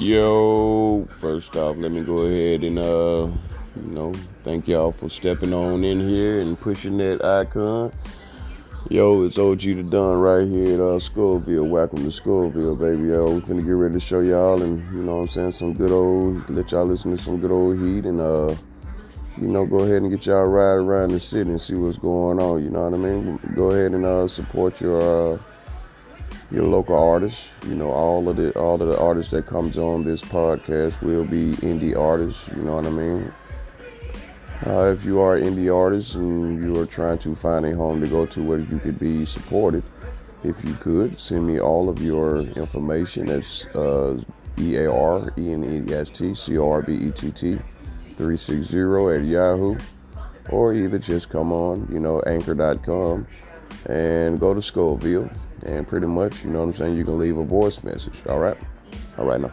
Yo, 0.00 1.06
first 1.18 1.54
off, 1.56 1.76
let 1.76 1.92
me 1.92 2.00
go 2.00 2.20
ahead 2.20 2.62
and 2.62 2.78
uh, 2.78 3.28
you 3.76 3.90
know, 3.92 4.14
thank 4.44 4.66
y'all 4.66 4.92
for 4.92 5.10
stepping 5.10 5.52
on 5.52 5.84
in 5.84 6.08
here 6.08 6.40
and 6.40 6.58
pushing 6.58 6.96
that 6.96 7.22
icon. 7.22 7.92
Yo, 8.88 9.24
it's 9.24 9.36
OG 9.36 9.60
the 9.60 9.82
Don 9.82 10.16
right 10.18 10.48
here 10.48 10.76
at 10.76 10.80
uh, 10.80 10.98
Scoville. 10.98 11.66
Welcome 11.66 12.02
to 12.04 12.10
Scoville, 12.10 12.76
baby. 12.76 13.08
Yo, 13.08 13.30
we're 13.30 13.40
gonna 13.40 13.60
get 13.60 13.72
ready 13.72 13.92
to 13.92 14.00
show 14.00 14.20
y'all 14.20 14.62
and 14.62 14.80
you 14.94 15.02
know 15.02 15.16
what 15.16 15.22
I'm 15.24 15.28
saying, 15.28 15.52
some 15.52 15.74
good 15.74 15.90
old 15.90 16.48
let 16.48 16.72
y'all 16.72 16.86
listen 16.86 17.14
to 17.14 17.22
some 17.22 17.38
good 17.38 17.50
old 17.50 17.78
heat 17.78 18.06
and 18.06 18.22
uh 18.22 18.54
you 19.36 19.48
know, 19.48 19.66
go 19.66 19.80
ahead 19.80 20.00
and 20.00 20.10
get 20.10 20.24
y'all 20.24 20.46
ride 20.46 20.78
around 20.78 21.10
the 21.10 21.20
city 21.20 21.50
and 21.50 21.60
see 21.60 21.74
what's 21.74 21.98
going 21.98 22.40
on. 22.40 22.64
You 22.64 22.70
know 22.70 22.88
what 22.88 22.94
I 22.94 22.96
mean? 22.96 23.38
Go 23.54 23.70
ahead 23.70 23.92
and 23.92 24.06
uh, 24.06 24.28
support 24.28 24.80
your 24.80 25.34
uh, 25.34 25.38
your 26.50 26.64
local 26.64 26.96
artists. 26.96 27.48
You 27.66 27.74
know, 27.74 27.90
all 27.90 28.28
of 28.28 28.36
the 28.36 28.52
all 28.58 28.80
of 28.80 28.88
the 28.88 29.00
artists 29.00 29.30
that 29.32 29.46
comes 29.46 29.78
on 29.78 30.04
this 30.04 30.22
podcast 30.22 31.00
will 31.02 31.24
be 31.24 31.52
indie 31.56 31.96
artists. 31.96 32.48
You 32.48 32.62
know 32.62 32.76
what 32.76 32.86
I 32.86 32.90
mean? 32.90 33.32
Uh, 34.66 34.92
if 34.92 35.04
you 35.04 35.20
are 35.20 35.36
an 35.36 35.44
indie 35.44 35.74
artist 35.74 36.16
and 36.16 36.62
you 36.62 36.78
are 36.78 36.86
trying 36.86 37.18
to 37.18 37.34
find 37.34 37.64
a 37.64 37.74
home 37.74 38.00
to 38.00 38.06
go 38.06 38.26
to 38.26 38.42
where 38.42 38.58
you 38.58 38.78
could 38.78 38.98
be 38.98 39.24
supported, 39.24 39.82
if 40.44 40.62
you 40.64 40.74
could 40.74 41.18
send 41.18 41.46
me 41.46 41.60
all 41.60 41.88
of 41.88 42.02
your 42.02 42.40
information. 42.40 43.26
That's 43.26 43.64
uh, 43.66 44.20
E 44.58 44.76
A 44.76 44.90
R 44.90 45.32
E 45.38 45.52
N 45.52 45.86
E 45.88 45.94
S 45.94 46.10
T 46.10 46.34
C 46.34 46.58
O 46.58 46.70
R 46.70 46.82
B 46.82 46.94
E 46.94 47.10
T 47.10 47.30
T 47.30 47.58
360 48.16 48.76
at 49.16 49.24
Yahoo, 49.24 49.78
or 50.50 50.74
either 50.74 50.98
just 50.98 51.30
come 51.30 51.52
on, 51.52 51.88
you 51.90 51.98
know, 51.98 52.20
anchor.com 52.26 53.26
and 53.86 54.38
go 54.38 54.52
to 54.52 54.60
Scoville 54.60 55.30
and 55.64 55.86
pretty 55.86 56.06
much, 56.06 56.44
you 56.44 56.50
know 56.50 56.60
what 56.60 56.64
I'm 56.66 56.74
saying, 56.74 56.96
you 56.96 57.04
can 57.04 57.18
leave 57.18 57.38
a 57.38 57.44
voice 57.44 57.82
message. 57.82 58.22
All 58.28 58.38
right? 58.38 58.56
All 59.18 59.24
right 59.26 59.40
now. 59.40 59.52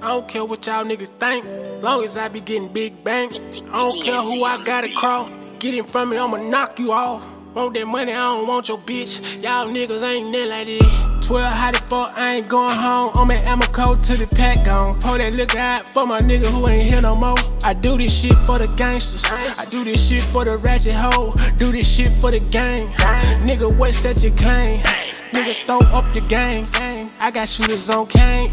I 0.00 0.12
don't 0.12 0.28
care 0.28 0.44
what 0.44 0.66
y'all 0.66 0.84
niggas 0.84 1.08
think, 1.18 1.44
long 1.82 2.04
as 2.04 2.16
I 2.16 2.28
be 2.28 2.40
getting 2.40 2.72
big 2.72 3.04
bang. 3.04 3.30
I 3.70 3.76
don't 3.76 4.02
care 4.02 4.22
who 4.22 4.44
I 4.44 4.62
gotta 4.64 4.88
crawl, 4.96 5.30
get 5.58 5.74
in 5.74 5.84
front 5.84 6.08
of 6.08 6.10
me, 6.12 6.18
I'ma 6.18 6.48
knock 6.48 6.78
you 6.78 6.92
off. 6.92 7.26
Want 7.54 7.74
that 7.74 7.86
money, 7.86 8.12
I 8.12 8.36
don't 8.36 8.46
want 8.46 8.68
your 8.68 8.78
bitch. 8.78 9.42
Y'all 9.42 9.66
niggas 9.66 10.02
ain't 10.02 10.30
near 10.30 10.46
like 10.46 10.66
that. 10.66 11.07
12 11.22 11.52
how 11.52 11.70
the 11.72 11.78
fuck 11.78 12.12
I 12.16 12.36
ain't 12.36 12.48
going 12.48 12.74
home. 12.76 13.12
I'm 13.14 13.30
at 13.30 13.44
ammo 13.44 13.66
code 13.66 14.02
to 14.04 14.16
the 14.16 14.26
pack 14.34 14.64
gone. 14.64 15.00
Pour 15.00 15.18
that 15.18 15.32
look 15.32 15.54
out 15.56 15.86
for 15.86 16.06
my 16.06 16.20
nigga 16.20 16.46
who 16.46 16.68
ain't 16.68 16.90
here 16.90 17.00
no 17.02 17.14
more. 17.14 17.36
I 17.62 17.74
do 17.74 17.96
this 17.96 18.20
shit 18.20 18.36
for 18.38 18.58
the 18.58 18.66
gangsters. 18.76 19.24
I 19.26 19.64
do 19.66 19.84
this 19.84 20.08
shit 20.08 20.22
for 20.22 20.44
the 20.44 20.56
ratchet 20.56 20.92
hoe. 20.92 21.34
Do 21.56 21.72
this 21.72 21.88
shit 21.92 22.12
for 22.12 22.30
the 22.30 22.40
gang. 22.40 22.88
Nigga, 23.44 23.76
what's 23.76 24.02
that 24.02 24.22
you 24.22 24.30
claim? 24.32 24.82
Nigga, 25.32 25.54
throw 25.66 25.80
up 25.90 26.14
your 26.14 26.24
gang. 26.26 26.64
I 27.20 27.30
got 27.30 27.48
shooters 27.48 27.90
on 27.90 28.06
cane. 28.06 28.50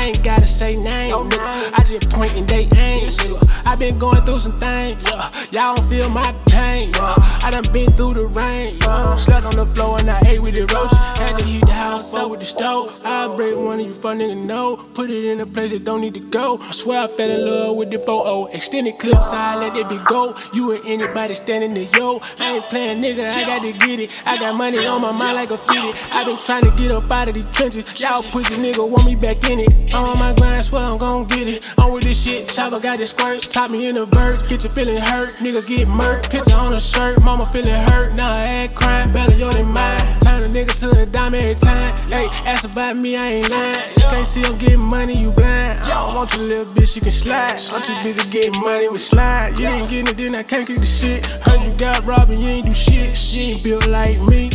I 0.00 0.04
ain't 0.04 0.24
gotta 0.24 0.46
say 0.46 0.76
name. 0.76 1.12
Nigga. 1.12 1.78
I 1.78 1.84
just 1.84 2.08
point 2.08 2.34
and 2.34 2.48
they 2.48 2.62
aim. 2.62 3.10
Nigga. 3.10 3.66
I 3.66 3.76
been 3.76 3.98
going 3.98 4.22
through 4.24 4.38
some 4.38 4.58
things. 4.58 5.04
Yeah. 5.04 5.28
Y'all 5.52 5.76
don't 5.76 5.86
feel 5.90 6.08
my 6.08 6.34
pain. 6.46 6.88
Yeah. 6.94 7.02
Uh-huh. 7.02 7.46
I 7.46 7.50
done 7.50 7.70
been 7.70 7.90
through 7.92 8.14
the 8.14 8.24
rain. 8.28 8.78
Yeah. 8.80 8.88
Uh-huh. 8.88 9.18
Slept 9.18 9.44
on 9.44 9.56
the 9.56 9.66
floor 9.66 9.98
and 10.00 10.10
I 10.10 10.18
ate 10.26 10.40
with 10.40 10.54
the 10.54 10.62
roach. 10.62 10.90
Uh-huh. 10.90 11.20
Had 11.20 11.36
to 11.36 11.44
heat 11.44 11.60
the 11.66 11.72
house 11.72 12.14
up 12.14 12.30
with 12.30 12.40
the 12.40 12.46
stove. 12.46 12.90
I 13.04 13.26
break 13.36 13.54
one 13.58 13.78
of 13.78 13.86
you 13.86 13.92
fuck 13.92 14.16
nigga 14.16 14.42
know. 14.42 14.76
Put 14.94 15.10
it 15.10 15.22
in 15.22 15.38
a 15.40 15.46
place 15.46 15.70
that 15.72 15.84
don't 15.84 16.00
need 16.00 16.14
to 16.14 16.20
go. 16.20 16.56
I 16.62 16.72
swear 16.72 17.02
I 17.02 17.06
fell 17.06 17.28
in 17.28 17.44
love 17.44 17.76
with 17.76 17.90
the 17.90 17.98
4 17.98 18.48
Extended 18.54 18.98
clips, 18.98 19.34
I 19.34 19.56
let 19.56 19.74
that 19.74 19.84
bitch 19.92 20.06
go. 20.06 20.34
You 20.54 20.72
and 20.76 20.86
anybody 20.86 21.34
standing 21.34 21.74
there, 21.74 21.88
yo. 21.98 22.22
I 22.38 22.56
ain't 22.56 22.64
playing 22.64 23.02
nigga, 23.02 23.28
I 23.36 23.42
got 23.44 23.60
to 23.60 23.72
get 23.86 24.00
it. 24.00 24.10
I 24.24 24.38
got 24.38 24.56
money 24.56 24.78
on 24.86 25.02
my 25.02 25.12
mind 25.12 25.34
like 25.34 25.50
a 25.50 25.58
fitted. 25.58 25.94
I 26.12 26.24
been 26.24 26.38
trying 26.38 26.64
to 26.64 26.70
get 26.78 26.90
up 26.90 27.10
out 27.10 27.28
of 27.28 27.34
these 27.34 27.44
trenches. 27.52 27.84
Y'all 28.00 28.22
pussy 28.22 28.54
nigga 28.54 28.88
want 28.88 29.04
me 29.04 29.14
back 29.14 29.44
in 29.50 29.60
it. 29.60 29.89
I'm 29.92 30.04
on 30.04 30.18
my 30.18 30.32
grind, 30.34 30.64
swear 30.64 30.82
I'm 30.82 30.98
gon' 30.98 31.26
get 31.26 31.48
it. 31.48 31.78
On 31.78 31.92
with 31.92 32.04
this 32.04 32.22
shit, 32.22 32.48
chopper 32.48 32.80
got 32.80 32.98
this 32.98 33.10
squirt. 33.10 33.42
Top 33.42 33.70
me 33.70 33.88
in 33.88 33.96
the 33.96 34.06
vert, 34.06 34.48
get 34.48 34.62
you 34.62 34.70
feeling 34.70 34.98
hurt. 34.98 35.30
Nigga 35.34 35.66
get 35.66 35.88
murked. 35.88 36.30
Picture 36.30 36.56
on 36.58 36.72
a 36.72 36.80
shirt, 36.80 37.20
mama 37.22 37.44
feeling 37.46 37.74
hurt. 37.90 38.14
Now 38.14 38.30
I 38.30 38.42
act 38.64 38.74
crying, 38.76 39.12
better 39.12 39.34
yo 39.34 39.52
than 39.52 39.66
mine. 39.66 40.00
Turn 40.20 40.42
a 40.42 40.46
nigga 40.46 40.78
to 40.80 41.02
a 41.02 41.06
dime 41.06 41.34
every 41.34 41.56
time. 41.56 41.96
Hey, 42.08 42.26
ask 42.46 42.64
about 42.64 42.96
me, 42.96 43.16
I 43.16 43.26
ain't 43.26 43.50
lying. 43.50 43.76
You 43.96 44.02
can't 44.10 44.26
see 44.26 44.44
I'm 44.44 44.56
getting 44.58 44.78
money, 44.78 45.16
you 45.16 45.32
blind. 45.32 45.80
I 45.80 45.88
don't 45.88 46.14
want 46.14 46.34
your 46.34 46.44
little 46.44 46.72
bitch, 46.72 46.94
you 46.94 47.02
can 47.02 47.10
slide. 47.10 47.58
I'm 47.72 47.82
too 47.82 47.94
busy 48.02 48.28
getting 48.30 48.60
money 48.60 48.88
with 48.88 49.00
slide. 49.00 49.58
You 49.58 49.66
ain't 49.66 49.90
getting 49.90 50.08
it, 50.08 50.16
then 50.16 50.34
I 50.36 50.44
can't 50.44 50.66
keep 50.66 50.78
the 50.78 50.86
shit. 50.86 51.26
Heard 51.26 51.62
you 51.62 51.76
got 51.76 52.04
robbed 52.06 52.30
and 52.30 52.40
you 52.40 52.48
ain't 52.48 52.66
do 52.66 52.74
shit. 52.74 53.16
She 53.16 53.52
ain't 53.52 53.64
built 53.64 53.86
like 53.88 54.20
me. 54.20 54.50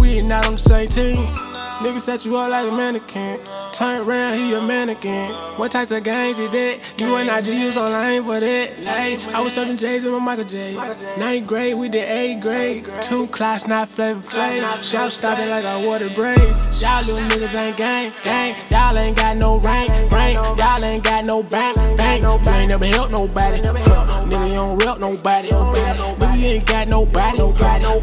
We 0.00 0.18
ain't 0.18 0.28
not 0.28 0.46
on 0.46 0.54
the 0.54 0.58
same 0.58 0.88
team. 0.88 1.53
Nigga 1.80 2.00
set 2.00 2.24
you 2.24 2.36
up 2.36 2.50
like 2.50 2.70
a 2.70 2.72
mannequin. 2.76 3.40
Turn 3.72 4.06
around, 4.08 4.38
he 4.38 4.54
a 4.54 4.62
mannequin. 4.62 5.30
What 5.58 5.72
types 5.72 5.90
of 5.90 6.04
games 6.04 6.38
is 6.38 6.50
that? 6.52 6.78
You 7.00 7.16
and 7.16 7.28
I 7.28 7.40
just 7.40 7.58
use 7.58 7.76
online 7.76 8.22
for 8.22 8.38
that. 8.38 8.78
Like, 8.80 9.34
I 9.34 9.40
was 9.40 9.52
serving 9.52 9.76
J's 9.76 10.04
in 10.04 10.12
my 10.12 10.18
Michael 10.20 10.44
J. 10.44 10.74
Ninth 11.18 11.46
grade 11.46 11.74
we 11.74 11.88
did 11.88 12.08
eighth 12.08 12.40
grade. 12.40 12.86
Two 13.02 13.26
clocks, 13.26 13.66
not 13.66 13.88
Flavor 13.88 14.20
Flav. 14.20 14.82
Shout 14.88 15.10
started 15.12 15.48
like 15.48 15.64
a 15.64 15.84
water 15.86 16.08
braid. 16.10 16.38
Y'all 16.80 17.02
little 17.02 17.18
niggas 17.28 17.56
ain't 17.56 17.76
gang, 17.76 18.12
gang. 18.22 18.54
Y'all 18.70 18.96
ain't 18.96 19.16
got 19.16 19.36
no 19.36 19.58
rank, 19.58 19.90
rank. 20.12 20.36
Y'all 20.36 20.84
ain't 20.84 21.02
got 21.02 21.24
no 21.24 21.42
bank, 21.42 21.76
bank. 21.96 22.22
You 22.22 22.52
ain't 22.52 22.68
never 22.68 22.86
helped 22.86 23.10
nobody. 23.10 23.58
Nigga, 23.60 24.48
you 24.48 24.54
don't 24.54 24.78
rep 24.78 24.98
nobody. 25.00 25.48
Nigga, 25.48 26.38
you 26.38 26.46
ain't 26.46 26.66
got 26.66 26.86
nobody. 26.88 27.38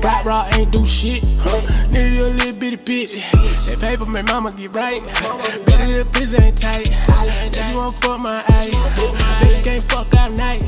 Got 0.01 0.25
raw, 0.25 0.47
ain't 0.53 0.71
do 0.71 0.85
shit. 0.85 1.23
Huh. 1.39 1.61
Nigga, 1.91 2.15
you 2.15 2.25
a 2.25 2.27
little 2.27 2.53
bitty 2.53 2.77
bitch. 2.77 3.15
That 3.65 3.79
paper 3.79 4.05
make 4.05 4.25
mama 4.25 4.51
get 4.51 4.73
right. 4.73 5.01
Better 5.65 5.87
little 5.87 6.11
bitch 6.11 6.39
ain't 6.39 6.57
tight. 6.57 6.89
Bet 6.89 7.69
you 7.69 7.77
won't 7.77 7.95
fuck 7.95 8.19
my 8.19 8.43
eye. 8.47 8.71
Bet 9.41 9.57
you 9.57 9.63
can't 9.63 9.83
fuck 9.83 10.13
all 10.15 10.29
night. 10.31 10.61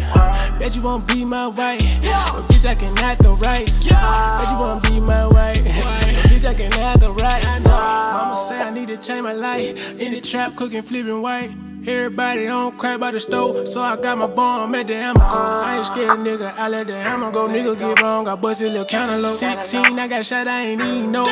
Bet 0.59 0.75
you 0.75 0.81
won't 0.81 1.07
be 1.07 1.25
my 1.25 1.47
wife. 1.47 1.81
But 1.81 2.47
bitch, 2.47 2.65
I 2.65 2.75
can 2.75 2.97
act 2.99 3.23
the 3.23 3.31
right. 3.31 3.65
Bet 3.67 4.49
you 4.51 4.59
won't 4.59 4.83
be 4.83 4.99
my 4.99 5.27
wife. 5.27 5.57
Bitch, 5.57 6.45
I 6.45 6.53
can 6.53 6.73
act 6.73 6.99
the 7.01 7.11
right. 7.11 7.43
Mama 7.63 8.37
say 8.37 8.61
I 8.61 8.69
need 8.69 8.87
to 8.89 8.97
change 8.97 9.23
my 9.23 9.33
life. 9.33 9.99
In 9.99 10.11
the 10.13 10.21
trap, 10.21 10.55
cooking, 10.55 10.83
flipping 10.83 11.21
white. 11.21 11.51
Everybody 11.85 12.47
on 12.47 12.77
crack 12.77 12.97
by 12.97 13.11
the 13.11 13.19
stove, 13.19 13.67
so 13.67 13.81
I 13.81 13.97
got 13.97 14.17
my 14.17 14.27
bomb 14.27 14.73
at 14.73 14.87
the 14.87 14.95
hammer 14.95 15.19
go. 15.19 15.25
I 15.25 15.77
ain't 15.77 15.85
scared, 15.85 16.19
nigga. 16.19 16.57
I 16.57 16.69
let 16.69 16.87
the 16.87 16.97
hammer 16.97 17.29
go. 17.29 17.49
Nigga 17.49 17.77
get 17.77 18.01
wrong, 18.01 18.25
I 18.25 18.35
bust 18.35 18.61
busted 18.61 18.71
little 18.71 18.85
cantaloupe. 18.85 19.33
16, 19.33 19.99
I 19.99 20.07
got 20.07 20.25
shot, 20.25 20.47
I 20.47 20.61
ain't 20.61 20.81
even 20.81 21.11
know. 21.11 21.25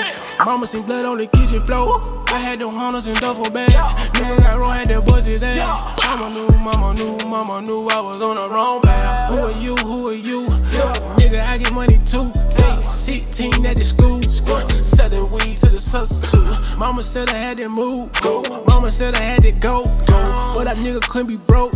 Mama 0.44 0.68
seen 0.68 0.84
blood 0.84 1.06
on 1.06 1.20
the 1.20 1.28
kitchen 1.28 1.60
floor. 1.60 2.26
I 2.28 2.38
had 2.38 2.60
them 2.60 2.76
hunters 2.76 3.08
in 3.08 3.14
duffel 3.16 3.50
bag. 3.50 3.70
Nigga 3.70 4.44
got 4.44 4.60
wrong, 4.60 4.76
had 4.76 4.90
that 4.90 5.06
bust 5.06 5.26
his 5.26 5.42
ass. 5.42 6.06
Mama 6.06 6.30
knew, 6.30 6.48
mama 6.60 6.94
knew, 6.96 7.18
mama 7.30 7.62
knew 7.62 7.88
I 7.88 8.02
was 8.02 8.22
on 8.22 8.36
the 8.36 8.54
wrong 8.54 8.82
path. 8.82 9.32
Who 9.32 9.38
are 9.38 9.52
you? 9.62 9.76
Who 9.78 10.10
are 10.10 10.14
you? 10.14 11.21
Nigga, 11.32 11.48
I 11.48 11.58
get 11.60 11.72
money 11.72 11.98
too. 12.06 12.30
Hey, 12.52 12.82
16 12.90 13.66
at 13.66 13.78
the 13.78 13.86
school. 13.86 14.22
Selling 14.84 15.32
weed 15.32 15.56
to 15.60 15.70
the 15.70 15.80
substitute. 15.80 16.78
Mama 16.78 17.06
said 17.06 17.30
I 17.30 17.36
had 17.36 17.56
to 17.58 17.70
move. 17.70 18.12
Go. 18.22 18.44
Mama 18.68 18.92
said 18.92 19.16
I 19.16 19.22
had 19.22 19.44
to 19.44 19.54
go. 19.54 19.86
Go. 20.08 20.54
But 20.54 20.66
that 20.66 20.76
nigga 20.78 21.00
couldn't 21.08 21.30
be 21.30 21.38
broke. 21.38 21.72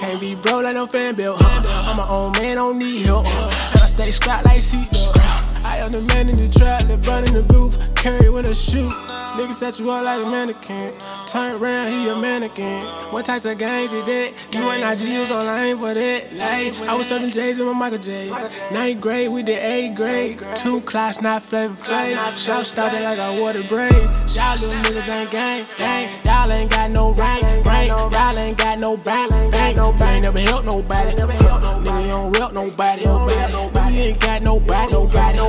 Can't 0.00 0.18
be 0.18 0.34
broke 0.36 0.64
like 0.64 0.72
no 0.72 0.86
fan 0.86 1.14
bill. 1.14 1.36
I'm 1.38 1.98
my 1.98 2.08
own 2.08 2.32
man, 2.32 2.56
don't 2.56 2.78
need 2.78 3.04
help. 3.04 3.26
And 3.26 3.82
I 3.82 3.86
stay 3.86 4.10
strapped 4.10 4.46
like 4.46 4.60
seatbelt. 4.60 5.18
I 5.66 5.78
am 5.84 5.92
the 5.92 6.00
man 6.00 6.30
in 6.30 6.38
the 6.38 6.48
trap, 6.48 6.84
burn 7.04 7.24
in 7.24 7.34
the 7.34 7.42
booth, 7.42 7.76
carry 7.94 8.30
when 8.30 8.46
I 8.46 8.52
shoot. 8.52 8.90
Nigga 9.38 9.54
set 9.54 9.78
you 9.78 9.88
up 9.90 10.04
like 10.04 10.20
a 10.26 10.28
mannequin. 10.28 10.92
Turn 11.28 11.62
around, 11.62 11.92
he 11.92 12.08
a 12.08 12.16
mannequin. 12.16 12.84
What 13.12 13.24
types 13.24 13.44
of 13.44 13.56
games 13.56 13.92
is 13.92 14.04
that? 14.04 14.32
You 14.52 14.68
ain't 14.68 14.80
not 14.80 14.98
use 14.98 15.30
online 15.30 15.78
for 15.78 15.94
that. 15.94 16.32
Like, 16.32 16.88
I 16.88 16.94
was 16.94 17.06
serving 17.06 17.30
J's 17.30 17.60
in 17.60 17.66
my 17.66 17.72
Michael 17.72 17.98
J. 17.98 18.30
Ninth 18.72 19.00
grade 19.00 19.30
with 19.30 19.46
the 19.46 19.54
eighth 19.54 19.96
grade. 19.96 20.40
Two 20.56 20.80
clocks, 20.80 21.22
not 21.22 21.42
Flavor 21.42 21.74
Flav. 21.74 22.36
Shout 22.36 22.66
started 22.66 23.02
like 23.02 23.18
a 23.18 23.40
water 23.40 23.62
braid. 23.68 23.92
Y'all 23.92 24.58
little 24.58 24.74
niggas 24.82 25.08
ain't 25.08 25.30
gang, 25.30 25.66
gang. 25.78 26.10
Y'all 26.24 26.37
ain't 26.46 26.70
got 26.70 26.90
no 26.90 27.12
rank, 27.14 27.66
rank. 27.66 27.88
Y'all 27.90 28.38
ain't 28.38 28.58
got 28.58 28.78
no 28.78 28.96
bank, 28.96 29.30
bank. 29.52 29.78
Ain't 29.78 30.22
never 30.22 30.38
helped 30.38 30.66
nobody. 30.66 31.12
Nigga, 31.12 32.02
you 32.02 32.08
don't 32.08 32.32
rep 32.32 32.52
nobody. 32.52 33.02
Nigga, 33.02 33.92
you 33.92 34.00
ain't 34.00 34.20
got 34.20 34.42
nobody. 34.42 34.92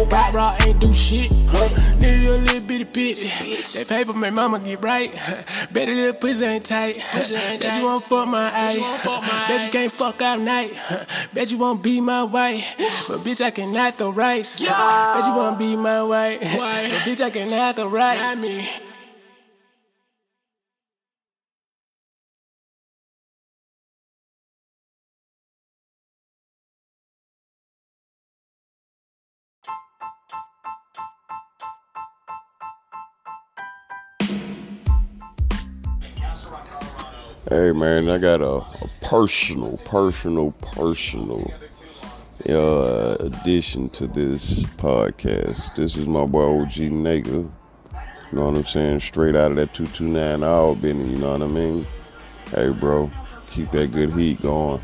Got 0.09 0.33
raw, 0.33 0.56
ain't 0.65 0.80
do 0.80 0.94
shit. 0.94 1.30
Nigga, 1.31 2.24
you 2.24 2.33
a 2.33 2.38
little 2.38 2.62
bitty 2.62 2.86
bitch. 2.86 3.74
That 3.74 3.88
paper 3.88 4.13
make 4.13 4.33
mama 4.33 4.59
get 4.59 4.81
right. 4.81 5.12
Better 5.71 5.94
little 5.94 6.13
pussy 6.13 6.45
ain't 6.45 6.65
tight. 6.65 6.97
Bet 7.13 7.30
you 7.77 7.83
won't 7.83 8.03
fuck 8.03 8.27
my 8.27 8.51
eye. 8.53 9.45
Bet 9.47 9.65
you 9.65 9.71
can't 9.71 9.92
fuck 9.92 10.21
all 10.21 10.38
night. 10.38 10.74
Bet 11.33 11.51
you 11.51 11.57
won't 11.57 11.83
be 11.83 12.01
my 12.01 12.24
wife. 12.24 12.65
But 13.07 13.19
bitch, 13.19 13.42
I 13.42 13.51
can 13.51 13.75
act 13.75 14.00
the 14.00 14.12
right. 14.12 14.44
Bet 14.57 15.25
you 15.25 15.33
won't 15.35 15.59
be 15.59 15.75
my 15.75 16.03
wife. 16.03 16.39
But 16.42 17.01
bitch, 17.06 17.21
I 17.21 17.30
can 17.30 17.51
act 17.53 17.77
the 17.77 17.88
right. 17.88 18.80
Hey 37.49 37.71
man, 37.71 38.11
I 38.11 38.19
got 38.19 38.41
a, 38.41 38.57
a 38.57 38.89
personal, 39.01 39.77
personal, 39.77 40.51
personal 40.51 41.51
uh, 42.47 43.17
addition 43.19 43.89
to 43.89 44.05
this 44.05 44.61
podcast. 44.77 45.73
This 45.73 45.97
is 45.97 46.05
my 46.05 46.27
boy 46.27 46.43
OG 46.61 46.73
Nigga. 46.73 47.25
You 47.25 47.49
know 48.33 48.45
what 48.45 48.55
I'm 48.55 48.65
saying? 48.65 48.99
Straight 48.99 49.35
out 49.35 49.49
of 49.49 49.57
that 49.57 49.73
229 49.73 50.43
hour 50.43 50.75
Benny, 50.75 51.09
you 51.09 51.17
know 51.17 51.31
what 51.31 51.41
I 51.41 51.47
mean? 51.47 51.87
Hey 52.51 52.69
bro, 52.69 53.09
keep 53.49 53.71
that 53.71 53.93
good 53.93 54.13
heat 54.13 54.39
going. 54.43 54.83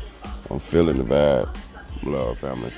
I'm 0.50 0.58
feeling 0.58 0.98
the 0.98 1.04
vibe. 1.04 1.56
Love 2.02 2.38
family. 2.40 2.72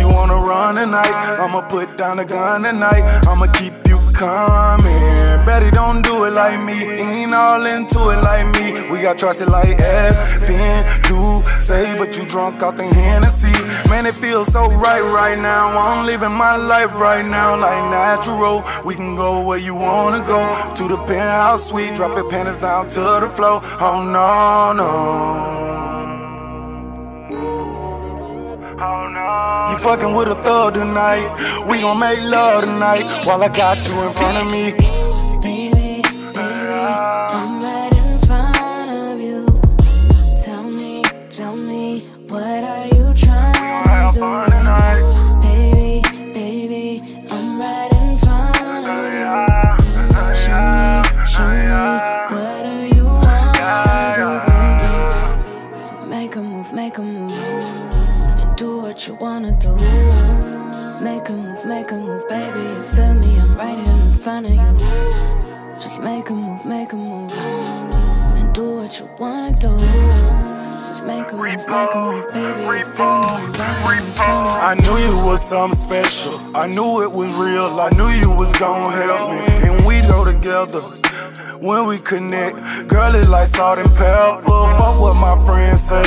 You 0.00 0.08
on 0.08 0.30
a 0.30 0.36
run 0.36 0.74
tonight. 0.74 1.36
I'ma 1.38 1.60
put 1.68 1.96
down 1.96 2.16
the 2.16 2.24
gun 2.24 2.62
tonight. 2.62 3.04
I'ma 3.28 3.46
keep 3.52 3.72
you 3.86 3.98
coming. 4.14 5.44
Betty 5.46 5.70
don't 5.70 6.02
do 6.02 6.24
it 6.24 6.32
like 6.32 6.60
me. 6.60 6.78
Ain't 7.00 7.32
all 7.32 7.64
into 7.64 8.00
it 8.10 8.20
like 8.22 8.46
me. 8.56 8.90
We 8.90 9.00
got 9.02 9.18
trusted 9.18 9.48
like 9.48 9.78
Effin, 9.78 10.80
do 11.08 11.48
say, 11.56 11.96
but 11.96 12.16
you 12.16 12.24
drunk 12.26 12.62
off 12.62 12.76
the 12.76 12.84
Hennessy. 12.84 13.52
Man, 13.88 14.06
it 14.06 14.14
feels 14.14 14.52
so 14.52 14.68
right 14.68 15.02
right 15.02 15.38
now. 15.38 15.68
I'm 15.78 16.06
living 16.06 16.32
my 16.32 16.56
life 16.56 16.92
right 16.94 17.24
now 17.24 17.56
like 17.56 17.90
natural. 17.90 18.64
We 18.84 18.94
can 18.94 19.16
go 19.16 19.42
where 19.42 19.58
you 19.58 19.74
wanna 19.74 20.20
go 20.20 20.42
to 20.76 20.88
the 20.88 20.98
penthouse 21.06 21.68
suite. 21.70 21.94
Drop 21.96 22.16
your 22.16 22.28
panties 22.30 22.56
down 22.56 22.88
to 22.88 23.00
the 23.00 23.30
floor. 23.36 23.60
Oh 23.80 24.02
no, 24.02 24.72
no. 24.72 25.89
You 29.70 29.78
fucking 29.78 30.14
with 30.14 30.26
a 30.26 30.34
thug 30.34 30.74
tonight. 30.74 31.30
We 31.68 31.80
gon' 31.80 32.00
make 32.00 32.20
love 32.22 32.64
tonight 32.64 33.04
while 33.24 33.40
I 33.40 33.48
got 33.48 33.78
you 33.86 34.02
in 34.02 34.12
front 34.12 34.38
of 34.38 34.50
me. 34.50 35.09
Make 61.70 61.92
a 61.92 61.94
move, 61.94 62.28
baby. 62.28 62.58
You 62.58 62.82
feel 62.82 63.14
me? 63.14 63.38
I'm 63.38 63.54
right 63.54 63.78
here 63.78 63.94
in 63.94 64.18
front 64.18 64.46
of 64.46 64.52
you. 64.52 65.78
Just 65.78 66.00
make 66.00 66.28
a 66.28 66.34
move, 66.34 66.64
make 66.64 66.92
a 66.92 66.96
move, 66.96 67.30
and 67.30 68.52
do 68.52 68.74
what 68.78 68.98
you 68.98 69.08
wanna 69.20 69.52
do. 69.52 69.78
Just 69.78 71.06
make 71.06 71.30
a 71.30 71.36
move, 71.36 71.68
make 71.68 71.94
a 71.94 72.00
move, 72.00 72.26
baby. 72.32 72.64
I'm 72.64 72.66
right 72.66 72.86
here 72.96 74.04
you. 74.04 74.12
I 74.18 74.74
knew 74.82 74.96
you 74.98 75.24
was 75.24 75.46
something 75.46 75.78
special. 75.78 76.34
I 76.56 76.66
knew 76.66 77.02
it 77.04 77.12
was 77.12 77.32
real. 77.34 77.80
I 77.80 77.88
knew 77.90 78.08
you 78.08 78.30
was 78.30 78.52
gonna 78.54 78.90
help 78.90 79.30
me. 79.30 79.68
And 79.68 79.86
we 79.86 80.00
go 80.00 80.24
together 80.24 80.80
when 81.60 81.86
we 81.86 81.98
connect. 81.98 82.88
Girl, 82.88 83.14
it's 83.14 83.28
like 83.28 83.46
salt 83.46 83.78
and 83.78 83.88
pepper. 83.94 84.42
Fuck 84.42 85.00
what 85.00 85.14
my 85.14 85.36
friends 85.46 85.82
say. 85.82 86.02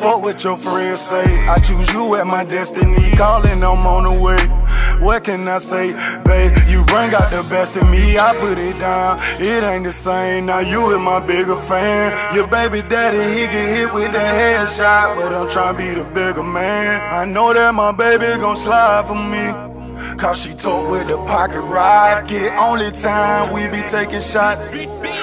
Fuck 0.00 0.22
what 0.22 0.42
your 0.42 0.56
friends 0.56 1.02
say. 1.02 1.24
I 1.46 1.58
choose 1.58 1.92
you 1.92 2.16
as 2.16 2.24
my 2.24 2.44
destiny. 2.44 3.10
Calling, 3.16 3.62
I'm 3.62 3.86
on 3.86 4.04
the 4.04 4.22
way. 4.24 4.63
What 5.00 5.24
can 5.24 5.46
I 5.48 5.58
say, 5.58 5.92
babe? 6.24 6.56
You 6.68 6.84
bring 6.84 7.12
out 7.14 7.30
the 7.30 7.46
best 7.50 7.76
in 7.76 7.90
me. 7.90 8.18
I 8.18 8.34
put 8.38 8.58
it 8.58 8.78
down. 8.78 9.18
It 9.40 9.62
ain't 9.62 9.84
the 9.84 9.92
same. 9.92 10.46
Now 10.46 10.60
you 10.60 10.92
is 10.92 10.98
my 10.98 11.20
bigger 11.24 11.56
fan. 11.56 12.34
Your 12.34 12.46
baby 12.46 12.82
daddy, 12.82 13.18
he 13.38 13.46
get 13.46 13.76
hit 13.76 13.92
with 13.92 14.12
the 14.12 14.18
headshot. 14.18 15.16
But 15.16 15.34
I'm 15.34 15.48
trying 15.48 15.76
to 15.76 15.82
be 15.82 15.94
the 16.00 16.10
bigger 16.12 16.42
man. 16.42 17.02
I 17.12 17.24
know 17.24 17.52
that 17.52 17.74
my 17.74 17.92
baby 17.92 18.26
gon' 18.40 18.56
slide 18.56 19.06
for 19.06 19.14
me. 19.14 19.74
Cause 20.16 20.42
she 20.42 20.54
told 20.54 20.90
with 20.90 21.08
the 21.08 21.16
pocket 21.18 21.60
rocket. 21.60 22.28
Get 22.28 22.58
only 22.58 22.90
time 22.92 23.52
we 23.52 23.68
be 23.68 23.86
taking 23.88 24.20
shots 24.20 24.80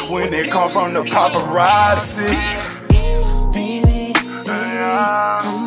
when 0.09 0.31
they 0.31 0.47
come 0.47 0.69
from 0.69 0.93
the 0.93 1.03
paparazzi. 1.03 2.27
Baby, 3.53 4.13
baby, 4.13 4.13
uh. 4.47 5.60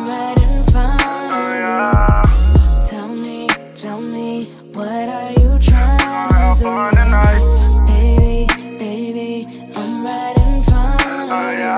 What 4.75 5.07
are 5.07 5.31
you 5.31 5.57
trying 5.57 6.29
to 6.29 6.55
do? 6.59 6.67
Baby, 7.87 8.45
baby, 8.77 9.45
I'm 9.75 10.03
right 10.03 10.37
in 10.37 10.63
front 10.63 11.31
of 11.31 11.39
you. 11.55 11.75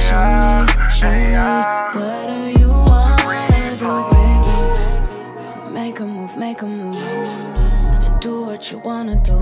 Show 0.00 0.24
me, 0.34 0.42
show 0.90 1.10
me, 1.12 1.34
what 1.94 2.26
do 2.26 2.38
you 2.60 2.68
want 2.68 3.20
to 3.20 3.62
do, 3.78 3.90
baby? 4.10 5.46
So 5.46 5.58
make 5.70 6.00
a 6.00 6.04
move, 6.04 6.36
make 6.36 6.62
a 6.62 6.66
move, 6.66 6.96
and 6.96 8.20
do 8.20 8.42
what 8.42 8.70
you 8.72 8.78
wanna 8.78 9.16
do. 9.22 9.36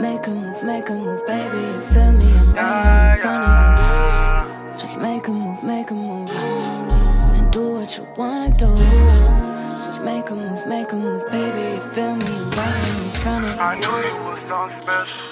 Make 0.00 0.26
a 0.28 0.30
move, 0.30 0.62
make 0.62 0.88
a 0.88 0.94
move, 0.94 1.26
baby. 1.26 1.58
You 1.58 1.80
feel 1.92 2.12
me? 2.12 2.26
I'm 2.56 2.56
right 2.56 3.16
in 3.16 3.20
front 3.20 3.44
of 3.44 4.72
you. 4.72 4.78
Just 4.78 4.96
make 4.98 5.28
a 5.28 5.32
move, 5.32 5.62
make 5.62 5.90
a 5.90 5.94
move, 5.94 6.30
and 6.30 7.52
do 7.52 7.74
what 7.74 7.96
you 7.98 8.06
wanna 8.16 8.50
do. 8.56 9.37
Make 10.04 10.30
a 10.30 10.34
move, 10.34 10.66
make 10.66 10.92
a 10.92 10.96
move, 10.96 11.28
baby. 11.30 11.76
You 11.76 11.80
feel 11.92 12.14
me? 12.16 12.24
Right 12.56 13.02
in 13.02 13.10
front 13.20 13.44
of 13.46 13.54
you. 13.54 13.60
I 13.60 13.78
knew 13.80 13.96
you 14.08 14.30
was 14.30 14.40
something 14.40 14.76
special. 14.82 15.26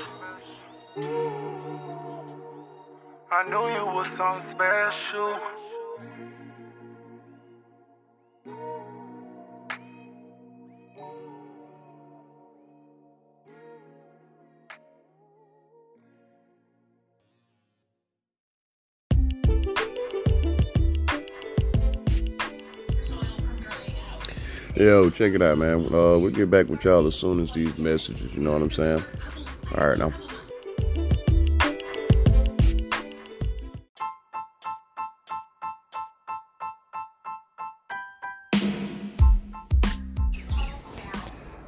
I 3.30 3.42
knew 3.48 3.68
you 3.76 3.86
was 3.94 4.08
something 4.08 4.40
special. 4.40 5.38
Yo, 24.76 25.08
check 25.08 25.32
it 25.32 25.40
out, 25.40 25.56
man. 25.56 25.86
Uh, 25.86 26.18
we'll 26.18 26.28
get 26.28 26.50
back 26.50 26.68
with 26.68 26.84
y'all 26.84 27.06
as 27.06 27.14
soon 27.14 27.40
as 27.40 27.50
these 27.50 27.78
messages. 27.78 28.34
You 28.34 28.42
know 28.42 28.52
what 28.52 28.60
I'm 28.60 28.70
saying? 28.70 29.02
All 29.74 29.88
right, 29.88 29.96
now. 29.96 30.12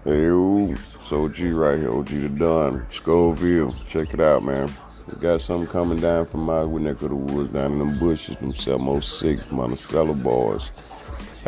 Hey, 0.04 0.24
yo, 0.24 0.74
it's 0.74 1.10
OG 1.10 1.38
right 1.54 1.78
here, 1.78 1.90
OG 1.90 2.08
the 2.08 2.28
Don, 2.28 2.86
Scoville. 2.90 3.74
Check 3.86 4.12
it 4.12 4.20
out, 4.20 4.44
man. 4.44 4.70
We 5.06 5.18
got 5.18 5.40
something 5.40 5.66
coming 5.66 5.98
down 5.98 6.26
from 6.26 6.40
my 6.40 6.66
neck 6.66 7.00
of 7.00 7.08
the 7.08 7.16
woods, 7.16 7.52
down 7.52 7.72
in 7.72 7.78
them 7.78 7.98
bushes, 7.98 8.36
them 8.36 8.52
706 8.52 9.50
Monticello 9.50 10.12
boys. 10.12 10.70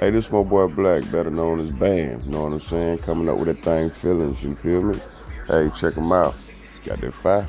Hey, 0.01 0.09
this 0.09 0.33
my 0.33 0.43
boy 0.43 0.67
Black, 0.67 1.03
better 1.13 1.31
known 1.31 1.61
as 1.61 1.71
Bam. 1.73 2.23
You 2.25 2.31
know 2.31 2.45
what 2.45 2.55
I'm 2.55 2.61
saying? 2.61 2.99
Coming 3.01 3.29
up 3.29 3.37
with 3.37 3.49
that 3.49 3.63
thing, 3.63 3.91
feelings. 3.91 4.43
You 4.43 4.55
feel 4.55 4.81
me? 4.81 4.99
Hey, 5.47 5.71
check 5.77 5.93
him 5.93 6.11
out. 6.11 6.35
Got 6.87 7.03
that 7.03 7.13
fire. 7.13 7.47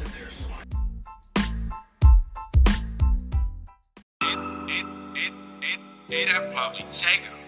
It, 4.22 4.38
it, 4.68 4.86
it, 5.16 5.34
it, 5.62 6.28
it'll 6.28 6.52
probably 6.52 6.86
take 6.92 7.24
him. 7.24 7.40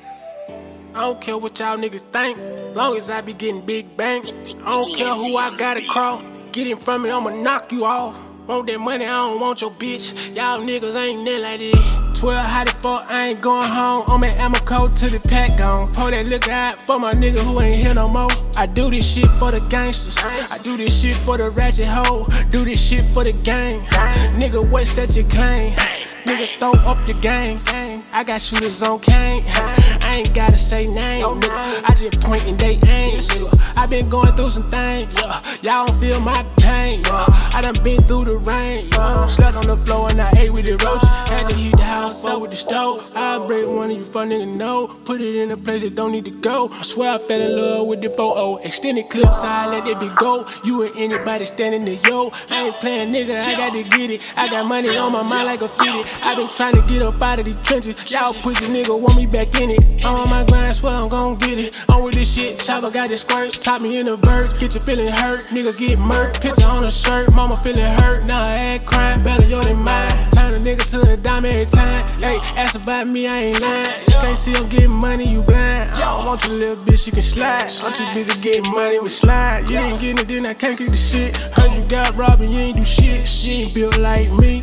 I 0.96 1.02
don't 1.02 1.20
care 1.20 1.38
what 1.38 1.60
y'all 1.60 1.78
niggas 1.78 2.10
think, 2.14 2.38
long 2.74 2.96
as 2.96 3.10
I 3.10 3.20
be 3.20 3.34
getting 3.34 3.66
big 3.66 3.98
bang. 3.98 4.22
I 4.64 4.70
don't 4.70 4.96
care 4.96 5.14
who 5.14 5.36
I 5.36 5.54
gotta 5.58 5.86
cross, 5.86 6.24
get 6.54 6.66
in 6.68 6.78
front 6.78 7.02
of 7.02 7.10
me, 7.10 7.12
I'ma 7.12 7.42
knock 7.44 7.74
you 7.74 7.84
off. 7.84 8.22
Want 8.48 8.68
that 8.68 8.80
money, 8.80 9.04
I 9.04 9.10
don't 9.10 9.42
want 9.42 9.60
your 9.60 9.72
bitch. 9.72 10.34
Y'all 10.34 10.62
niggas 10.62 10.96
ain't 10.96 11.24
near 11.24 11.40
like 11.40 11.60
this. 11.60 11.93
12 12.24 12.46
how 12.46 12.64
the 12.64 12.72
fuck 12.72 13.06
I 13.10 13.28
ain't 13.28 13.42
going 13.42 13.68
home. 13.68 14.06
I'm 14.08 14.24
at 14.24 14.38
ammo 14.38 14.58
code 14.60 14.96
to 14.96 15.10
the 15.10 15.20
pack 15.28 15.58
gone. 15.58 15.94
Pull 15.94 16.12
that 16.12 16.26
look 16.26 16.48
out 16.48 16.80
for 16.80 16.98
my 16.98 17.12
nigga 17.12 17.40
who 17.40 17.60
ain't 17.60 17.84
here 17.84 17.94
no 17.94 18.08
more. 18.08 18.30
I 18.56 18.66
do 18.66 18.90
this 18.90 19.14
shit 19.14 19.30
for 19.32 19.52
the 19.52 19.60
gangsters. 19.68 20.16
I 20.50 20.58
do 20.60 20.78
this 20.78 21.02
shit 21.02 21.16
for 21.16 21.38
the 21.38 21.50
ratchet 21.50 21.84
hoe. 21.84 22.26
Do 22.50 22.64
this 22.64 22.82
shit 22.82 23.04
for 23.04 23.26
the 23.26 23.34
gang. 23.34 23.82
Nigga, 24.40 24.66
what's 24.72 24.92
such 24.92 25.18
a 25.18 25.24
claim? 25.24 25.76
Nigga, 26.24 26.48
throw 26.60 26.72
up 26.90 27.06
the 27.06 27.14
gang. 27.14 27.58
I 28.14 28.24
got 28.24 28.40
shooters 28.40 28.82
on 28.84 29.02
cane. 29.02 29.44
I 29.46 30.20
ain't 30.20 30.34
gotta 30.34 30.58
say 30.58 30.88
name. 30.88 31.26
Nigga. 31.26 31.84
I 31.84 31.94
just 31.94 32.22
point 32.22 32.48
and 32.48 32.58
they 32.58 32.80
aim. 32.88 33.20
I 33.76 33.86
been 33.86 34.08
going 34.08 34.34
through 34.38 34.52
some 34.52 34.70
things. 34.70 35.14
Y'all 35.62 35.88
don't 35.88 36.00
feel 36.00 36.22
my 36.22 36.42
pain. 36.64 37.02
I 37.06 37.60
done 37.62 37.82
been 37.84 38.02
through 38.04 38.26
the 38.26 38.38
rain. 38.38 38.92
Slept 38.92 39.58
on 39.58 39.68
the 39.68 39.78
floor 39.78 40.10
and 40.10 40.22
I 40.22 40.32
ate 40.38 40.52
with 40.52 40.66
the 40.66 40.74
roaches. 40.84 41.08
Had 41.30 41.50
to 41.50 41.56
heat 41.56 41.76
the 41.76 41.84
house 41.84 42.26
up 42.26 42.42
with 42.42 42.52
the 42.52 42.58
stove. 42.58 43.02
I 43.16 43.46
break 43.46 43.68
one 43.68 43.92
of 43.92 43.98
you 43.98 44.06
fuck 44.06 44.28
nigga 44.28 44.48
know. 44.48 44.88
Put 45.06 45.22
it 45.22 45.36
in 45.36 45.52
a 45.52 45.58
place 45.58 45.82
that 45.82 45.96
don't 45.96 46.12
need 46.12 46.26
to 46.26 46.32
go. 46.32 46.70
I 46.72 46.82
swear 46.84 47.16
I 47.16 47.18
fell 47.20 47.42
in 47.42 47.56
love 47.56 47.88
with 47.88 48.02
the 48.02 48.10
photo. 48.10 48.58
Extended 48.58 49.10
clips, 49.10 49.44
I 49.44 49.68
let 49.68 49.88
it 49.88 50.00
be 50.00 50.10
go. 50.18 50.46
You 50.64 50.84
and 50.84 50.96
anybody 50.98 51.46
standing 51.46 51.86
there, 51.86 52.00
yo. 52.10 52.32
I 52.50 52.68
ain't 52.68 52.76
playing 52.76 53.14
nigga, 53.14 53.40
I 53.40 53.56
got 53.56 53.74
to 53.74 53.84
get 53.84 54.10
it. 54.10 54.22
I 54.36 54.50
got 54.50 54.68
money 54.68 54.96
on 54.98 55.12
my 55.12 55.24
mind 55.24 55.46
like 55.46 55.62
a 55.62 55.68
fitted. 55.68 56.06
I 56.24 56.36
been 56.36 56.48
trying 56.50 56.76
to 56.76 56.82
get 56.88 57.02
up 57.02 57.22
out 57.22 57.40
of 57.40 57.46
these 57.46 57.62
trenches. 57.64 57.96
Y'all 58.12 58.34
pussy 58.34 58.66
nigga 58.66 59.00
want 59.00 59.18
me 59.18 59.26
back 59.26 59.60
in 59.60 59.72
it. 59.72 60.06
I'm 60.06 60.16
on 60.16 60.30
my 60.30 60.44
grind, 60.46 60.76
swear 60.76 60.94
I'm 60.94 61.10
gon' 61.10 61.38
get 61.38 61.58
it. 61.60 61.90
On 61.90 62.04
with 62.04 62.16
this 62.16 62.34
shit, 62.34 62.60
chopper 62.60 62.92
got 62.92 63.10
the 63.10 63.18
squirt. 63.18 63.54
Top 63.54 63.82
me 63.82 63.98
in 63.98 64.06
the 64.06 64.18
vert, 64.18 64.60
get 64.60 64.74
you 64.76 64.82
feeling 64.82 65.08
hurt. 65.08 65.42
Nigga 65.46 65.78
get 65.78 66.00
murked. 66.00 66.53
Picture 66.54 66.70
on 66.70 66.84
the 66.84 66.90
shirt, 66.92 67.34
mama 67.34 67.58
feeling 67.58 67.84
hurt. 67.84 68.26
Now 68.26 68.44
I 68.44 68.76
act 68.76 68.86
crying, 68.86 69.24
better 69.24 69.46
yo 69.46 69.64
than 69.64 69.78
mine. 69.78 70.12
Turn 70.32 70.54
a 70.54 70.58
nigga 70.58 70.86
to 70.92 71.14
a 71.14 71.18
dime 71.18 71.46
every 71.46 71.66
time. 71.66 72.06
Hey, 72.20 72.38
ask 72.56 72.76
about 72.76 73.08
me, 73.08 73.28
I 73.28 73.38
ain't 73.38 73.62
lying. 73.62 73.88
Can't 74.22 74.38
see 74.38 74.54
I'm 74.56 74.70
getting 74.70 74.92
money, 74.92 75.28
you 75.28 75.42
blind. 75.42 75.90
I 75.92 76.00
don't 76.00 76.28
want 76.28 76.46
your 76.46 76.54
little 76.54 76.76
bitch, 76.76 77.08
you 77.08 77.12
can 77.12 77.24
slide. 77.24 77.72
I'm 77.84 77.94
too 77.94 78.06
busy 78.14 78.40
getting 78.40 78.72
money 78.72 79.00
with 79.00 79.12
slide. 79.12 79.68
You 79.68 79.80
ain't 79.80 80.00
getting 80.00 80.20
it, 80.20 80.28
then 80.28 80.46
I 80.46 80.54
can't 80.54 80.78
keep 80.78 80.90
the 80.90 80.98
shit. 80.98 81.36
Heard 81.38 81.72
you 81.74 81.90
got 81.90 82.16
robbed 82.16 82.44
and 82.44 82.54
you 82.54 82.60
ain't 82.60 82.78
do 82.78 82.86
shit. 82.86 83.28
She 83.28 83.64
ain't 83.64 83.74
built 83.74 83.98
like 83.98 84.32
me. 84.34 84.62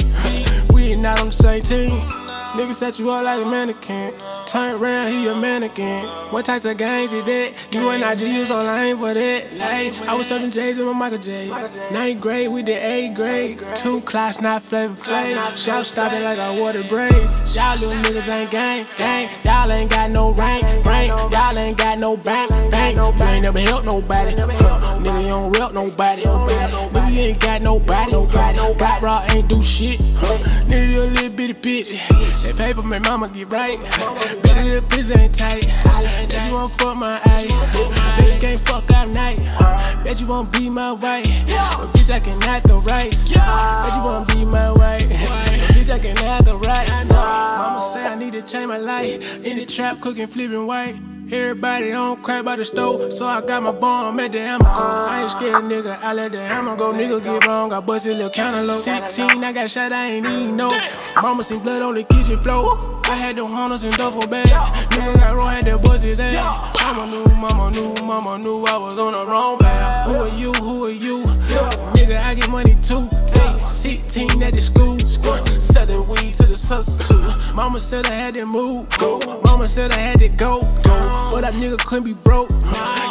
We 0.73 0.93
ain't 0.93 1.03
not 1.03 1.21
on 1.21 1.27
the 1.27 1.33
same 1.33 1.63
team. 1.63 2.20
Nigga 2.53 2.75
set 2.75 2.99
you 2.99 3.09
up 3.11 3.25
like 3.25 3.41
a 3.41 3.49
mannequin. 3.49 4.13
Turn 4.47 4.75
around, 4.83 5.13
he 5.13 5.29
a 5.29 5.35
mannequin. 5.37 6.05
What 6.33 6.45
types 6.45 6.65
of 6.65 6.77
games 6.77 7.13
is 7.13 7.25
that? 7.25 7.55
You 7.73 7.89
and 7.91 8.03
I 8.03 8.17
just 8.17 8.33
use 8.33 8.51
on 8.51 8.67
line 8.67 8.97
for 8.97 9.15
that. 9.15 9.53
Like, 9.55 10.09
I 10.09 10.15
was 10.17 10.27
serving 10.27 10.51
J's 10.51 10.79
in 10.79 10.87
my 10.87 10.93
Michael 10.93 11.19
J. 11.19 11.49
Ninth 11.93 12.21
grade 12.21 12.49
we 12.51 12.65
did 12.65 12.83
eighth 12.83 13.15
grade. 13.15 13.61
Two 13.77 14.01
clocks, 14.01 14.41
not 14.41 14.63
Flavor 14.63 14.95
Flav. 14.95 15.57
Shout 15.57 15.87
started 15.87 16.23
like 16.23 16.39
I 16.41 16.59
water 16.59 16.83
brain. 16.85 17.13
Y'all 17.55 17.79
little 17.79 17.93
niggas 18.03 18.29
ain't 18.29 18.51
gang, 18.51 18.85
gang. 18.99 19.29
Y'all 19.45 19.71
ain't 19.71 19.91
got 19.91 20.11
no 20.11 20.33
rank, 20.33 20.65
rank. 20.85 21.11
Y'all 21.11 21.57
ain't 21.57 21.79
got 21.79 21.99
no 21.99 22.17
bank, 22.17 22.51
bank. 22.73 22.97
You 22.97 23.27
ain't 23.27 23.43
never 23.43 23.61
helped 23.61 23.87
nobody. 23.87 24.33
Nigga, 24.35 25.23
you 25.23 25.29
don't 25.29 25.57
help 25.57 25.73
nobody. 25.73 26.23
Nigga, 26.23 27.13
you 27.13 27.21
ain't 27.21 27.41
got 27.41 27.63
nobody. 27.63 28.11
Got 28.77 29.03
raw, 29.03 29.25
ain't 29.31 29.49
do 29.49 29.63
shit. 29.63 30.01
Nigga, 30.01 30.93
you 30.93 31.03
a 31.03 31.05
little 31.05 31.31
bitty 31.31 31.55
bitch. 31.55 32.40
That 32.43 32.55
paper 32.57 32.83
make 32.83 33.03
mama 33.03 33.29
get 33.29 33.49
right. 33.51 33.79
Better 34.43 34.65
little 34.65 34.89
bitch 34.89 35.17
ain't 35.17 35.35
tight. 35.35 35.67
Bet 36.29 36.47
you 36.47 36.53
won't 36.55 36.73
fuck 36.73 36.97
my 36.97 37.21
eye. 37.25 37.47
Bet 38.19 38.35
you 38.35 38.41
can't 38.41 38.61
fuck 38.61 38.91
all 38.93 39.07
night. 39.09 39.39
Bet 40.03 40.21
you 40.21 40.27
won't 40.27 40.53
be 40.53 40.71
my 40.71 40.93
wife. 40.93 41.27
But 41.27 41.93
bitch, 41.93 42.11
I 42.11 42.19
can 42.21 42.43
act 42.45 42.67
the 42.67 42.77
right. 42.79 43.11
Bet 43.13 43.95
you 43.95 44.03
won't 44.03 44.29
be 44.29 44.45
my 44.45 44.73
wife. 44.73 45.03
Bitch, 45.03 45.91
I 45.91 45.99
can 45.99 46.17
act 46.19 46.47
the 46.47 46.57
right. 46.57 46.89
Mama 47.09 47.83
say 47.83 48.07
I 48.07 48.15
need 48.15 48.33
to 48.33 48.43
change 48.43 48.69
my 48.69 48.79
life. 48.79 49.45
In 49.45 49.59
the 49.59 49.67
trap, 49.67 50.01
cooking, 50.01 50.27
flipping 50.27 50.67
white. 50.67 51.10
Everybody 51.33 51.93
on 51.93 52.21
crack 52.25 52.45
by 52.45 52.57
the 52.57 52.65
stove, 52.65 53.13
so 53.13 53.25
I 53.25 53.41
got 53.41 53.63
my 53.63 53.71
bomb 53.71 54.19
at 54.19 54.33
the 54.33 54.41
hammer. 54.41 54.65
I 54.67 55.23
ain't 55.23 55.31
scared, 55.31 55.63
nigga. 55.63 55.97
I 56.03 56.13
let 56.13 56.33
the 56.33 56.43
hammer 56.43 56.75
go. 56.75 56.93
Nigga 56.93 57.23
get 57.23 57.47
wrong, 57.47 57.73
I 57.73 57.79
busted 57.79 58.13
a 58.13 58.15
little 58.17 58.31
cantaloupe. 58.31 58.77
16, 58.77 59.45
I 59.45 59.53
got 59.53 59.71
shot, 59.71 59.93
I 59.93 60.07
ain't 60.07 60.27
even 60.27 60.57
know. 60.57 60.71
Mama 61.23 61.45
seen 61.45 61.61
blood 61.61 61.83
on 61.83 61.95
the 61.95 62.03
kitchen 62.03 62.35
floor. 62.43 63.01
I 63.05 63.15
had 63.15 63.37
them 63.37 63.53
hunters 63.53 63.85
in 63.85 63.93
duffel 63.93 64.27
bag. 64.27 64.49
Nigga 64.49 65.21
got 65.21 65.37
wrong, 65.37 65.53
had 65.53 65.67
to 65.67 65.79
bust 65.79 66.03
his 66.03 66.19
ass. 66.19 66.75
Mama 66.83 67.07
knew, 67.07 67.25
mama 67.37 67.71
knew, 67.71 67.95
mama 68.05 68.39
knew 68.39 68.65
I 68.65 68.77
was 68.77 68.99
on 68.99 69.13
the 69.13 69.25
wrong 69.31 69.57
path. 69.59 70.09
Who 70.09 70.15
are 70.17 70.29
you? 70.37 70.53
Who 70.55 70.87
are 70.87 70.91
you? 70.91 71.23
Nigga, 71.95 72.19
I 72.19 72.35
get 72.35 72.51
money 72.51 72.75
too. 72.83 73.09
Hey, 73.41 73.59
16 73.67 74.43
at 74.43 74.53
the 74.53 74.61
school. 74.61 74.99
Selling 75.61 76.09
weed 76.09 76.35
to 76.35 76.47
the 76.47 76.57
substitute. 76.57 77.55
Mama 77.55 77.81
said 77.81 78.07
I 78.07 78.15
had 78.15 78.35
to 78.35 78.45
move. 78.45 78.89
Go. 78.99 79.21
Mama 79.45 79.69
said 79.69 79.93
I 79.93 79.99
had 79.99 80.19
to 80.21 80.29
go. 80.29 80.61
Go. 80.83 81.31
But 81.31 81.43
that 81.43 81.55
nigga 81.55 81.79
couldn't 81.79 82.05
be 82.05 82.15
broke. 82.15 82.49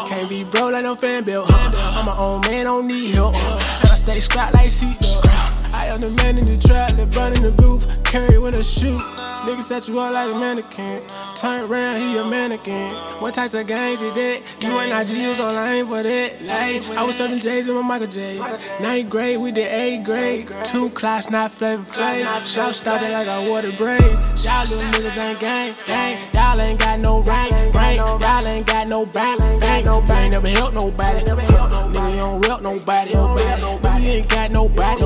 Can't 0.08 0.30
be 0.30 0.44
broke 0.44 0.74
like 0.74 0.84
no 0.84 0.96
fan 0.96 1.24
belt. 1.24 1.52
I'm 1.52 2.06
my 2.06 2.18
own 2.18 2.42
man, 2.42 2.66
don't 2.66 2.88
need 2.88 3.14
help. 3.14 3.36
And 3.36 3.90
I 3.90 3.96
stay 3.96 4.20
strapped 4.20 4.54
like 4.54 4.68
seatbelt. 4.68 5.59
I 5.74 5.88
am 5.88 6.02
the 6.02 6.10
man 6.10 6.38
in 6.38 6.46
the 6.46 6.58
trap, 6.58 6.92
that 6.94 7.12
burn 7.12 7.34
in 7.34 7.44
the 7.44 7.52
booth, 7.52 7.88
carry 8.04 8.38
when 8.38 8.56
I 8.56 8.62
shoot. 8.62 9.00
Nigga 9.46 9.64
set 9.64 9.88
you 9.88 10.00
up 10.00 10.14
like 10.14 10.30
a 10.30 10.38
mannequin. 10.38 11.02
Turn 11.36 11.70
around, 11.70 12.02
he 12.02 12.18
a 12.18 12.26
mannequin. 12.26 12.92
What 13.22 13.34
types 13.34 13.54
of 13.54 13.68
games 13.68 14.02
is 14.02 14.14
that? 14.14 14.42
You 14.62 14.78
and 14.80 14.92
I 14.92 15.04
just 15.04 15.16
use 15.16 15.40
online 15.40 15.88
for 15.88 16.04
that. 16.04 16.42
Like, 16.42 16.98
I 16.98 17.04
was 17.06 17.16
serving 17.16 17.40
J's 17.40 17.68
in 17.68 17.76
my 17.76 17.82
Michael 17.82 18.08
J. 18.08 18.38
Ninth 18.82 19.10
grade 19.10 19.40
with 19.40 19.56
the 19.56 19.62
eighth 19.62 20.04
grade. 20.04 20.50
Two 20.66 20.90
clocks, 20.90 21.30
not 21.30 21.52
Flavor 21.52 21.84
Flav. 21.84 22.46
Shout 22.46 22.76
started 22.76 23.12
like 23.12 23.28
I 23.28 23.48
water 23.48 23.72
brain. 23.78 24.02
Y'all 24.02 24.68
little 24.68 24.84
niggas 24.92 25.18
ain't 25.18 25.40
gang, 25.40 25.74
gang. 25.88 26.18
Y'all 26.34 26.60
ain't 26.60 26.80
got 26.80 27.00
no 27.00 27.22
rank, 27.22 27.74
rank. 27.74 27.98
Y'all 27.98 28.48
ain't 28.48 28.68
got 28.68 28.88
no 28.88 29.06
bank, 29.06 29.40
bank. 29.62 29.86
You 29.86 30.16
ain't 30.16 30.32
never 30.32 30.48
helped 30.50 30.74
nobody. 30.74 31.24
Nigga, 31.26 32.12
you 32.12 32.18
don't 32.18 32.42
rep 32.42 32.62
nobody. 32.62 33.89
Ain't 34.10 34.30
got 34.30 34.52
nobody. 34.52 35.02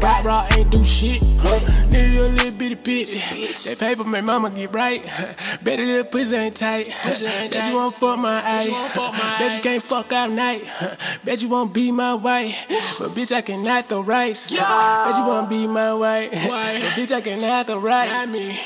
Got 0.00 0.24
raw, 0.24 0.46
ain't 0.56 0.70
do 0.70 0.82
shit. 0.84 1.20
Nigga, 1.20 2.14
you 2.14 2.22
a 2.22 2.28
little 2.28 2.50
bitty 2.52 2.76
bitch. 2.76 3.64
That 3.64 3.78
paper 3.78 4.04
make 4.04 4.24
mama 4.24 4.50
get 4.50 4.72
right. 4.72 5.04
Better 5.62 5.84
little 5.84 6.04
pussy 6.04 6.36
ain't 6.36 6.56
tight. 6.56 6.92
Bet 7.04 7.20
you 7.68 7.74
won't 7.74 7.94
fuck 7.94 8.18
my 8.18 8.42
eye. 8.42 9.38
Bet 9.38 9.56
you 9.56 9.62
can't 9.62 9.82
fuck 9.82 10.12
all 10.12 10.28
night. 10.28 10.64
Bet 11.24 11.42
you 11.42 11.48
won't 11.48 11.72
be 11.72 11.92
my 11.92 12.14
wife. 12.14 12.56
But 12.98 13.10
bitch, 13.10 13.32
I 13.32 13.42
can 13.42 13.66
act 13.66 13.90
the 13.90 14.02
right. 14.02 14.34
Bet 14.48 15.16
you 15.16 15.24
won't 15.24 15.48
be 15.50 15.66
my 15.66 15.92
wife. 15.94 16.30
But 16.32 16.80
bitch, 16.96 17.12
I 17.12 17.20
can 17.20 17.44
act 17.44 17.68
the 17.68 17.78
right. 17.78 18.10
I 18.10 18.26
mean. 18.26 18.56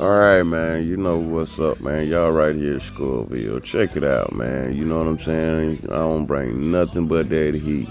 All 0.00 0.16
right, 0.16 0.44
man. 0.44 0.86
You 0.86 0.96
know 0.96 1.18
what's 1.18 1.58
up, 1.58 1.80
man. 1.80 2.06
Y'all 2.06 2.30
right 2.30 2.54
here 2.54 2.76
at 2.76 2.82
Schoolville. 2.82 3.60
Check 3.64 3.96
it 3.96 4.04
out, 4.04 4.32
man. 4.32 4.72
You 4.72 4.84
know 4.84 4.98
what 4.98 5.08
I'm 5.08 5.18
saying? 5.18 5.86
I 5.86 5.96
don't 5.96 6.24
bring 6.24 6.70
nothing 6.70 7.08
but 7.08 7.28
that 7.30 7.56
heat. 7.56 7.88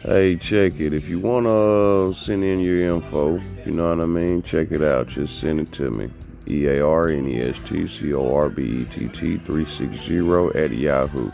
Hey, 0.00 0.36
check 0.36 0.80
it. 0.80 0.94
If 0.94 1.06
you 1.06 1.20
want 1.20 1.44
to 1.44 1.50
uh, 1.50 2.12
send 2.14 2.44
in 2.44 2.60
your 2.60 2.80
info, 2.80 3.42
you 3.66 3.72
know 3.72 3.90
what 3.90 4.00
I 4.00 4.06
mean? 4.06 4.42
Check 4.42 4.72
it 4.72 4.82
out. 4.82 5.08
Just 5.08 5.38
send 5.38 5.60
it 5.60 5.70
to 5.72 5.90
me. 5.90 6.08
E 6.48 6.66
A 6.66 6.82
R 6.82 7.10
N 7.10 7.28
E 7.28 7.42
S 7.42 7.60
T 7.66 7.86
C 7.86 8.14
O 8.14 8.34
R 8.34 8.48
B 8.48 8.62
E 8.62 8.84
T 8.86 9.08
T 9.08 9.36
360 9.36 10.58
at 10.58 10.70
Yahoo. 10.70 11.30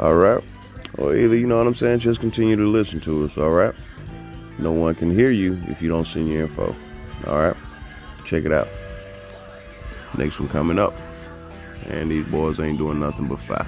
All 0.00 0.14
right? 0.14 0.42
Or 0.98 1.14
either, 1.14 1.36
you 1.36 1.46
know 1.46 1.58
what 1.58 1.68
I'm 1.68 1.74
saying? 1.74 2.00
Just 2.00 2.18
continue 2.18 2.56
to 2.56 2.66
listen 2.66 2.98
to 3.02 3.24
us, 3.24 3.38
all 3.38 3.50
right? 3.50 3.74
No 4.58 4.72
one 4.72 4.96
can 4.96 5.14
hear 5.14 5.30
you 5.30 5.62
if 5.68 5.80
you 5.80 5.88
don't 5.88 6.08
send 6.08 6.28
your 6.28 6.42
info. 6.42 6.74
All 7.28 7.36
right? 7.36 7.56
Check 8.24 8.44
it 8.44 8.50
out. 8.50 8.66
Next 10.18 10.38
one 10.38 10.48
coming 10.48 10.78
up. 10.78 10.94
And 11.88 12.10
these 12.10 12.26
boys 12.26 12.60
ain't 12.60 12.78
doing 12.78 13.00
nothing 13.00 13.26
but 13.28 13.38
fire. 13.38 13.66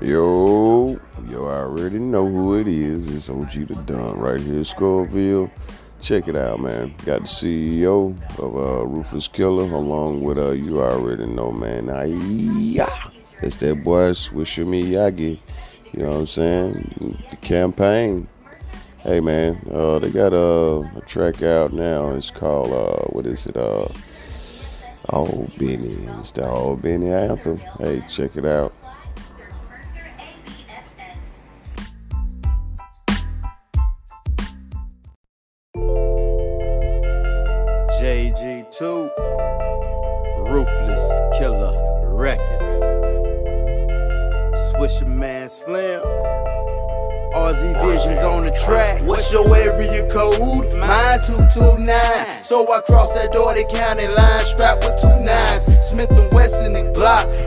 Yo, 0.00 1.00
yo, 1.30 1.46
I 1.46 1.60
already 1.60 1.98
know 1.98 2.26
who 2.26 2.58
it 2.58 2.68
is. 2.68 3.08
It's 3.08 3.30
OG 3.30 3.68
the 3.68 3.74
Don 3.86 4.18
right 4.18 4.38
here, 4.38 4.60
at 4.60 4.66
Scoville. 4.66 5.50
Check 6.02 6.28
it 6.28 6.36
out, 6.36 6.60
man. 6.60 6.94
Got 7.06 7.22
the 7.22 7.26
CEO 7.26 8.14
of 8.38 9.14
uh, 9.14 9.28
Killer 9.32 9.62
along 9.62 10.20
with 10.20 10.36
uh, 10.36 10.50
you 10.50 10.82
already 10.82 11.24
know, 11.24 11.50
man. 11.50 11.86
Yeah, 11.86 13.08
it's 13.44 13.56
that 13.56 13.84
boy 13.84 14.10
Swisher 14.12 14.64
Miyagi. 14.64 15.38
You 15.92 16.02
know 16.02 16.10
what 16.10 16.16
I'm 16.16 16.26
saying? 16.26 17.22
The 17.30 17.36
campaign. 17.36 18.26
Hey, 19.02 19.20
man, 19.20 19.60
uh, 19.70 19.98
they 19.98 20.10
got 20.10 20.32
a, 20.32 21.02
track 21.06 21.42
out 21.42 21.72
now. 21.72 22.10
It's 22.12 22.30
called 22.30 22.72
uh, 22.72 23.04
what 23.08 23.26
is 23.26 23.46
it? 23.46 23.56
Uh, 23.56 23.88
Oh 25.10 25.46
Benny. 25.58 25.96
It's 26.18 26.30
the 26.30 26.48
All 26.48 26.76
Benny 26.76 27.12
anthem. 27.12 27.58
Hey, 27.78 28.02
check 28.08 28.36
it 28.36 28.46
out. 28.46 28.72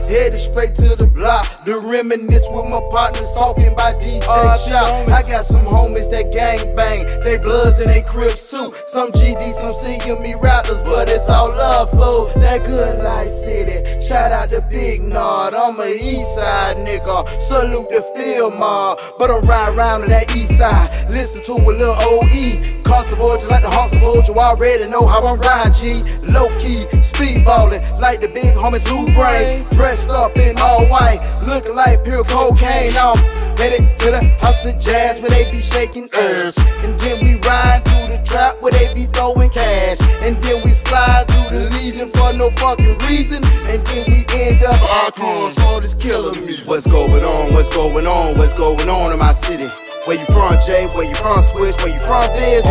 Headed 0.08 0.40
straight 0.40 0.74
to 0.76 0.96
the 0.96 1.06
block. 1.06 1.64
The 1.64 1.78
reminisce 1.78 2.46
with 2.50 2.66
my 2.66 2.80
partners 2.90 3.28
talking 3.36 3.68
about 3.68 4.00
DJ 4.00 4.24
Shop. 4.66 5.08
I 5.08 5.22
got 5.22 5.44
some 5.44 5.64
homies 5.64 6.10
that 6.10 6.32
gang 6.32 6.74
bang, 6.74 7.04
they 7.20 7.38
bloods 7.38 7.78
and 7.80 7.90
they 7.90 8.02
crips 8.02 8.50
too. 8.50 8.72
Some 8.86 9.12
GD, 9.12 9.52
some 9.52 9.74
CME 9.74 10.42
rappers, 10.42 10.82
but 10.82 11.08
it's 11.08 11.28
all 11.28 11.48
love, 11.48 11.90
fool. 11.90 12.26
That 12.40 12.64
good 12.64 13.02
life 13.02 13.30
city. 13.30 14.00
Shout 14.00 14.32
out 14.32 14.50
to 14.50 14.62
Big 14.70 15.02
Nod, 15.02 15.54
I'm 15.54 15.78
a 15.80 15.88
east 15.88 16.34
side 16.34 16.76
nigga. 16.78 17.28
Salute 17.28 17.90
the 17.90 18.02
field 18.16 18.58
mob, 18.58 19.00
but 19.18 19.30
I'm 19.30 19.42
riding 19.42 19.78
around 19.78 20.00
to 20.02 20.06
that 20.08 20.34
east 20.34 20.56
side. 20.56 20.88
Listen 21.10 21.42
to 21.44 21.52
a 21.52 21.72
little 21.72 21.94
OE. 21.98 22.78
Cost 22.82 23.08
Constable, 23.08 23.36
just 23.36 23.50
like 23.50 23.62
the 23.62 23.68
Constable, 23.68 24.22
you 24.26 24.34
already 24.34 24.86
know 24.88 25.06
how 25.06 25.20
I'm 25.20 25.38
riding, 25.38 25.72
G. 25.72 26.00
Low 26.32 26.48
key, 26.58 26.86
speedballing, 27.00 28.00
like 28.00 28.20
the 28.20 28.28
big 28.28 28.54
homie 28.54 28.84
two 28.84 29.12
brains. 29.14 29.62
Dressed 29.98 30.10
up 30.10 30.36
in 30.36 30.56
all 30.58 30.86
white, 30.86 31.18
looking 31.44 31.74
like 31.74 32.04
pure 32.04 32.22
cocaine. 32.22 32.94
I'm 32.96 33.16
headed 33.56 33.98
to 33.98 34.10
the 34.12 34.22
house 34.40 34.64
of 34.64 34.78
jazz 34.78 35.20
where 35.20 35.30
they 35.30 35.50
be 35.50 35.60
shaking 35.60 36.08
ass. 36.12 36.56
And 36.84 36.98
then 37.00 37.24
we 37.24 37.34
ride 37.48 37.84
to 37.86 38.06
the 38.06 38.22
trap 38.24 38.62
where 38.62 38.70
they 38.70 38.92
be 38.94 39.04
throwing 39.04 39.50
cash. 39.50 39.98
And 40.22 40.36
then 40.42 40.62
we 40.64 40.70
slide 40.70 41.26
to 41.28 41.56
the 41.56 41.70
Legion 41.70 42.10
for 42.10 42.32
no 42.32 42.48
fucking 42.50 42.96
reason. 43.08 43.42
And 43.66 43.84
then 43.86 44.04
we 44.06 44.24
end 44.38 44.62
up 44.62 44.80
icons 45.08 45.54
for 45.54 45.66
oh, 45.66 45.80
this 45.80 45.94
killing 45.94 46.46
me. 46.46 46.58
What's 46.64 46.86
going 46.86 47.24
on? 47.24 47.52
What's 47.52 47.68
going 47.70 48.06
on? 48.06 48.38
What's 48.38 48.54
going 48.54 48.88
on 48.88 49.12
in 49.12 49.18
my 49.18 49.32
city? 49.32 49.68
Where 50.04 50.16
you 50.16 50.26
from, 50.26 50.58
Jay? 50.64 50.86
Where 50.86 51.08
you 51.08 51.14
from, 51.16 51.42
Switch? 51.42 51.74
Where 51.78 51.88
you 51.88 52.00
from, 52.06 52.30
Biz? 52.38 52.64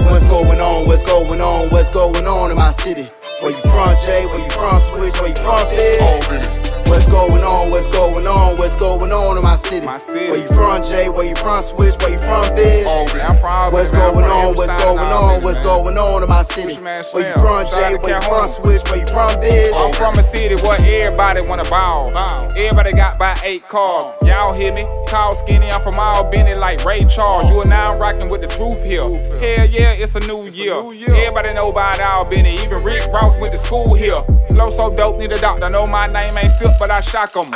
What's 0.00 0.24
going 0.24 0.60
on? 0.60 0.86
What's 0.86 1.02
going 1.02 1.42
on? 1.42 1.68
What's 1.68 1.90
going 1.90 2.26
on 2.26 2.50
in 2.50 2.56
my 2.56 2.70
city? 2.70 3.10
Where 3.40 3.52
you 3.52 3.58
from, 3.58 3.96
Jay? 4.04 4.26
Where 4.26 4.38
you 4.44 4.50
from, 4.50 4.80
Switch? 4.80 5.20
Where 5.20 5.28
you 5.28 5.36
from, 5.36 5.68
Biz? 5.68 6.57
What's 6.88 7.06
going 7.06 7.44
on? 7.44 7.70
What's 7.70 7.88
going 7.90 8.26
on? 8.26 8.56
What's 8.56 8.74
going 8.74 9.12
on 9.12 9.36
in 9.36 9.42
my 9.42 9.56
city? 9.56 9.84
My 9.84 9.98
city. 9.98 10.30
Where 10.30 10.40
you 10.40 10.48
from, 10.48 10.82
Jay? 10.82 11.08
Where 11.10 11.26
you 11.26 11.36
from, 11.36 11.62
Switch? 11.62 11.94
Where 12.00 12.10
you 12.10 12.18
from, 12.18 12.54
Biz? 12.54 12.86
Oh, 12.88 13.06
I'm 13.22 13.36
from 13.36 13.72
What's 13.72 13.92
man. 13.92 14.12
Going 14.12 14.24
on? 14.24 14.54
What's 14.56 14.82
going 14.82 14.98
on? 14.98 15.42
What's 15.42 15.58
man. 15.58 15.66
going 15.66 15.98
on 15.98 16.22
in 16.22 16.28
my 16.28 16.42
city? 16.42 16.80
Man 16.80 17.04
Where 17.12 17.28
you 17.28 17.34
from, 17.34 17.66
Jay? 17.70 17.96
Where 18.00 18.16
you 18.16 18.22
from, 18.22 18.48
Switch? 18.48 18.82
Where 18.88 19.00
you 19.00 19.06
from, 19.06 19.40
Biz? 19.40 19.74
I'm 19.76 19.92
from 19.92 20.18
a 20.18 20.22
city 20.22 20.54
where 20.62 20.80
everybody 20.80 21.46
wanna 21.46 21.64
ball. 21.64 22.08
Everybody 22.56 22.92
got 22.92 23.18
by 23.18 23.36
eight 23.44 23.68
cars. 23.68 24.14
Y'all 24.22 24.54
hear 24.54 24.72
me? 24.72 24.84
Tall, 25.06 25.34
skinny, 25.34 25.70
I'm 25.70 25.80
from 25.82 25.98
Albany 25.98 26.54
like 26.54 26.84
Ray 26.84 27.04
Charles. 27.04 27.48
You 27.50 27.60
are 27.60 27.64
now 27.68 27.96
rocking 27.96 28.30
with 28.30 28.40
the 28.40 28.46
truth 28.46 28.82
here. 28.82 29.08
Hell 29.40 29.66
yeah, 29.70 29.92
it's 29.92 30.14
a 30.14 30.20
new 30.20 30.48
year. 30.48 30.74
Everybody 30.74 31.54
know 31.54 31.68
about 31.68 32.00
Albany. 32.00 32.54
Even 32.62 32.82
Rick 32.84 33.06
Ross 33.12 33.38
went 33.38 33.52
to 33.52 33.58
school 33.58 33.94
here. 33.94 34.22
Flow 34.50 34.70
so 34.70 34.90
dope, 34.90 35.18
need 35.18 35.32
a 35.32 35.38
doctor. 35.38 35.68
Know 35.70 35.86
my 35.86 36.06
name 36.06 36.36
ain't 36.36 36.50
Silkk, 36.50 36.77
but 36.78 36.90
I 36.90 37.00
shock 37.00 37.36
'em. 37.36 37.46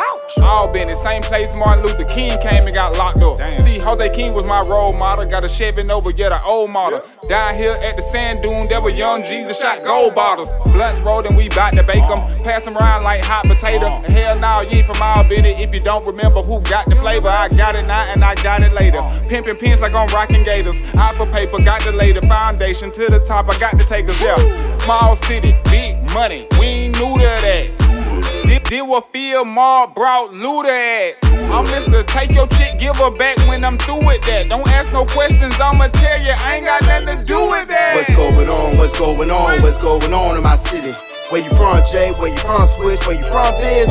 Albany, 0.43 0.95
same 0.97 1.23
place 1.23 1.55
Martin 1.55 1.85
Luther 1.85 2.05
King 2.05 2.39
came 2.41 2.67
and 2.67 2.75
got 2.75 2.97
locked 2.99 3.23
up. 3.23 3.39
See, 3.61 3.79
Jose 3.79 4.09
King 4.11 4.35
was 4.35 4.47
my 4.47 4.63
role 4.63 4.93
model. 4.93 5.25
Got 5.25 5.45
a 5.45 5.49
Chevy 5.49 5.83
Nova, 5.85 6.13
yet 6.13 6.31
the 6.31 6.43
old 6.45 6.71
model. 6.71 7.01
Down 7.29 7.55
here 7.55 7.79
at 7.83 7.97
the 7.97 8.03
sand 8.03 8.43
dune, 8.43 8.69
there 8.69 8.81
were 8.81 8.91
young 8.91 9.23
Jesus 9.25 9.61
shot 9.61 9.85
gold 9.85 10.15
bottles. 10.15 10.51
Blunts 10.73 11.01
rolled 11.01 11.27
and 11.27 11.37
we 11.37 11.49
bout 11.51 11.75
to 11.77 11.83
bake 11.83 12.09
'em. 12.11 12.21
Pass 12.43 12.67
'em 12.67 12.77
around 12.77 13.05
like 13.05 13.25
hot 13.25 13.45
potato. 13.45 13.93
Hell 14.13 14.39
no, 14.39 14.61
you 14.61 14.79
ain't 14.79 14.87
from 14.87 15.01
Albany 15.01 15.55
if 15.63 15.73
you 15.73 15.81
don't 15.81 16.05
remember 16.05 16.41
who 16.41 16.61
got 16.63 16.89
the 16.89 16.95
flavor. 16.95 17.29
I 17.29 17.49
got 17.49 17.75
it 17.75 17.87
now 17.87 18.05
and 18.13 18.25
I 18.25 18.35
got 18.37 18.63
it 18.63 18.73
later. 18.73 19.03
Pimpin' 19.29 19.59
pins 19.59 19.81
like 19.81 19.95
I'm 19.95 20.09
rocking 20.09 20.43
gators. 20.43 20.85
Alpha 20.97 21.27
paper, 21.27 21.61
got 21.63 21.81
to 21.83 21.93
lay 21.93 22.13
the 22.13 22.23
foundation 22.23 22.91
to 22.91 23.07
the 23.09 23.21
top. 23.21 23.49
I 23.49 23.59
got 23.59 23.79
to 23.79 23.85
take 23.87 24.11
us 24.11 24.19
there. 24.19 24.39
Small 24.75 25.15
city, 25.17 25.57
big 25.71 25.95
money. 26.13 26.47
We 26.59 26.67
ain't 26.67 26.99
new 26.99 27.19
to 27.19 27.25
that. 27.47 28.02
Did, 28.73 28.79
did 28.79 28.89
what 28.89 29.13
Phil 29.13 29.45
Mar 29.45 29.87
brought 29.87 30.31
Luda 30.31 30.73
at? 30.73 31.17
I'm 31.53 31.67
Mr. 31.67 32.07
Take 32.07 32.33
your 32.33 32.47
chick, 32.47 32.79
give 32.79 32.97
her 32.97 33.11
back 33.11 33.37
when 33.47 33.63
I'm 33.63 33.77
through 33.77 34.01
with 34.07 34.23
that. 34.23 34.49
Don't 34.49 34.67
ask 34.67 34.91
no 34.95 35.05
questions, 35.05 35.61
I'ma 35.61 35.89
tell 35.89 36.23
you, 36.25 36.33
I 36.33 36.57
ain't 36.57 36.65
got 36.65 36.81
nothing 36.89 37.19
to 37.19 37.23
do 37.23 37.51
with 37.51 37.69
that. 37.69 37.95
What's 37.95 38.09
going 38.09 38.49
on? 38.49 38.79
What's 38.79 38.99
going 38.99 39.31
on? 39.31 39.61
What's 39.61 39.77
going 39.77 40.15
on 40.15 40.39
in 40.39 40.43
my 40.43 40.57
city? 40.57 40.97
Where 41.29 41.43
you 41.43 41.51
from, 41.51 41.85
Jay? 41.93 42.13
Where 42.13 42.33
you 42.33 42.39
from, 42.39 42.65
Switch? 42.65 43.07
Where 43.07 43.21
you 43.21 43.29
from, 43.29 43.53
Biz? 43.61 43.89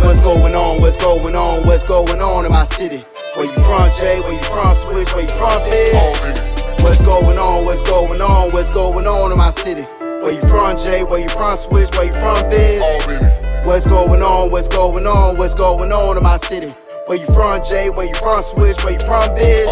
What's 0.00 0.20
going 0.20 0.54
on? 0.54 0.80
What's 0.80 0.96
going 0.96 1.36
on? 1.36 1.66
What's 1.66 1.84
going 1.84 2.22
on 2.22 2.46
in 2.46 2.50
my 2.50 2.64
city? 2.64 3.04
Where 3.36 3.44
you 3.44 3.52
from, 3.68 3.92
Jay? 3.92 4.20
Where 4.20 4.32
you 4.32 4.44
from, 4.48 4.74
Switch? 4.74 5.12
Where 5.12 5.28
you 5.28 5.36
from, 5.36 5.60
Biz? 5.68 6.40
What's 6.80 7.02
going 7.02 7.36
on? 7.36 7.66
What's 7.66 7.82
going 7.84 8.22
on? 8.22 8.52
What's 8.52 8.70
going 8.70 9.06
on 9.06 9.32
in 9.32 9.36
my 9.36 9.50
city? 9.50 9.82
Where 10.24 10.32
you 10.32 10.40
from, 10.48 10.78
Jay? 10.78 11.04
Where 11.04 11.20
you 11.20 11.28
from, 11.28 11.58
Switch? 11.58 11.92
Where 11.92 12.06
you 12.06 12.14
from, 12.14 12.48
Biz? 12.48 13.41
What's 13.64 13.86
going 13.86 14.22
on? 14.22 14.50
What's 14.50 14.68
going 14.68 15.06
on? 15.06 15.36
What's 15.36 15.54
going 15.54 15.92
on 15.92 16.16
in 16.16 16.22
my 16.22 16.36
city? 16.36 16.74
Where 17.06 17.18
you 17.18 17.26
from, 17.26 17.62
Jay? 17.64 17.90
Where 17.90 18.06
you 18.08 18.14
from, 18.14 18.42
Switch? 18.42 18.82
Where 18.84 18.94
you 18.94 18.98
from, 19.00 19.34
Biz? 19.34 19.66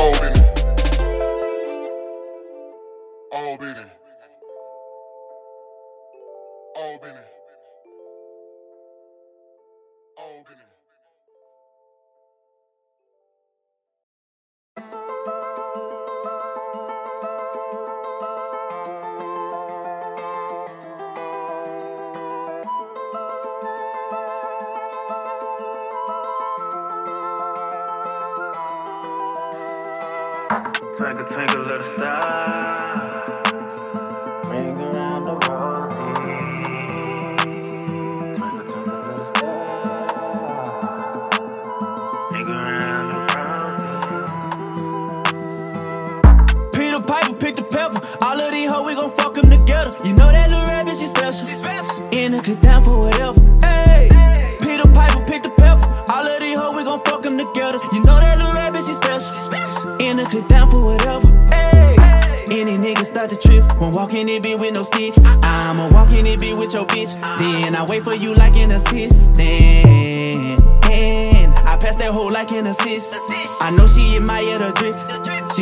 Twinkle, 7.01 7.40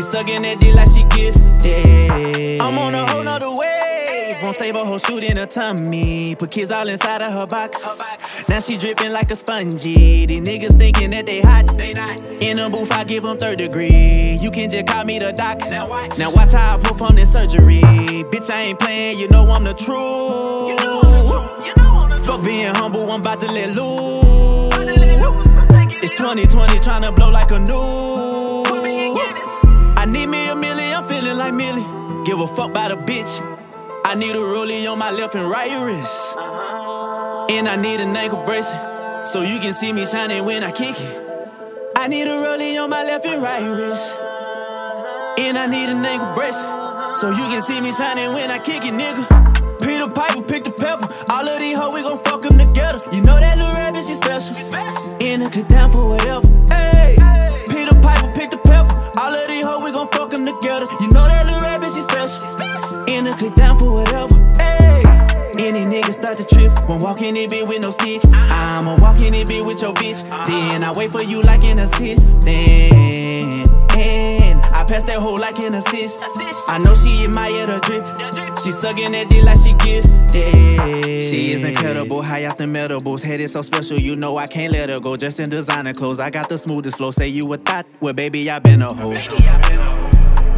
sucking 0.09 0.43
that 0.43 0.59
dick 0.61 0.75
like 0.75 0.89
she 0.89 1.05
gifted. 1.13 2.61
I'm 2.61 2.79
on 2.79 2.95
a 2.95 3.07
whole 3.11 3.23
nother 3.23 3.51
wave. 3.51 4.43
won't 4.43 4.57
save 4.57 4.75
a 4.75 4.79
whole 4.79 4.99
shoot 4.99 5.23
in 5.23 5.37
her 5.37 5.47
tummy. 5.47 6.35
Put 6.35 6.51
kids 6.51 6.71
all 6.71 6.89
inside 6.89 7.21
of 7.21 7.29
her 7.29 7.47
box. 7.47 8.49
Now 8.49 8.61
she 8.61 8.79
dripping 8.79 9.13
like 9.13 9.31
a 9.31 9.37
spongy. 9.37 10.25
These 10.25 10.41
niggas 10.41 10.79
thinking 10.79 11.11
that 11.11 11.27
they 11.27 11.41
hot. 11.41 11.79
In 11.79 12.57
the 12.57 12.71
booth, 12.73 12.91
I 12.93 13.05
give 13.05 13.23
them 13.23 13.37
third 13.37 13.59
degree. 13.59 14.39
You 14.41 14.51
can 14.51 14.71
just 14.71 14.87
call 14.87 15.05
me 15.05 15.19
the 15.19 15.33
doc. 15.33 15.59
Now 16.19 16.31
watch 16.31 16.53
how 16.53 16.77
I 16.77 16.79
perform 16.79 17.17
this 17.17 17.33
surgery. 17.33 17.83
Bitch, 18.33 18.51
I 18.51 18.63
ain't 18.63 18.79
playing, 18.79 19.19
you 19.19 19.29
know 19.29 19.51
I'm 19.51 19.65
the 19.65 19.75
truth. 19.75 20.79
Fuck 22.27 22.43
being 22.45 22.75
humble, 22.75 23.11
I'm 23.11 23.21
about 23.21 23.41
to 23.41 23.47
let 23.47 23.77
loose. 23.77 25.49
It's 26.01 26.17
2020, 26.17 26.79
tryna 26.79 27.15
blow 27.15 27.31
like 27.31 27.51
a 27.51 27.59
new. 27.59 28.58
Feeling 31.29 31.39
like 31.39 31.55
Millie. 31.55 32.25
Give 32.25 32.41
a 32.41 32.49
fuck 32.49 32.71
about 32.71 32.91
a 32.91 32.97
bitch. 32.97 33.33
I 34.05 34.15
need 34.15 34.35
a 34.35 34.39
rollie 34.39 34.91
on 34.91 34.99
my 34.99 35.11
left 35.11 35.35
and 35.35 35.49
right 35.49 35.85
wrist. 35.85 36.37
And 37.51 37.69
I 37.69 37.77
need 37.77 38.01
an 38.01 38.17
ankle 38.17 38.45
bracelet. 38.45 39.29
So 39.29 39.43
you 39.43 39.59
can 39.59 39.75
see 39.75 39.93
me 39.93 40.07
shining 40.07 40.45
when 40.45 40.63
I 40.63 40.71
kick 40.71 40.97
it. 40.99 41.93
I 41.97 42.09
need 42.09 42.27
a 42.27 42.37
rollie 42.45 42.83
on 42.83 42.89
my 42.89 43.05
left 43.05 43.27
and 43.27 43.43
right 43.43 43.63
wrist. 43.63 44.15
And 45.39 45.59
I 45.59 45.67
need 45.67 45.91
an 45.91 46.05
ankle 46.05 46.35
bracelet. 46.35 47.17
So 47.19 47.31
you 47.31 47.47
can 47.53 47.63
see 47.63 47.81
me 47.81 47.93
shining 47.93 48.33
when 48.33 48.51
I 48.51 48.59
kick 48.59 48.85
it, 48.85 48.95
nigga. 48.95 49.25
Peter 49.81 50.11
Piper, 50.11 50.43
pick 50.43 50.65
the 50.65 50.71
pepper. 50.71 51.07
All 51.31 51.47
of 51.47 51.59
these 51.59 51.79
hoes, 51.79 51.95
we 51.95 52.03
gon' 52.03 52.23
fuck 52.25 52.43
them 52.43 52.59
together. 52.59 53.01
You 53.13 53.23
know 53.23 53.39
that 53.39 53.59
little 53.59 53.75
rabbit, 53.75 54.05
she 54.05 54.15
special. 54.15 54.57
In 55.21 55.43
a 55.43 55.51
click 55.51 55.69
down 55.69 55.93
for 55.93 56.09
whatever. 56.09 56.49
Hey. 56.73 57.17
Peter 57.69 57.95
Piper, 58.01 58.33
pick 58.35 58.51
the 58.51 58.59
pepper. 58.59 58.98
All 59.19 59.35
of 59.35 59.49
these 59.49 59.67
hoes, 59.67 59.83
we 59.83 59.91
gon' 59.91 60.07
fuck 60.09 60.31
them 60.31 60.47
together. 60.47 60.87
You 61.01 61.09
know 61.09 61.27
that 61.27 61.45
little 61.45 61.61
rabbit, 61.61 61.91
she 61.91 62.03
special. 62.03 63.03
In 63.09 63.27
a 63.27 63.35
click 63.35 63.53
down 63.57 63.77
for 63.77 63.91
whatever. 63.91 64.37
Hey. 64.63 65.03
Any 65.59 65.81
nigga 65.81 66.13
start 66.13 66.39
to 66.39 66.45
trip, 66.45 66.71
won't 66.89 67.03
walk 67.03 67.21
in 67.21 67.35
it 67.37 67.51
bitch 67.51 67.67
with 67.67 67.81
no 67.81 67.91
stick. 67.91 68.23
I'ma 68.25 68.97
walk 69.01 69.21
in 69.21 69.35
it 69.35 69.49
bitch 69.49 69.67
with 69.67 69.83
your 69.83 69.93
bitch. 69.93 70.23
Then 70.47 70.85
I 70.85 70.93
wait 70.93 71.11
for 71.11 71.21
you 71.21 71.43
like 71.43 71.65
an 71.65 71.81
assistant. 71.81 72.47
I 73.91 74.38
pass 74.89 75.05
that 75.05 75.17
hoe 75.17 75.35
like 75.35 75.59
an 75.59 75.75
assist. 75.75 76.25
I 76.67 76.79
know 76.79 76.95
she 76.95 77.25
admire 77.25 77.67
the 77.67 77.79
drip. 77.81 78.05
She 78.57 78.71
sucking 78.71 79.13
that 79.13 79.29
dick 79.29 79.45
like 79.45 79.59
she 79.59 79.75
gifted. 79.85 81.23
She 81.23 81.53
is 81.53 81.63
incredible, 81.63 82.23
high 82.23 82.47
off 82.47 82.57
the 82.57 82.65
medibles. 82.65 83.25
Head 83.25 83.41
is 83.41 83.53
so 83.53 83.63
special, 83.63 84.01
you 84.01 84.17
know 84.17 84.39
I 84.39 84.47
can't 84.47 84.73
let 84.73 84.89
her 84.89 84.99
go. 84.99 85.17
Just 85.17 85.41
in 85.41 85.51
designer 85.51 85.93
clothes, 85.93 86.21
I 86.21 86.31
got 86.31 86.49
the 86.49 86.57
smoothest 86.57 86.97
flow. 86.97 87.11
Say 87.11 87.29
you 87.29 87.53
a 87.53 87.57
thought, 87.59 87.87
well 88.01 88.15
baby 88.15 88.51
I 88.51 88.59
been 88.59 88.83
a 88.83 88.93
hoe. 88.93 89.13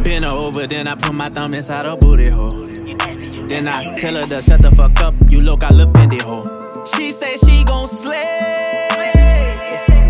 Been 0.03 0.23
her 0.23 0.29
over, 0.29 0.65
then 0.65 0.87
I 0.87 0.95
put 0.95 1.13
my 1.13 1.27
thumb 1.27 1.53
inside 1.53 1.85
her 1.85 1.97
booty 1.97 2.29
hole. 2.29 2.49
Then 2.49 3.67
I 3.67 3.97
tell 3.97 4.15
her 4.15 4.25
to 4.27 4.41
shut 4.41 4.61
the 4.61 4.71
fuck 4.71 4.99
up. 5.01 5.13
You 5.29 5.41
look, 5.41 5.63
I 5.63 5.73
look 5.73 5.91
bendy 5.91 6.19
hoe. 6.19 6.83
She 6.85 7.11
say 7.11 7.35
she 7.37 7.63
gon' 7.65 7.87
slay. 7.87 8.87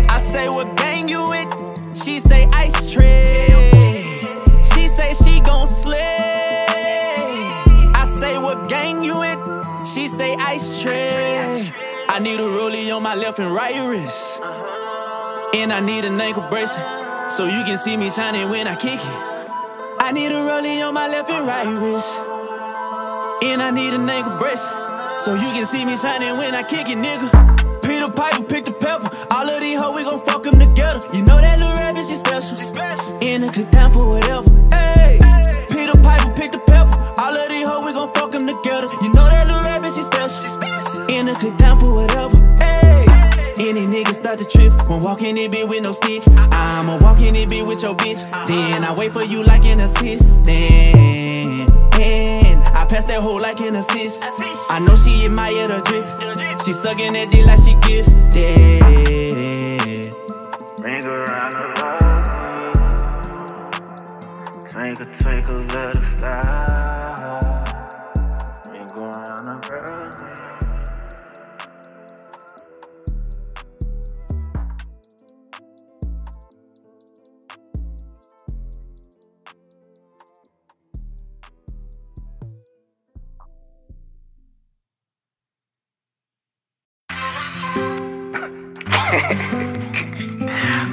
I 0.08 0.18
say 0.18 0.48
what 0.48 0.76
gang 0.76 1.08
you 1.08 1.28
with? 1.28 1.52
She 1.94 2.20
say 2.20 2.46
ice 2.52 2.92
tray. 2.92 3.81
Say 4.92 5.14
she 5.14 5.40
gon' 5.40 5.66
slay. 5.66 6.66
I 7.94 8.04
say 8.04 8.36
what 8.36 8.68
gang 8.68 9.02
you 9.02 9.20
with? 9.20 9.38
She 9.86 10.06
say 10.06 10.36
ice 10.38 10.82
tray. 10.82 11.72
I 12.10 12.18
need 12.18 12.38
a 12.38 12.42
rollie 12.42 12.94
on 12.94 13.02
my 13.02 13.14
left 13.14 13.38
and 13.38 13.54
right 13.54 13.88
wrist. 13.88 14.42
And 15.54 15.72
I 15.72 15.80
need 15.80 16.04
an 16.04 16.20
ankle 16.20 16.46
bracelet. 16.50 17.32
So 17.32 17.46
you 17.46 17.64
can 17.64 17.78
see 17.78 17.96
me 17.96 18.10
shining 18.10 18.50
when 18.50 18.66
I 18.66 18.76
kick 18.76 19.00
it. 19.00 19.96
I 19.98 20.12
need 20.12 20.30
a 20.30 20.34
rollie 20.34 20.86
on 20.86 20.92
my 20.92 21.08
left 21.08 21.30
and 21.30 21.46
right 21.46 21.66
wrist. 21.80 22.18
And 23.44 23.62
I 23.62 23.70
need 23.70 23.94
an 23.94 24.06
ankle 24.10 24.36
bracelet. 24.36 25.22
So 25.22 25.32
you 25.32 25.52
can 25.52 25.64
see 25.64 25.86
me 25.86 25.96
shining 25.96 26.36
when 26.36 26.54
I 26.54 26.62
kick 26.64 26.90
it, 26.90 26.98
nigga. 26.98 27.51
Peter 28.12 28.22
Piper, 28.22 28.44
pick 28.44 28.64
the 28.64 28.72
pepper. 28.72 29.08
All 29.30 29.48
of 29.48 29.60
these 29.60 29.80
hoes, 29.80 29.96
we 29.96 30.04
gon' 30.04 30.24
fuck 30.26 30.42
them 30.42 30.58
together. 30.58 31.00
You 31.14 31.24
know 31.24 31.40
that 31.40 31.58
little 31.58 31.74
rabbit, 31.74 32.04
she 32.06 32.16
special. 32.16 32.56
She 32.58 32.64
special. 32.64 33.16
In 33.22 33.44
a 33.44 33.48
click 33.50 33.70
down 33.70 33.90
for 33.92 34.06
whatever. 34.06 34.50
Hey. 34.70 35.18
Peter 35.70 35.96
Piper, 36.02 36.32
pick 36.36 36.52
the 36.52 36.58
pepper. 36.58 36.92
All 37.18 37.34
of 37.34 37.48
these 37.48 37.66
hoes, 37.66 37.84
we 37.84 37.92
gon' 37.92 38.12
fuck 38.12 38.32
them 38.32 38.46
together. 38.46 38.88
You 39.00 39.12
know 39.14 39.28
that 39.28 39.46
little 39.46 39.62
rabbit, 39.62 39.92
she 39.94 40.02
special. 40.02 40.28
She 40.28 40.48
special. 40.48 41.08
In 41.08 41.28
a 41.28 41.34
click 41.34 41.56
down 41.56 41.80
for 41.80 41.94
whatever. 41.94 42.36
Hey. 42.60 43.06
Any 43.58 43.86
nigga 43.88 44.14
start 44.14 44.38
to 44.38 44.44
trip, 44.44 44.72
won't 44.88 45.04
walk 45.04 45.22
in 45.22 45.38
it 45.38 45.50
bitch 45.52 45.68
with 45.68 45.82
no 45.82 45.92
stick. 45.92 46.22
I'ma 46.52 46.98
walk 46.98 47.20
in 47.20 47.34
it 47.36 47.48
bitch 47.48 47.66
with 47.66 47.82
your 47.82 47.94
bitch. 47.94 48.20
Then 48.46 48.84
I 48.84 48.92
wait 48.92 49.12
for 49.12 49.24
you 49.24 49.42
like 49.44 49.64
an 49.64 49.80
assistant. 49.80 50.46
And 51.96 52.41
I 52.74 52.84
pass 52.86 53.04
that 53.06 53.18
hoe 53.20 53.36
like 53.36 53.60
an 53.60 53.76
assist. 53.76 54.24
I 54.70 54.78
know 54.86 54.96
she 54.96 55.26
admire 55.26 55.68
the 55.68 55.80
drip. 55.84 56.04
She 56.64 56.72
sucking 56.72 57.12
that 57.12 57.30
dick 57.30 57.46
like 57.46 57.60
she 57.60 57.74
gifted. 57.86 58.82
Ring 60.82 61.06
around 61.06 61.52
the 61.52 61.64
rosy. 61.78 62.72
Twinkle, 64.70 65.06
twinkle, 65.20 65.60
little 65.60 66.04
star. 66.16 67.51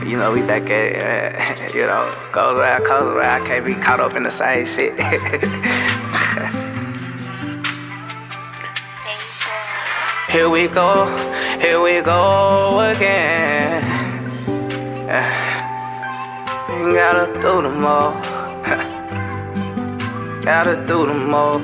You 0.09 0.17
know, 0.17 0.31
we 0.31 0.41
back 0.41 0.63
at 0.63 0.71
it, 0.71 1.73
you 1.75 1.81
know, 1.81 2.11
goes 2.31 2.57
around, 2.57 2.83
comes 2.83 3.05
around. 3.05 3.43
I 3.43 3.47
can't 3.47 3.63
be 3.63 3.75
caught 3.75 3.99
up 3.99 4.15
in 4.15 4.23
the 4.23 4.31
same 4.31 4.65
shit. 4.65 4.93
here 10.31 10.49
we 10.49 10.67
go, 10.67 11.05
here 11.59 11.79
we 11.79 12.01
go 12.01 12.79
again. 12.89 13.83
You 16.71 16.93
gotta 16.95 17.31
do 17.33 17.61
the 17.61 17.69
more. 17.69 18.13
gotta 20.41 20.75
do 20.87 21.05
the 21.05 21.13
more. 21.13 21.59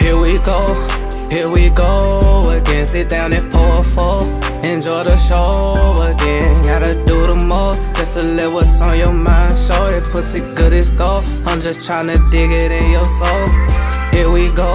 Here 0.00 0.18
we 0.18 0.38
go, 0.38 0.74
here 1.30 1.48
we 1.48 1.70
go 1.70 2.50
again. 2.50 2.84
Sit 2.84 3.08
down 3.08 3.32
and 3.32 3.50
pour 3.52 3.82
for. 3.84 4.22
Enjoy 4.64 5.02
the 5.04 5.16
show 5.16 5.94
again. 6.02 6.62
Gotta 6.62 6.94
do 7.04 7.26
the 7.26 7.34
most 7.34 7.80
just 7.96 8.12
to 8.14 8.22
let 8.22 8.50
what's 8.50 8.80
on 8.82 8.98
your 8.98 9.12
mind 9.12 9.56
show. 9.56 9.92
That 9.92 10.04
pussy 10.10 10.40
good 10.54 10.72
as 10.72 10.90
gold. 10.90 11.24
I'm 11.46 11.60
just 11.60 11.80
tryna 11.80 12.18
dig 12.30 12.50
it 12.50 12.72
in 12.72 12.90
your 12.90 13.08
soul. 13.08 13.46
Here 14.12 14.28
we 14.28 14.50
go, 14.50 14.72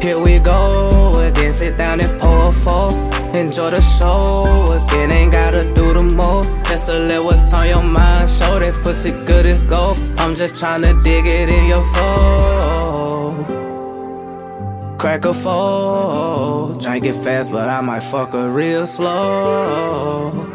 here 0.00 0.18
we 0.18 0.38
go 0.38 1.18
again. 1.18 1.52
Sit 1.52 1.76
down 1.76 2.00
and 2.00 2.20
pour 2.20 2.52
for. 2.52 2.92
Enjoy 3.34 3.70
the 3.70 3.80
show 3.80 4.72
again. 4.72 5.10
Ain't 5.10 5.32
gotta 5.32 5.64
do 5.74 5.92
the 5.94 6.02
most 6.02 6.64
just 6.66 6.86
to 6.86 6.94
let 6.94 7.22
what's 7.22 7.52
on 7.52 7.66
your 7.66 7.82
mind 7.82 8.28
show. 8.28 8.58
That 8.58 8.74
pussy 8.82 9.10
good 9.10 9.46
as 9.46 9.62
gold. 9.62 9.98
I'm 10.18 10.34
just 10.34 10.54
tryna 10.54 11.02
dig 11.02 11.26
it 11.26 11.48
in 11.48 11.66
your 11.66 11.84
soul. 11.84 12.67
Crack 14.98 15.24
a 15.26 15.32
fold, 15.32 16.80
drink 16.80 17.04
it 17.04 17.12
fast, 17.22 17.52
but 17.52 17.68
I 17.68 17.80
might 17.80 18.02
fuck 18.02 18.32
her 18.32 18.50
real 18.50 18.84
slow. 18.84 20.47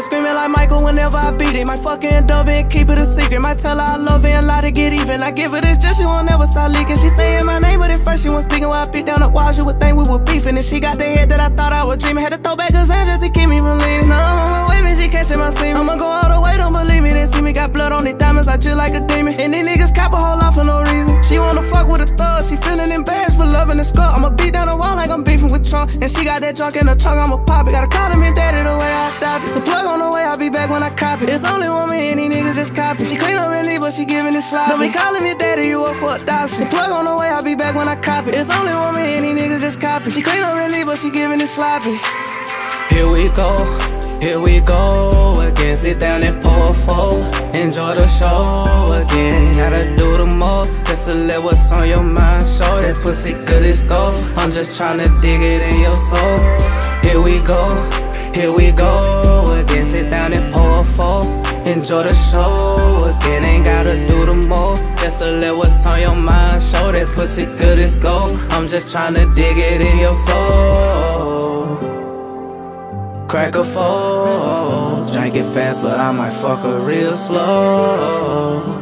Gotta 0.00 0.16
scream 0.16 0.34
like 0.34 0.50
Michael 0.50 0.82
whenever 0.82 1.18
I 1.18 1.30
beat 1.30 1.54
it. 1.54 1.66
My 1.66 1.76
fucking 1.76 2.26
dove 2.26 2.48
and 2.48 2.70
keep 2.70 2.88
it 2.88 2.96
a 2.96 3.04
secret. 3.04 3.38
Might 3.38 3.58
tell 3.58 3.76
her 3.76 3.84
I 3.84 3.96
love 3.96 4.24
it 4.24 4.32
and 4.32 4.46
lie 4.46 4.62
to 4.62 4.70
get 4.70 4.94
even. 4.94 5.22
I 5.22 5.30
give 5.30 5.50
her 5.50 5.60
this 5.60 5.76
just 5.76 6.00
she 6.00 6.06
won't 6.06 6.26
never 6.26 6.46
stop 6.46 6.72
leaking. 6.72 6.96
She 6.96 7.10
saying 7.10 7.44
my 7.44 7.58
name, 7.58 7.80
but 7.80 7.90
at 7.90 8.02
first 8.02 8.22
she 8.22 8.30
wasn't 8.30 8.50
speaking. 8.50 8.68
While 8.68 8.88
I 8.88 8.90
beat 8.90 9.04
down 9.04 9.20
the 9.20 9.28
wall, 9.28 9.52
she 9.52 9.60
would 9.60 9.78
think 9.78 9.98
we 9.98 10.04
were 10.08 10.18
beefing. 10.18 10.56
And 10.56 10.64
she 10.64 10.80
got 10.80 10.96
the 10.96 11.04
head 11.04 11.28
that 11.28 11.40
I 11.40 11.54
thought 11.54 11.74
I 11.74 11.84
was 11.84 11.98
dreaming. 11.98 12.24
Had 12.24 12.32
to 12.32 12.38
throw 12.38 12.56
back 12.56 12.72
her 12.72 12.86
hand 12.86 13.08
just 13.08 13.20
to 13.20 13.28
keep 13.28 13.50
me 13.50 13.58
from 13.58 13.78
leaning. 13.78 14.08
Now 14.08 14.24
I'm 14.24 14.38
on 14.38 14.50
my 14.50 14.68
way, 14.70 14.80
man, 14.80 14.96
she 14.96 15.06
catching 15.06 15.36
my 15.36 15.52
semen. 15.52 15.76
I'ma 15.76 15.96
go 15.96 16.06
all 16.06 16.30
the 16.32 16.40
way, 16.40 16.56
don't 16.56 16.72
believe 16.72 17.02
me. 17.02 17.10
They 17.10 17.26
see 17.26 17.42
me 17.42 17.52
got 17.52 17.74
blood 17.74 17.92
on 17.92 18.06
the 18.06 18.14
diamonds, 18.14 18.48
I 18.48 18.56
chill 18.56 18.78
like 18.78 18.94
a 18.94 19.00
demon. 19.00 19.34
And 19.38 19.52
these 19.52 19.68
niggas 19.68 19.94
cop 19.94 20.14
a 20.14 20.16
whole 20.16 20.38
lot 20.38 20.54
for 20.54 20.64
no 20.64 20.80
reason. 20.80 21.22
She 21.28 21.38
wanna 21.38 21.62
fuck 21.68 21.88
with 21.88 22.00
a 22.00 22.06
thug, 22.16 22.48
she 22.48 22.56
feeling 22.56 22.90
embarrassed 22.90 23.36
for 23.36 23.44
loving 23.44 23.76
the 23.76 23.84
skull. 23.84 24.16
I'ma 24.16 24.30
beat 24.30 24.54
down 24.54 24.68
the 24.68 24.76
wall 24.76 24.96
like 24.96 25.10
I'm 25.10 25.24
beefing 25.24 25.52
with 25.52 25.68
Trump. 25.68 25.92
And 26.00 26.10
she 26.10 26.24
got 26.24 26.40
that 26.40 26.56
drunk 26.56 26.76
in 26.76 26.86
the 26.86 26.96
trunk, 26.96 27.20
I'ma 27.20 27.36
pop 27.44 27.68
it. 27.68 27.72
Gotta 27.72 27.88
call 27.88 28.08
him 28.10 28.22
and 28.22 28.34
daddy 28.34 28.64
the 28.64 28.76
way 28.80 28.92
I 28.92 29.12
dodge 29.20 29.44
it. 29.44 29.52
The 29.52 29.60
plug 29.60 29.89
on 29.90 29.98
the 29.98 30.10
way, 30.10 30.22
I'll 30.22 30.38
be 30.38 30.50
back 30.50 30.70
when 30.70 30.82
I 30.82 30.90
cop 30.90 31.22
it. 31.22 31.28
It's 31.28 31.44
only 31.44 31.68
one 31.68 31.92
and 31.92 32.18
these 32.18 32.30
niggas 32.32 32.54
just 32.54 32.74
copy. 32.74 33.04
She 33.04 33.16
clean 33.16 33.36
up 33.36 33.48
really, 33.48 33.78
but 33.78 33.92
she 33.92 34.04
giving 34.04 34.34
it 34.34 34.42
sloppy. 34.42 34.70
Don't 34.70 34.80
be 34.80 34.92
calling 34.92 35.22
me 35.22 35.34
daddy, 35.34 35.68
you 35.68 35.82
up 35.82 35.96
for 35.96 36.14
adoption. 36.14 36.64
The 36.64 36.70
plug 36.70 36.90
on 36.90 37.04
the 37.04 37.16
way, 37.16 37.28
I'll 37.28 37.44
be 37.44 37.54
back 37.54 37.74
when 37.74 37.88
I 37.88 37.96
cop 37.96 38.26
it. 38.28 38.34
It's 38.34 38.50
only 38.50 38.74
one 38.74 38.96
and 38.96 39.24
these 39.24 39.38
niggas 39.38 39.60
just 39.60 39.80
copy. 39.80 40.10
She 40.10 40.22
clean 40.22 40.42
up 40.42 40.54
really, 40.54 40.84
but 40.84 40.98
she 40.98 41.10
giving 41.10 41.40
it 41.40 41.48
sloppy. 41.48 41.98
Here 42.94 43.08
we 43.08 43.28
go, 43.30 43.50
here 44.20 44.40
we 44.40 44.60
go 44.60 45.40
again. 45.40 45.76
Sit 45.76 45.98
down 45.98 46.22
and 46.22 46.42
pour 46.42 46.70
a 46.70 46.74
four. 46.74 47.18
Enjoy 47.54 47.92
the 47.94 48.06
show 48.06 48.86
again. 48.92 49.54
Gotta 49.56 49.96
do 49.96 50.16
the 50.18 50.26
most 50.26 50.86
just 50.86 51.04
to 51.04 51.14
let 51.14 51.42
what's 51.42 51.70
on 51.72 51.88
your 51.88 52.02
mind 52.02 52.46
show. 52.46 52.80
That 52.82 52.96
pussy 53.02 53.32
good 53.32 53.64
as 53.64 53.84
gold. 53.84 54.14
I'm 54.36 54.52
just 54.52 54.78
tryna 54.78 55.08
dig 55.20 55.40
it 55.42 55.62
in 55.70 55.80
your 55.80 55.98
soul. 56.10 56.38
Here 57.02 57.20
we 57.20 57.40
go, 57.40 57.60
here 58.34 58.52
we 58.52 58.72
go 58.72 59.44
again. 59.60 59.84
Sit 59.84 60.10
down 60.10 60.32
and 60.32 60.52
pour 60.52 60.80
a 60.80 60.84
four. 60.84 61.24
Enjoy 61.66 62.02
the 62.02 62.14
show 62.14 63.04
again. 63.04 63.44
Ain't 63.44 63.64
gotta 63.64 64.06
do 64.06 64.26
the 64.26 64.36
most 64.48 64.82
just 64.98 65.18
to 65.20 65.26
let 65.26 65.56
what's 65.56 65.84
on 65.86 66.00
your 66.00 66.14
mind 66.14 66.62
show. 66.62 66.92
That 66.92 67.08
pussy 67.08 67.44
good 67.44 67.78
as 67.78 67.96
gold. 67.96 68.32
I'm 68.50 68.66
just 68.68 68.88
tryna 68.94 69.34
dig 69.34 69.56
it 69.58 69.80
in 69.80 69.98
your 69.98 70.16
soul. 70.16 70.80
Crack 73.28 73.54
a 73.54 73.62
four, 73.62 75.06
drink 75.12 75.36
it 75.36 75.44
fast, 75.54 75.82
but 75.82 76.00
I 76.00 76.10
might 76.10 76.32
fuck 76.32 76.64
her 76.64 76.80
real 76.80 77.16
slow. 77.16 78.79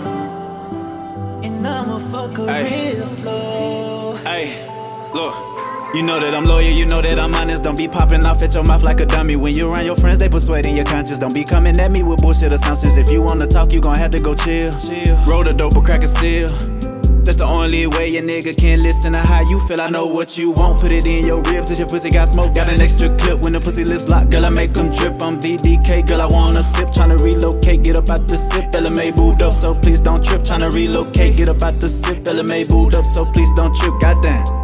You 5.98 6.04
know 6.04 6.20
that 6.20 6.32
I'm 6.32 6.44
loyal, 6.44 6.70
you 6.70 6.86
know 6.86 7.00
that 7.00 7.18
I'm 7.18 7.34
honest. 7.34 7.64
Don't 7.64 7.76
be 7.76 7.88
popping 7.88 8.24
off 8.24 8.40
at 8.40 8.54
your 8.54 8.62
mouth 8.62 8.84
like 8.84 9.00
a 9.00 9.04
dummy. 9.04 9.34
When 9.34 9.52
you 9.52 9.68
around 9.68 9.84
your 9.84 9.96
friends, 9.96 10.20
they 10.20 10.28
persuading 10.28 10.76
your 10.76 10.84
conscience. 10.84 11.18
Don't 11.18 11.34
be 11.34 11.42
coming 11.42 11.76
at 11.80 11.90
me 11.90 12.04
with 12.04 12.22
bullshit 12.22 12.52
assumptions. 12.52 12.96
If 12.96 13.10
you 13.10 13.20
wanna 13.20 13.48
talk, 13.48 13.72
you 13.72 13.80
gon' 13.80 13.96
have 13.96 14.12
to 14.12 14.20
go 14.20 14.32
chill. 14.32 14.72
chill. 14.78 15.16
Roll 15.26 15.42
the 15.42 15.52
dope 15.52 15.74
or 15.74 15.82
crack 15.82 16.04
a 16.04 16.08
seal. 16.08 16.50
That's 17.24 17.38
the 17.38 17.46
only 17.46 17.88
way 17.88 18.16
a 18.16 18.22
nigga 18.22 18.56
can 18.56 18.80
listen 18.80 19.14
to 19.14 19.18
how 19.18 19.40
you 19.50 19.58
feel. 19.66 19.80
I 19.80 19.90
know 19.90 20.06
what 20.06 20.38
you 20.38 20.52
want. 20.52 20.80
Put 20.80 20.92
it 20.92 21.04
in 21.04 21.26
your 21.26 21.42
ribs 21.42 21.72
if 21.72 21.80
your 21.80 21.88
pussy 21.88 22.10
got 22.10 22.28
smoke. 22.28 22.54
Got 22.54 22.68
an 22.68 22.80
extra 22.80 23.08
clip 23.16 23.40
when 23.40 23.54
the 23.54 23.60
pussy 23.60 23.82
lips 23.82 24.06
lock. 24.06 24.30
Girl, 24.30 24.44
I 24.44 24.50
make 24.50 24.74
them 24.74 24.92
drip. 24.92 25.20
I'm 25.20 25.40
VDK. 25.40 26.06
Girl, 26.06 26.22
I 26.22 26.26
wanna 26.26 26.62
sip. 26.62 26.90
Tryna 26.90 27.20
relocate. 27.20 27.82
Get 27.82 27.96
up 27.96 28.08
out 28.08 28.28
the 28.28 28.36
sip. 28.36 28.70
LMA 28.70 29.16
booed 29.16 29.42
up, 29.42 29.52
so 29.52 29.74
please 29.74 29.98
don't 29.98 30.24
trip. 30.24 30.42
Tryna 30.42 30.72
relocate. 30.72 31.36
Get 31.36 31.48
up 31.48 31.60
out 31.60 31.80
the 31.80 31.88
sip. 31.88 32.22
LMA 32.22 32.68
booed 32.68 32.94
up, 32.94 33.04
so 33.04 33.24
please 33.32 33.50
don't 33.56 33.74
trip. 33.74 33.94
Goddamn. 34.00 34.57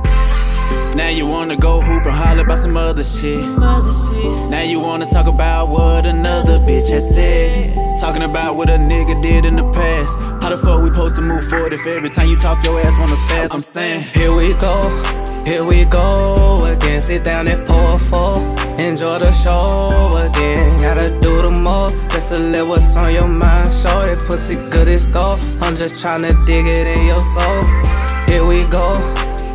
Now 0.95 1.09
you 1.09 1.27
wanna 1.27 1.57
go 1.57 1.81
hoop 1.81 2.07
and 2.07 2.15
holler 2.15 2.43
about 2.43 2.61
some 2.61 2.77
other 2.77 3.03
shit. 3.03 3.45
Now 3.45 4.63
you 4.63 4.79
wanna 4.79 5.07
talk 5.07 5.27
about 5.27 5.69
what 5.69 6.07
another 6.07 6.61
bitch 6.61 6.89
has 6.91 7.13
said. 7.13 7.75
Talking 7.99 8.23
about 8.23 8.55
what 8.55 8.71
a 8.71 8.79
nigga 8.79 9.21
did 9.21 9.45
in 9.45 9.57
the 9.57 9.69
past. 9.73 10.17
How 10.41 10.51
the 10.51 10.57
fuck 10.57 10.83
we 10.83 10.91
supposed 10.91 11.17
to 11.17 11.21
move 11.21 11.49
forward 11.51 11.73
if 11.73 11.85
every 11.85 12.11
time 12.11 12.29
you 12.29 12.37
talk 12.37 12.63
your 12.63 12.81
ass 12.81 12.97
wanna 12.97 13.17
spaz? 13.17 13.53
I'm 13.53 13.61
saying. 13.61 14.03
Here 14.15 14.33
we 14.33 14.55
go, 14.55 15.43
here 15.45 15.65
we 15.65 15.85
go 15.85 16.65
again. 16.65 17.01
Sit 17.01 17.25
down 17.25 17.49
and 17.49 17.67
pour 17.67 17.97
a 17.97 17.99
four. 17.99 18.37
Enjoy 18.79 19.19
the 19.19 19.33
show 19.33 20.11
again. 20.17 20.81
Gotta 20.81 21.11
do 21.19 21.43
the 21.43 21.51
most 21.51 22.09
just 22.13 22.29
to 22.29 22.39
let 22.39 22.69
what's 22.69 22.97
on 22.97 23.13
your 23.13 23.27
mind 23.27 23.73
show. 23.73 24.07
That 24.07 24.23
pussy 24.25 24.55
good 24.71 24.87
as 24.87 25.09
gold. 25.09 25.41
I'm 25.61 25.75
just 25.75 25.95
tryna 25.95 26.47
dig 26.47 26.67
it 26.67 26.87
in 26.87 27.07
your 27.07 27.25
soul. 27.35 27.63
Here 28.29 28.45
we 28.45 28.65
go, 28.67 28.87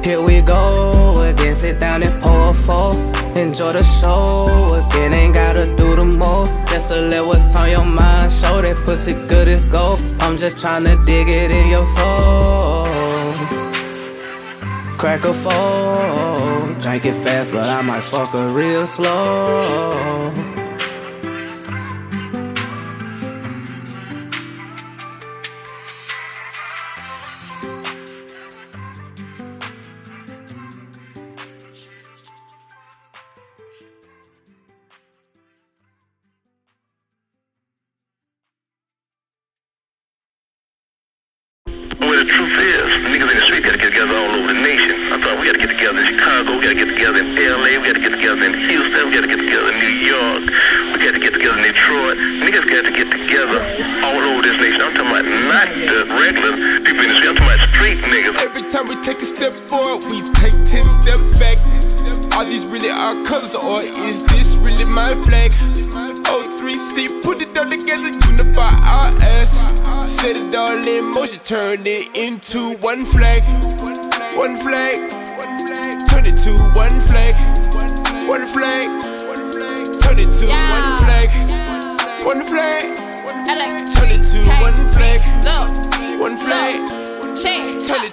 here 0.04 0.21
we 0.21 0.41
go 0.41 0.98
again. 1.39 1.56
Sit 1.56 1.80
down 1.80 2.04
and 2.04 2.21
pour 2.21 2.52
a 2.52 2.54
four. 2.54 2.93
Enjoy 3.36 3.71
the 3.73 3.84
show 3.84 4.73
again. 4.73 5.13
Ain't 5.13 5.34
gotta 5.34 5.65
do 5.75 5.95
the 5.95 6.06
most 6.06 6.52
just 6.67 6.89
to 6.89 6.97
let 6.97 7.25
what's 7.25 7.56
on 7.56 7.69
your 7.69 7.86
mind 7.86 8.32
show. 8.32 8.62
That 8.62 8.78
pussy 8.78 9.13
good 9.13 9.47
as 9.47 9.65
gold. 9.65 9.99
I'm 10.19 10.38
just 10.38 10.58
tryna 10.58 11.06
dig 11.06 11.30
it 11.30 11.52
in 11.52 11.69
your 11.69 11.86
soul. 11.86 12.86
Crack 14.97 15.23
a 15.23 15.34
four, 15.34 16.75
drink 16.82 17.06
it 17.06 17.13
fast, 17.23 17.54
but 17.54 17.69
I 17.69 17.82
might 17.82 18.04
fuck 18.04 18.30
her 18.30 18.49
real 18.52 18.86
slow. 18.86 20.58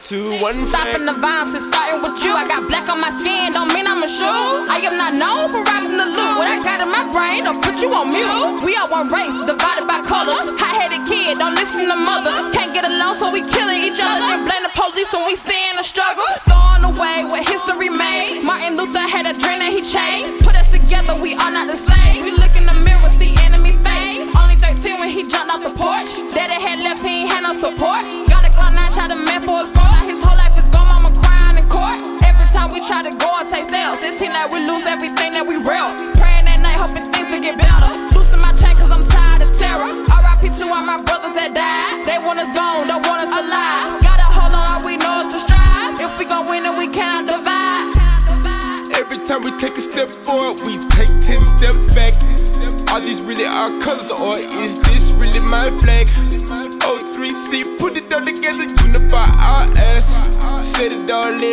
To 0.07 0.38
one 0.38 0.55
Stopping 0.62 1.03
the 1.03 1.19
violence 1.19 1.51
is 1.59 1.66
starting 1.66 1.99
with 1.99 2.23
you. 2.23 2.31
I 2.31 2.47
got 2.47 2.71
black 2.71 2.87
on 2.87 3.03
my 3.03 3.11
skin, 3.19 3.51
don't 3.51 3.66
mean 3.75 3.90
I'm 3.90 3.99
a 3.99 4.07
shoe. 4.07 4.62
I 4.71 4.79
am 4.87 4.95
not 4.95 5.19
known 5.19 5.51
for 5.51 5.59
robbing 5.66 5.99
the 5.99 6.07
loot. 6.07 6.38
What 6.38 6.47
I 6.47 6.62
got 6.62 6.79
in 6.79 6.95
my 6.95 7.03
brain, 7.11 7.42
don't 7.42 7.59
put 7.59 7.83
you 7.83 7.90
on 7.90 8.14
mute. 8.14 8.62
We 8.62 8.79
are 8.79 8.87
one 8.87 9.11
race, 9.11 9.35
divided 9.42 9.83
by 9.90 10.07
color. 10.07 10.47
Hot 10.62 10.75
headed 10.79 11.03
kid, 11.11 11.42
don't 11.42 11.59
listen 11.59 11.90
to 11.90 11.99
mother. 12.07 12.55
Can't 12.55 12.71
get 12.71 12.87
along, 12.87 13.19
so 13.19 13.35
we 13.35 13.42
killing 13.51 13.83
each 13.83 13.99
other. 13.99 14.31
And 14.31 14.47
blame 14.47 14.62
the 14.62 14.71
police 14.79 15.11
when 15.11 15.27
we 15.27 15.35
seeing 15.35 15.65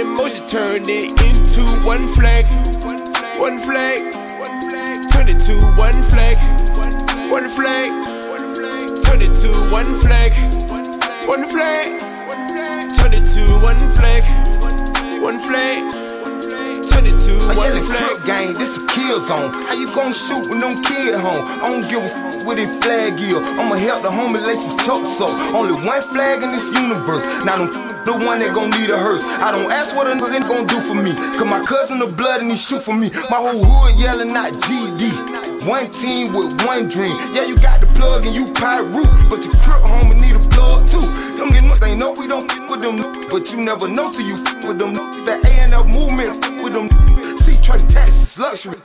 in 0.03 0.15
motion, 0.17 0.45
turn 0.45 0.83
it 0.87 1.15
into 1.23 1.63
one 1.85 2.07
flag. 2.07 2.43
One 3.39 3.57
flag, 3.57 4.11
turn 5.11 5.27
it 5.31 5.39
to 5.47 5.55
one 5.79 6.03
flag. 6.03 6.35
One 7.31 7.47
flag, 7.47 7.89
turn 9.03 9.21
it 9.23 9.33
to 9.41 9.49
one 9.71 9.95
flag. 9.95 10.31
One 11.27 11.47
flag, 11.47 11.47
turn 11.47 11.47
it 11.47 11.47
to 11.47 11.47
one 11.47 11.47
flag, 11.47 11.47
one 11.47 11.47
flag, 11.47 11.99
turn 12.97 13.13
it 13.13 13.25
to 13.33 13.43
one 13.63 13.89
flag. 13.89 14.23
One 14.59 14.75
flag. 14.75 15.23
One 15.23 15.39
flag, 15.39 15.79
one 16.27 16.41
flag, 16.43 16.75
turn 16.83 17.05
it 17.07 17.15
to 17.23 17.33
one 17.55 17.79
flag. 17.79 18.25
gang, 18.27 18.51
this 18.59 18.75
a 18.75 18.85
kill 18.91 19.21
zone. 19.23 19.55
How 19.63 19.73
you 19.73 19.87
gon' 19.95 20.11
shoot 20.11 20.51
when 20.51 20.59
them 20.59 20.75
kid 20.83 21.15
home? 21.15 21.47
I 21.63 21.71
don't 21.71 21.87
give 21.87 22.03
a 22.03 22.11
f 22.11 22.43
what 22.43 22.59
it 22.59 22.67
flag 22.83 23.15
is. 23.15 23.39
I'ma 23.55 23.79
help 23.79 24.03
the 24.03 24.11
homie 24.11 24.43
lace 24.43 24.67
his 24.67 24.75
tuck 24.83 25.07
so. 25.07 25.31
Only 25.55 25.79
one 25.87 26.01
flag 26.11 26.43
in 26.43 26.49
this 26.51 26.75
universe. 26.75 27.23
Now 27.47 27.55
them 27.55 27.71
the 28.05 28.13
one 28.27 28.39
that 28.39 28.51
gon' 28.53 28.69
need 28.75 28.91
a 28.91 28.97
hearse. 28.97 29.23
I 29.23 29.51
don't 29.51 29.71
ask 29.71 29.95
what 29.95 30.07
a 30.07 30.15
nigga 30.15 30.43
gon' 30.43 30.67
do 30.67 30.79
for 30.79 30.95
me. 30.95 31.15
Cause 31.39 31.47
my 31.47 31.63
cousin 31.63 31.99
the 31.99 32.07
blood 32.07 32.41
and 32.41 32.51
he 32.51 32.57
shoot 32.57 32.83
for 32.83 32.95
me. 32.95 33.09
My 33.31 33.39
whole 33.39 33.59
hood 33.59 33.95
yelling 33.99 34.33
not 34.33 34.51
GD. 34.51 35.63
One 35.63 35.87
team 35.91 36.35
with 36.35 36.59
one 36.67 36.91
dream. 36.91 37.15
Yeah, 37.31 37.47
you 37.47 37.55
got 37.55 37.79
the 37.79 37.87
plug 37.95 38.27
and 38.27 38.35
you 38.35 38.43
pyro, 38.51 39.07
but 39.31 39.43
your 39.47 39.55
crip 39.63 39.79
homie 39.87 40.19
need 40.19 40.35
a 40.35 40.43
plug 40.51 40.87
too. 40.91 41.03
Them 41.39 41.49
get 41.55 41.63
they 41.79 41.95
know 41.95 42.11
we 42.19 42.27
don't 42.27 42.43
f 42.43 42.69
with 42.69 42.83
them, 42.83 42.99
but 43.31 43.47
you 43.51 43.63
never 43.63 43.87
know 43.87 44.11
till 44.11 44.27
you 44.27 44.35
f 44.35 44.67
with 44.67 44.79
them. 44.79 44.91
The 45.23 45.39
A&F 45.39 45.87
movement 45.87 46.35
f 46.35 46.63
with 46.63 46.73
them. 46.75 46.87
See, 47.39 47.55
Trade 47.63 47.87
taxes, 47.87 48.37
luxury. 48.37 48.75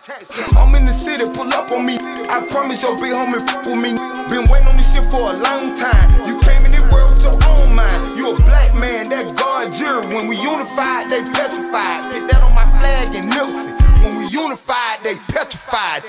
I'm 0.54 0.72
in 0.76 0.87
the 0.87 0.94
city, 0.94 1.26
pull 1.35 1.52
up 1.52 1.72
on 1.72 1.85
me. 1.85 1.98
I 2.31 2.46
promise 2.46 2.83
your 2.83 2.94
big 2.94 3.11
homie 3.11 3.42
f 3.42 3.66
with 3.66 3.74
me. 3.74 3.90
Been 4.31 4.46
waiting 4.46 4.70
on 4.70 4.76
this 4.78 4.94
shit 4.94 5.11
for 5.11 5.18
a 5.18 5.35
long 5.42 5.74
time. 5.74 6.07
You 6.31 6.38
came 6.46 6.64
in 6.64 6.70
this 6.70 6.87
world 6.94 7.11
with 7.11 7.26
your 7.26 7.35
own 7.59 7.74
mind. 7.74 8.07
A 8.28 8.36
black 8.44 8.74
man, 8.76 9.08
that 9.08 9.32
guard 9.40 9.72
jury. 9.72 10.04
When 10.12 10.28
we 10.28 10.36
unified, 10.36 11.08
they 11.08 11.24
petrified. 11.32 12.12
Put 12.12 12.28
that 12.28 12.44
on 12.44 12.52
my 12.52 12.68
flag 12.76 13.08
and 13.16 13.24
Nipsey. 13.32 13.72
When 14.04 14.20
we 14.20 14.28
unified, 14.28 15.00
they 15.00 15.16
petrified. 15.32 16.04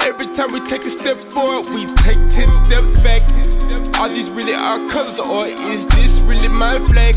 Every 0.00 0.32
time 0.32 0.48
we 0.56 0.64
take 0.64 0.88
a 0.88 0.88
step 0.88 1.20
forward, 1.28 1.68
we 1.76 1.84
take 2.00 2.16
10 2.32 2.48
steps 2.48 2.96
back. 3.04 3.20
Are 4.00 4.08
these 4.08 4.32
really 4.32 4.56
our 4.56 4.80
colors 4.88 5.20
or 5.20 5.44
is 5.44 5.84
this 5.92 6.24
really 6.24 6.48
my 6.48 6.80
flag? 6.88 7.12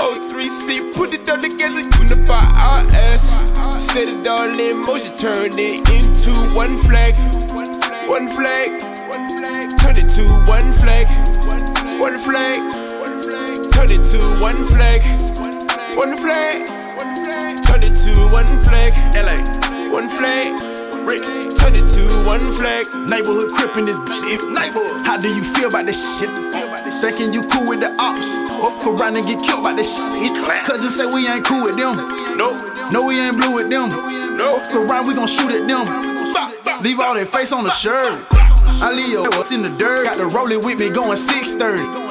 O3C, 0.00 0.96
put 0.96 1.12
it 1.12 1.28
all 1.28 1.36
together, 1.36 1.84
unify 2.00 2.40
our 2.56 2.80
ass. 2.96 3.28
Set 3.76 4.08
it 4.08 4.26
all 4.26 4.48
in 4.48 4.88
motion, 4.88 5.12
turn 5.20 5.52
it 5.60 5.84
into 5.92 6.32
one 6.56 6.80
flag. 6.80 7.12
One 8.08 8.24
flag, 8.24 8.80
turn 9.84 10.00
it 10.00 10.08
to 10.16 10.24
one 10.48 10.72
flag. 10.72 11.04
One 12.00 12.18
flag, 12.18 12.81
turn 13.72 13.88
it 13.90 14.04
to 14.12 14.20
one 14.40 14.64
flag. 14.64 15.00
One 15.96 16.16
flag, 16.16 16.66
turn 17.64 17.82
it 17.84 17.96
to 18.04 18.12
one 18.32 18.48
flag. 18.60 18.92
LA, 19.16 19.36
one 19.92 20.08
flag. 20.08 20.56
Rick, 21.02 21.26
turn 21.58 21.74
it 21.74 21.88
to 21.98 22.04
one 22.24 22.52
flag. 22.52 22.86
Neighborhood 23.10 23.50
crip 23.52 23.76
in 23.76 23.84
this 23.84 23.98
bitch. 23.98 24.22
Neighborhood. 24.54 25.04
How 25.04 25.18
do 25.18 25.28
you 25.28 25.42
feel 25.42 25.68
about 25.68 25.86
this 25.86 25.98
shit? 25.98 26.30
Thinking 27.02 27.34
you 27.34 27.42
cool 27.50 27.66
with 27.68 27.80
the 27.80 27.90
ops. 27.98 28.40
Go 28.84 28.94
around 28.94 29.16
and 29.16 29.26
get 29.26 29.42
killed 29.42 29.64
by 29.64 29.72
this 29.72 29.98
shit. 29.98 30.32
Cousins 30.64 30.94
say 30.94 31.06
we 31.10 31.26
ain't 31.28 31.44
cool 31.44 31.64
with 31.64 31.76
them. 31.76 31.96
No, 32.38 32.54
no, 32.94 33.04
we 33.04 33.18
ain't 33.18 33.36
blue 33.36 33.52
with 33.52 33.68
them. 33.68 33.90
No, 34.38 34.62
go 34.72 34.86
around, 34.86 35.08
we 35.08 35.14
gon' 35.14 35.26
shoot 35.26 35.50
at 35.50 35.66
them. 35.66 35.84
Leave 36.82 36.98
all 36.98 37.14
that 37.14 37.28
face 37.28 37.52
on 37.52 37.64
the 37.64 37.70
shirt. 37.70 38.18
I 38.82 38.90
leave 38.90 39.10
your 39.10 39.26
ass 39.38 39.52
in 39.52 39.62
the 39.62 39.70
dirt. 39.78 40.04
Got 40.04 40.18
the 40.18 40.26
rolling 40.34 40.58
with 40.66 40.80
me 40.80 40.90
going 40.90 41.16
630. 41.16 42.01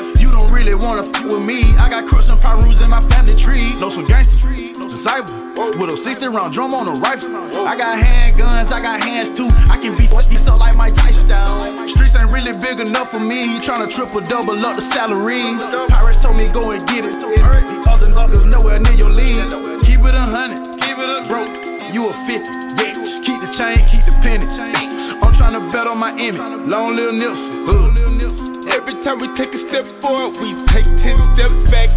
Really 0.52 0.76
wanna 0.76 1.08
f 1.08 1.24
with 1.24 1.42
me. 1.48 1.64
I 1.80 1.88
got 1.90 2.06
crooks 2.06 2.30
and 2.30 2.40
Pirus 2.40 2.84
in 2.84 2.92
my 2.92 3.00
family 3.08 3.36
tree. 3.36 3.74
Know 3.80 3.90
some 3.90 4.06
gangsters, 4.06 4.78
disciple. 4.92 5.32
With 5.80 5.90
a 5.90 5.98
60 5.98 6.28
round 6.28 6.54
drum 6.54 6.74
on 6.74 6.92
a 6.92 6.96
rifle. 7.00 7.32
I 7.64 7.78
got 7.78 7.96
handguns, 7.96 8.72
I 8.72 8.82
got 8.82 9.02
hands 9.02 9.32
too. 9.32 9.48
I 9.72 9.78
can 9.78 9.96
beat 9.96 10.12
this 10.12 10.48
up 10.52 10.60
like 10.60 10.76
Mike 10.76 10.94
Tyson. 10.94 11.32
Streets 11.88 12.20
ain't 12.20 12.30
really 12.30 12.52
big 12.60 12.84
enough 12.84 13.10
for 13.10 13.20
me. 13.20 13.60
Tryna 13.64 13.90
triple 13.90 14.22
double 14.22 14.60
up 14.66 14.76
the 14.76 14.82
salary. 14.82 15.42
Pirates 15.88 16.22
told 16.22 16.36
me 16.36 16.46
go 16.52 16.68
and 16.72 16.84
get 16.88 17.06
it. 17.06 17.16
The 17.16 17.88
other 17.88 18.12
niggas 18.12 18.52
nowhere 18.52 18.80
near 18.84 18.98
your 19.00 19.14
league. 19.14 19.40
Keep 19.88 20.04
it 20.04 20.16
a 20.16 20.26
hundred, 20.28 20.60
keep 20.84 20.98
it 21.00 21.10
a 21.10 21.24
broke. 21.32 21.52
You 21.96 22.10
a 22.10 22.14
50, 22.14 22.76
bitch. 22.76 23.24
Keep 23.24 23.40
the 23.40 23.50
chain, 23.56 23.80
keep 23.88 24.04
the 24.04 24.16
penny. 24.20 24.46
I'm 25.24 25.32
tryna 25.32 25.72
bet 25.72 25.88
on 25.88 25.98
my 25.98 26.12
image. 26.18 26.40
Long 26.68 26.96
little 26.96 27.14
Nipsey, 27.14 27.56
hood. 27.68 28.21
Every 28.74 28.96
time 29.02 29.20
we 29.20 29.28
take 29.36 29.54
a 29.54 29.58
step 29.58 29.86
forward, 30.00 30.32
we 30.40 30.52
take 30.72 30.86
10 30.86 31.18
steps 31.18 31.70
back. 31.70 31.92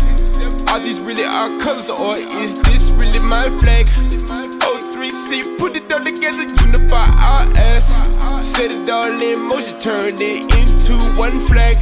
Are 0.71 0.81
these 0.81 1.01
really 1.01 1.25
our 1.25 1.49
colors 1.61 1.89
or 1.89 2.19
is 2.43 2.59
this 2.63 2.91
really 2.91 3.21
my 3.21 3.49
flag? 3.61 3.87
O3C, 3.87 5.57
put 5.59 5.77
it 5.77 5.93
all 5.95 6.03
together, 6.03 6.43
unify 6.67 7.07
our 7.15 7.47
ass. 7.59 7.95
Set 8.43 8.73
it 8.73 8.91
all 8.91 9.07
in 9.07 9.41
motion, 9.49 9.79
turn 9.79 10.03
it 10.03 10.45
into 10.51 10.99
one 11.17 11.39
flag. 11.39 11.77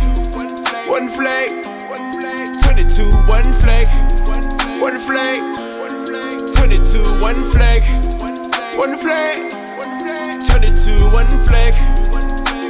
One 0.89 1.09
flag, 1.09 1.65
turn 2.61 2.77
it 2.77 2.93
to 2.97 3.09
one 3.27 3.53
flag. 3.53 3.89
One 4.79 4.99
flag, 4.99 5.41
turn 6.53 6.71
it 6.71 6.85
to 6.93 7.01
one 7.21 7.45
flag. 7.45 7.81
One 8.77 8.97
flag, 8.99 9.51
turn 10.47 10.63
it 10.65 10.77
to 10.85 11.05
one 11.09 11.39
flag. 11.41 11.75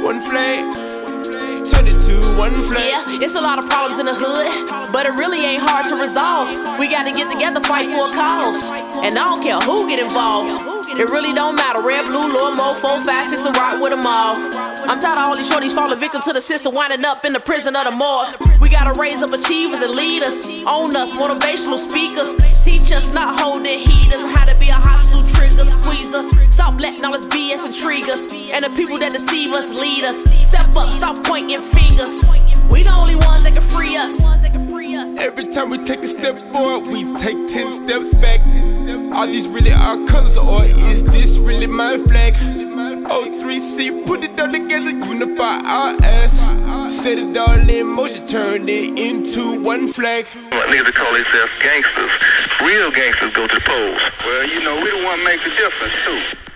One 0.03 0.21
flag 0.21 0.92
turn 1.73 1.87
it 1.87 1.99
to 2.07 2.15
one 2.37 2.53
flag. 2.63 2.93
Yeah, 2.93 3.25
it's 3.25 3.35
a 3.35 3.41
lot 3.41 3.57
of 3.57 3.69
problems 3.69 3.99
in 3.99 4.05
the 4.05 4.15
hood, 4.15 4.91
but 4.91 5.05
it 5.05 5.13
really 5.17 5.41
ain't 5.45 5.61
hard 5.61 5.85
to 5.89 5.95
resolve. 5.95 6.49
We 6.79 6.87
gotta 6.87 7.11
get 7.11 7.31
together, 7.31 7.61
fight 7.61 7.89
for 7.89 8.09
a 8.09 8.13
cause. 8.13 8.69
And 9.01 9.17
I 9.17 9.25
don't 9.25 9.43
care 9.43 9.59
who 9.59 9.89
get 9.89 9.99
involved. 9.99 10.72
It 10.93 11.09
really 11.09 11.33
don't 11.33 11.55
matter. 11.55 11.81
Red, 11.81 12.05
blue, 12.05 12.29
low, 12.29 12.53
mo, 12.53 12.71
four, 12.73 13.01
five, 13.03 13.23
six, 13.23 13.45
and 13.45 13.55
rock 13.57 13.81
with 13.81 13.89
them 13.89 14.05
all. 14.05 14.37
I'm 14.85 14.99
tired 14.99 15.17
of 15.17 15.27
all 15.27 15.35
these 15.35 15.49
shorties 15.49 15.73
falling 15.73 15.99
victim 15.99 16.21
to 16.21 16.33
the 16.33 16.41
system, 16.41 16.75
winding 16.75 17.03
up 17.03 17.25
in 17.25 17.33
the 17.33 17.39
prison 17.39 17.75
of 17.75 17.85
the 17.85 17.91
morgue. 17.91 18.29
We 18.61 18.69
gotta 18.69 18.93
raise 19.01 19.23
up 19.23 19.31
achievers 19.31 19.81
and 19.81 19.95
leaders, 19.95 20.45
own 20.69 20.95
us, 20.95 21.17
motivational 21.17 21.81
speakers. 21.81 22.37
Teach 22.63 22.93
us 22.93 23.13
not 23.13 23.39
holding 23.39 23.79
heaters, 23.79 24.21
how 24.37 24.45
to 24.45 24.57
be 24.59 24.69
a 24.69 24.77
hostile 24.77 25.25
trigger 25.33 25.65
squeezer. 25.65 26.29
Stop 26.51 26.79
letting 26.79 27.03
all 27.05 27.13
this 27.13 27.25
BS 27.25 27.65
intrigue 27.65 28.09
us, 28.09 28.31
and 28.53 28.63
the 28.63 28.69
people 28.77 28.97
that 28.99 29.11
deceive 29.11 29.51
us 29.51 29.73
lead 29.73 30.03
us. 30.03 30.21
Step 30.45 30.77
up, 30.77 30.91
stop 30.93 31.23
pointing 31.25 31.61
fingers. 31.61 32.21
We 32.69 32.83
the 32.83 32.93
only 32.93 33.17
ones 33.25 33.41
that 33.43 33.53
can 33.53 33.65
free 33.65 33.97
us. 33.97 34.21
Every 35.03 35.49
time 35.49 35.69
we 35.69 35.77
take 35.79 35.99
a 35.99 36.07
step 36.07 36.37
forward, 36.53 36.87
we 36.87 37.03
take 37.19 37.35
10 37.47 37.71
steps 37.71 38.13
back. 38.13 38.39
Are 39.13 39.27
these 39.27 39.49
really 39.49 39.73
our 39.73 39.97
colors 40.05 40.37
or 40.37 40.63
is 40.63 41.03
this 41.03 41.39
really 41.39 41.67
my 41.67 41.97
flag? 41.97 42.33
O3C, 42.35 44.05
put 44.05 44.23
it 44.23 44.39
all 44.39 44.49
together, 44.49 44.91
unify 44.91 45.59
our 45.65 45.97
ass. 46.03 46.39
Set 46.93 47.17
it 47.17 47.35
all 47.37 47.69
in 47.69 47.87
motion, 47.87 48.25
turn 48.25 48.69
it 48.69 48.97
into 48.97 49.61
one 49.61 49.89
flag. 49.89 50.23
Niggas 50.23 50.85
that 50.85 50.95
call 50.95 51.13
themselves 51.13 51.51
gangsters. 51.59 52.11
Real 52.61 52.89
gangsters 52.91 53.33
go 53.33 53.45
to 53.45 53.55
the 53.55 53.61
polls. 53.61 54.01
Well, 54.23 54.47
you 54.47 54.63
know, 54.63 54.75
we 54.81 54.89
the 54.89 55.05
one 55.05 55.21
make 55.25 55.43
the 55.43 55.49
difference, 55.49 55.95
too. 56.05 56.52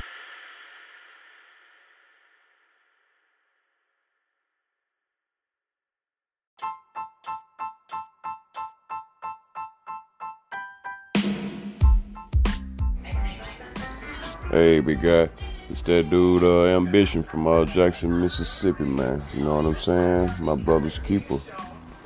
Hey, 14.57 14.79
we 14.79 14.95
got 14.95 15.29
It's 15.69 15.83
that 15.83 16.09
dude, 16.09 16.41
uh, 16.43 16.65
Ambition 16.65 17.21
from 17.21 17.45
uh, 17.45 17.63
Jackson, 17.65 18.19
Mississippi, 18.19 18.85
man. 18.85 19.21
You 19.35 19.43
know 19.43 19.57
what 19.57 19.65
I'm 19.67 19.75
saying? 19.75 20.31
My 20.39 20.55
brother's 20.55 20.97
keeper. 20.97 21.37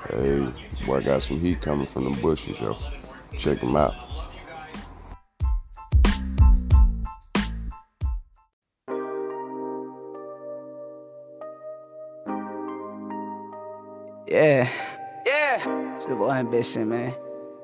Hey, 0.10 0.46
boy, 0.86 0.98
I 0.98 1.02
got 1.02 1.24
some 1.24 1.40
heat 1.40 1.62
coming 1.62 1.88
from 1.88 2.12
the 2.12 2.22
bushes, 2.22 2.60
yo. 2.60 2.78
Check 3.38 3.60
him 3.60 3.78
out. 3.78 3.94
Yeah. 14.28 14.68
Yeah. 15.26 15.96
It's 15.96 16.06
your 16.06 16.18
boy 16.18 16.32
Ambition, 16.32 16.90
man. 16.90 17.14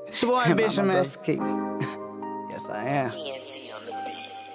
It's 0.07 0.21
your 0.21 0.31
boy 0.31 0.43
Ambition, 0.45 0.87
my 0.87 0.93
man. 0.93 1.03
brother's 1.03 1.17
keeper. 1.17 1.77
yes, 2.49 2.69
I 2.69 2.85
am. 2.85 3.46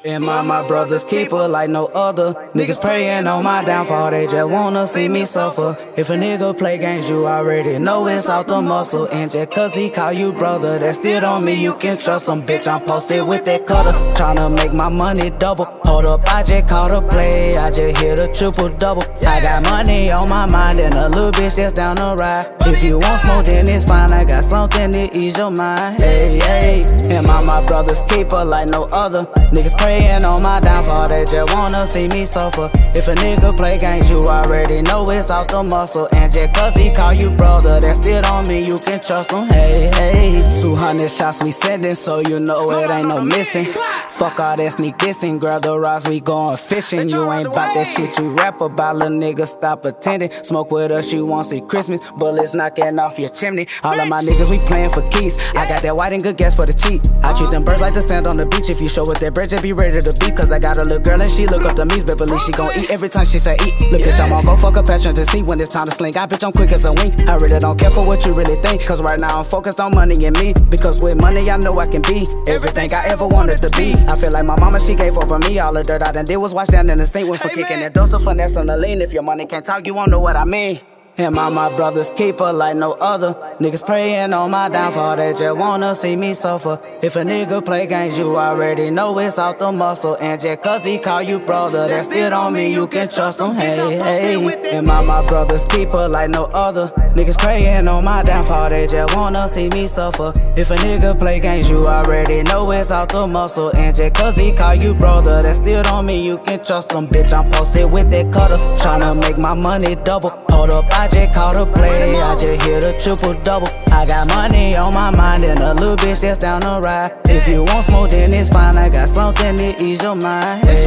Am 0.05 0.29
I 0.29 0.43
my 0.43 0.67
brother's 0.67 1.05
keeper 1.05 1.47
like 1.47 1.71
no 1.71 1.87
other? 1.87 2.35
Niggas 2.55 2.81
praying 2.81 3.29
on 3.29 3.45
my 3.45 3.63
downfall, 3.63 4.11
they 4.11 4.27
just 4.27 4.51
wanna 4.51 4.85
see 4.85 5.09
me 5.09 5.25
suffer. 5.25 5.77
If 5.97 6.11
a 6.11 6.15
nigga 6.15 6.59
play 6.59 6.79
games, 6.79 7.09
you 7.09 7.25
already 7.25 7.79
know 7.79 8.09
it's 8.09 8.29
out 8.29 8.49
the 8.49 8.61
muscle. 8.61 9.07
And 9.13 9.31
just 9.31 9.53
cause 9.53 9.77
he 9.77 9.91
call 9.91 10.13
you 10.13 10.33
brother, 10.33 10.81
that 10.81 10.97
still 10.97 11.25
on 11.25 11.45
me, 11.45 11.55
you 11.55 11.75
can 11.75 11.99
trust 11.99 12.29
him. 12.29 12.43
Bitch, 12.43 12.67
I'm 12.67 12.81
posted 12.85 13.29
with 13.29 13.45
that 13.45 13.65
cutter, 13.65 13.97
tryna 14.15 14.57
make 14.57 14.73
my 14.73 14.89
money 14.89 15.31
double. 15.39 15.67
Hold 15.93 16.07
up, 16.07 16.25
I 16.33 16.43
just 16.43 16.69
caught 16.73 16.91
a 16.91 17.07
play, 17.07 17.55
I 17.55 17.71
just 17.71 18.01
hit 18.01 18.19
a 18.19 18.27
triple 18.33 18.71
double. 18.79 19.05
I 19.29 19.45
got 19.45 19.61
money 19.69 20.11
on 20.11 20.27
my 20.31 20.51
mind 20.51 20.81
and 20.81 20.95
a 20.95 21.11
little 21.11 21.31
bitch 21.33 21.57
that's 21.57 21.75
down 21.75 21.97
the 21.97 22.17
ride. 22.17 22.49
If 22.65 22.83
you 22.83 22.97
want 22.97 23.21
smoke, 23.21 23.45
then 23.45 23.69
it's 23.69 23.85
fine, 23.85 24.11
I 24.11 24.25
got 24.25 24.43
something 24.43 24.91
to 24.91 25.05
ease 25.13 25.37
your 25.37 25.51
mind. 25.51 26.01
Hey, 26.01 26.25
hey, 26.49 26.83
am 27.13 27.29
I 27.29 27.45
my 27.45 27.61
brother's 27.67 28.01
keeper 28.09 28.43
like 28.43 28.73
no 28.73 28.89
other? 28.97 29.29
Niggas 29.53 29.77
praying 29.77 30.25
on 30.25 30.43
my 30.43 30.61
downfall, 30.61 31.09
they 31.09 31.27
just 31.27 31.53
wanna 31.53 31.87
see 31.87 32.09
me 32.09 32.25
suffer. 32.25 32.71
If 32.97 33.05
a 33.09 33.15
nigga 33.21 33.55
play 33.55 33.77
games, 33.77 34.09
you 34.09 34.25
already 34.25 34.81
know 34.81 35.05
it's 35.11 35.31
out 35.31 35.49
the 35.49 35.63
muscle. 35.63 36.09
And 36.17 36.33
just 36.33 36.55
cause 36.55 36.75
he 36.75 36.89
call 36.89 37.13
you 37.13 37.29
brother, 37.37 37.81
that 37.81 37.97
still 37.97 38.25
on 38.33 38.49
me, 38.49 38.65
you 38.65 38.81
can 38.81 38.97
trust 39.05 39.31
him. 39.31 39.45
Hey, 39.45 39.77
hey, 39.93 40.41
200 40.57 41.11
shots 41.11 41.45
we 41.45 41.53
sending, 41.53 41.95
so 41.95 42.17
you 42.25 42.41
know 42.41 42.65
it 42.81 42.91
ain't 42.91 43.09
no 43.09 43.21
missing. 43.21 43.69
Fuck 44.15 44.41
all 44.41 44.57
that 44.57 44.73
sneak 44.73 44.97
dissing, 44.99 45.41
grab 45.41 45.63
the 45.63 45.79
rocks, 45.79 46.09
we 46.09 46.21
going 46.21 46.57
fishing. 46.57 47.09
You 47.09 47.33
ain't 47.33 47.53
bout 47.53 47.75
that 47.75 47.87
shit 47.87 48.19
you 48.19 48.29
rap 48.31 48.61
about, 48.61 48.97
little 48.97 49.19
nigga, 49.19 49.47
stop 49.47 49.83
pretending. 49.83 50.31
Smoke 50.31 50.71
with 50.71 50.91
us, 50.91 51.13
you 51.13 51.25
won't 51.27 51.47
see 51.47 51.61
Christmas, 51.61 52.01
bullets 52.13 52.55
knocking 52.55 52.99
off 52.99 53.19
your 53.19 53.31
chimney. 53.31 53.67
All 53.83 53.99
of 53.99 54.09
my 54.09 54.23
niggas, 54.23 54.51
we 54.51 54.59
playing 54.69 54.91
for 54.91 55.03
keys. 55.09 55.39
I 55.57 55.67
got 55.67 55.83
that 55.83 55.97
white 55.97 56.13
and 56.13 56.23
good 56.23 56.37
gas 56.37 56.55
for 56.55 56.67
the 56.67 56.73
cheat. 56.73 57.01
I 57.25 57.33
treat 57.35 57.51
them 57.51 57.65
birds 57.65 57.81
like 57.81 57.95
the 57.95 58.03
sand 58.03 58.27
on 58.27 58.37
the 58.37 58.47
beach. 58.47 58.69
If 58.69 58.81
you 58.81 58.89
show 58.89 59.03
with 59.09 59.19
that 59.21 59.35
bread, 59.35 59.51
just 59.51 59.63
be 59.63 59.73
ready 59.73 59.99
to 59.99 60.13
beat. 60.21 60.37
Cause 60.37 60.53
I 60.53 60.59
got 60.59 60.77
a 60.77 60.85
little 60.85 61.01
girl 61.01 61.21
and 61.21 61.31
she 61.31 61.47
look 61.47 61.65
up 61.65 61.75
to 61.77 61.85
me, 61.87 62.05
but 62.05 62.19
believe 62.19 62.41
she 62.45 62.53
gon' 62.53 62.71
eat 62.79 62.91
every 62.91 63.09
time 63.09 63.25
she 63.25 63.39
say 63.39 63.57
eat. 63.65 63.75
Look, 63.91 64.05
bitch, 64.05 64.21
I'm 64.21 64.29
gon' 64.29 64.45
go 64.45 64.57
fuck 64.57 64.77
a 64.77 64.83
passion 64.83 65.15
to 65.17 65.25
see 65.25 65.43
when 65.43 65.61
it's 65.61 65.73
time 65.73 65.87
to 65.89 65.93
sling. 65.93 66.17
I 66.17 66.27
bitch, 66.29 66.45
I'm 66.45 66.53
quick 66.53 66.71
as 66.71 66.85
a 66.85 66.93
wink. 67.01 67.27
I 67.27 67.35
really 67.41 67.59
don't 67.59 67.81
care 67.81 67.91
for 67.91 68.07
what 68.07 68.25
you 68.27 68.35
really 68.35 68.61
think. 68.61 68.85
Cause 68.85 69.03
right 69.03 69.19
now 69.19 69.41
I'm 69.41 69.45
focused 69.45 69.81
on 69.81 69.97
money 69.97 70.21
and 70.29 70.37
me. 70.39 70.53
Because 70.69 71.03
with 71.03 71.21
money, 71.21 71.49
I 71.49 71.57
know 71.57 71.79
I 71.81 71.89
can 71.89 72.03
be 72.03 72.29
everything 72.47 72.93
I 72.93 73.09
ever 73.09 73.27
wanted 73.27 73.57
to 73.65 73.71
be. 73.75 73.97
I 74.07 74.12
feel 74.15 74.33
like 74.33 74.45
my 74.45 74.59
mama, 74.61 74.79
she 74.79 74.95
gave 74.95 75.17
up 75.17 75.31
on 75.31 75.41
me. 75.41 75.59
All 75.59 75.73
the 75.73 75.83
dirt 75.83 76.03
I 76.03 76.13
done 76.13 76.25
did 76.25 76.37
was 76.37 76.55
wash 76.55 76.69
down 76.69 76.91
in 76.91 76.99
the 76.99 77.07
sink. 77.07 77.29
Went 77.29 77.43
for 77.43 77.49
kicking 77.49 77.81
that 77.81 77.95
dust 77.95 78.15
of 78.15 78.23
finesse 78.25 78.57
on 78.57 78.67
the 78.67 78.77
lean. 78.77 79.01
If 79.01 79.13
your 79.13 79.23
money 79.23 79.47
can't 79.47 79.65
talk, 79.65 79.87
you 79.87 79.95
won't 79.95 80.11
know 80.11 80.21
what 80.21 80.37
I 80.37 80.45
mean. 80.45 80.81
And 81.19 81.35
my, 81.35 81.51
my 81.51 81.69
brother's 81.77 82.09
keeper 82.09 82.51
like 82.55 82.75
no 82.75 82.93
other. 82.93 83.35
Niggas 83.61 83.85
praying 83.85 84.33
on 84.33 84.51
my 84.51 84.71
downfall, 84.71 85.17
they 85.17 85.35
just 85.35 85.59
wanna 85.59 85.95
see 85.95 86.17
me 86.17 86.33
suffer. 86.33 86.81
If 87.03 87.17
a 87.17 87.19
nigga 87.19 87.63
play 87.63 87.87
games, 87.87 88.19
you 88.19 88.35
already 88.35 88.91
know 88.91 89.19
it's 89.19 89.39
out 89.39 89.59
the 89.59 89.71
muscle. 89.73 90.17
And 90.23 90.41
just 90.41 90.63
cause 90.63 90.85
he 90.85 90.99
call 90.99 91.21
you 91.21 91.39
brother, 91.39 91.87
that's 91.87 92.07
still 92.07 92.33
on 92.33 92.55
me, 92.55 92.73
you 92.73 92.87
can 92.87 93.11
trust 93.11 93.41
him. 93.41 93.55
Hey, 93.55 93.77
hey. 93.77 94.71
And 94.71 94.87
my, 94.87 95.05
my 95.05 95.27
brother's 95.29 95.67
keeper 95.67 96.09
like 96.09 96.31
no 96.31 96.45
other. 96.45 96.87
Niggas 97.15 97.37
praying 97.39 97.89
on 97.89 98.05
my 98.05 98.23
downfall, 98.23 98.71
they 98.71 98.87
just 98.87 99.15
wanna 99.15 99.47
see 99.49 99.69
me 99.69 99.87
suffer. 99.87 100.33
If 100.55 100.71
a 100.71 100.75
nigga 100.75 101.19
play 101.19 101.41
games, 101.41 101.71
you 101.71 101.87
already 101.87 102.43
know 102.43 102.71
it's 102.73 102.91
out 102.91 103.09
the 103.09 103.27
muscle. 103.27 103.75
And 103.75 103.97
just 103.97 104.15
cause 104.15 104.37
he 104.37 104.53
call 104.53 104.75
you 104.75 104.95
brother, 104.95 105.43
that 105.43 105.57
still 105.57 105.87
on 105.87 106.05
me, 106.05 106.23
you 106.23 106.37
can 106.39 106.63
trust 106.63 106.93
him. 106.93 107.07
Bitch, 107.09 107.33
I'm 107.33 107.51
posted 107.51 107.91
with 107.91 108.11
that 108.11 108.31
cutter, 108.31 108.57
tryna 108.77 109.19
make 109.19 109.39
my 109.39 109.55
money 109.55 109.97
double. 110.05 110.29
Hold 110.51 110.71
up, 110.71 110.85
I 110.93 111.09
just 111.09 111.33
caught 111.33 111.57
a 111.57 111.65
play, 111.73 112.17
I 112.17 112.37
just 112.37 112.67
hit 112.67 112.85
a 112.85 112.93
triple 113.01 113.41
double. 113.43 113.69
I 113.91 114.05
got 114.05 114.29
money 114.35 114.77
on 114.77 114.93
my 114.93 115.11
mind 115.17 115.45
and 115.45 115.59
a 115.59 115.73
little 115.73 115.97
bitch 115.97 116.21
that's 116.21 116.39
down 116.39 116.61
the 116.61 116.81
ride. 116.85 117.13
If 117.29 117.49
you 117.49 117.65
want 117.65 117.87
smoke, 117.87 118.11
then 118.11 118.33
it's 118.33 118.51
fine. 118.51 118.77
I 118.77 118.91
got 118.91 119.09
something 119.09 119.57
to 119.57 119.75
ease 119.83 120.03
your 120.03 120.17
mind. 120.17 120.67
Hey, 120.67 120.85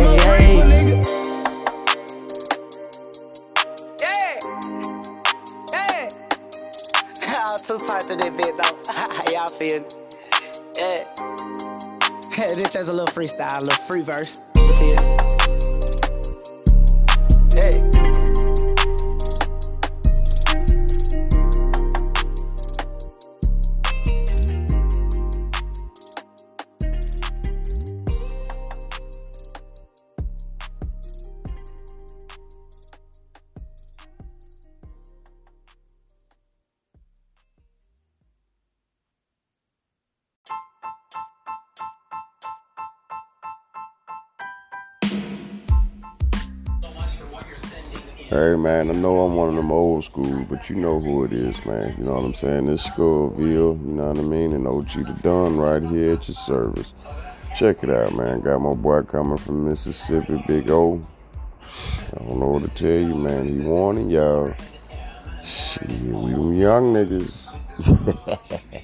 hey. 0.61 1.24
Too 7.65 7.79
tight 7.79 8.01
to 8.01 8.15
that 8.15 8.37
bit 8.37 8.55
though. 8.57 9.33
Y'all 9.33 9.47
feel? 9.47 9.83
Yeah. 10.77 11.01
this 12.53 12.69
just 12.69 12.89
a 12.89 12.93
little 12.93 13.07
freestyle, 13.07 13.57
a 13.57 13.65
little 13.65 13.83
free 13.85 14.03
verse. 14.03 14.43
Hey. 17.55 17.94
Hey 48.29 48.55
man, 48.55 48.89
I 48.89 48.93
know 48.93 49.21
I'm 49.21 49.35
one 49.35 49.49
of 49.49 49.55
them 49.55 49.71
old 49.71 50.03
school, 50.03 50.47
but 50.49 50.67
you 50.67 50.77
know 50.77 50.99
who 50.99 51.25
it 51.25 51.31
is, 51.31 51.63
man. 51.63 51.93
You 51.95 52.05
know 52.05 52.15
what 52.15 52.23
I'm 52.23 52.33
saying? 52.33 52.65
This 52.65 52.83
Scoville, 52.83 53.37
you 53.37 53.93
know 53.93 54.07
what 54.07 54.17
I 54.17 54.21
mean? 54.23 54.53
And 54.53 54.67
OG 54.67 54.93
the 54.93 55.15
Don 55.21 55.57
right 55.57 55.83
here 55.83 56.13
at 56.13 56.27
your 56.27 56.33
service. 56.33 56.93
Check 57.55 57.83
it 57.83 57.91
out, 57.91 58.15
man. 58.15 58.41
Got 58.41 58.61
my 58.61 58.73
boy 58.73 59.03
coming 59.03 59.37
from 59.37 59.69
Mississippi, 59.69 60.43
Big 60.47 60.71
O. 60.71 61.05
I 61.61 62.23
don't 62.23 62.39
know 62.39 62.47
what 62.47 62.63
to 62.63 62.69
tell 62.69 62.89
you, 62.89 63.13
man. 63.13 63.47
He 63.47 63.59
warning 63.59 64.09
y'all. 64.09 64.55
Shit, 65.43 65.87
we 65.87 66.31
them 66.31 66.55
young 66.55 66.95
niggas. 66.95 68.41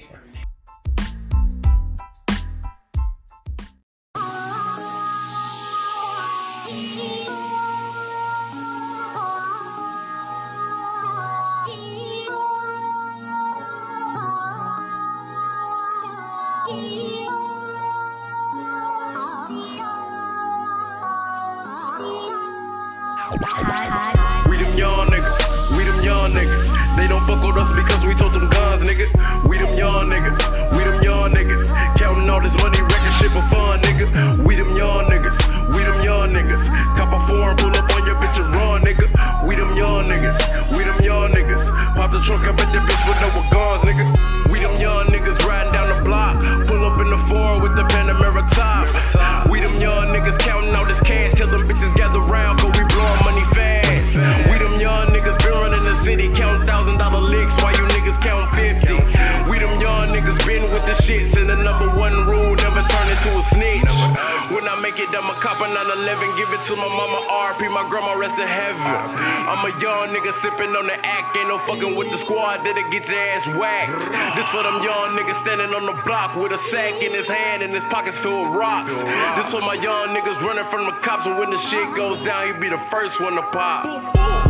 A 65.72 65.74
911, 65.74 66.36
give 66.36 66.52
it 66.52 66.60
to 66.68 66.76
my 66.76 66.84
mama 66.84 67.24
RP, 67.48 67.64
my 67.72 67.88
grandma 67.88 68.12
rest 68.12 68.36
in 68.36 68.44
heaven. 68.44 68.92
I'm 69.48 69.64
a 69.64 69.72
young 69.80 70.12
nigga 70.12 70.28
sipping 70.36 70.68
on 70.76 70.84
the 70.84 70.92
act, 71.00 71.34
ain't 71.34 71.48
no 71.48 71.56
fucking 71.64 71.96
with 71.96 72.12
the 72.12 72.18
squad, 72.18 72.60
that'll 72.60 72.84
get 72.92 73.08
your 73.08 73.16
ass 73.32 73.48
whacked. 73.56 74.04
This 74.36 74.44
for 74.52 74.60
them 74.60 74.84
young 74.84 75.16
niggas 75.16 75.40
standing 75.40 75.72
on 75.72 75.88
the 75.88 75.96
block 76.04 76.36
with 76.36 76.52
a 76.52 76.58
sack 76.68 77.02
in 77.02 77.16
his 77.16 77.26
hand 77.26 77.62
and 77.62 77.72
his 77.72 77.84
pockets 77.84 78.18
filled 78.18 78.52
with 78.52 78.60
rocks. 78.60 79.00
This 79.00 79.48
for 79.48 79.64
my 79.64 79.80
young 79.80 80.12
niggas 80.12 80.36
running 80.44 80.68
from 80.68 80.84
the 80.84 80.92
cops, 81.00 81.24
and 81.24 81.38
when 81.38 81.48
the 81.48 81.56
shit 81.56 81.88
goes 81.96 82.20
down, 82.20 82.52
he 82.52 82.52
be 82.60 82.68
the 82.68 82.82
first 82.92 83.18
one 83.18 83.32
to 83.40 83.42
pop. 83.48 83.88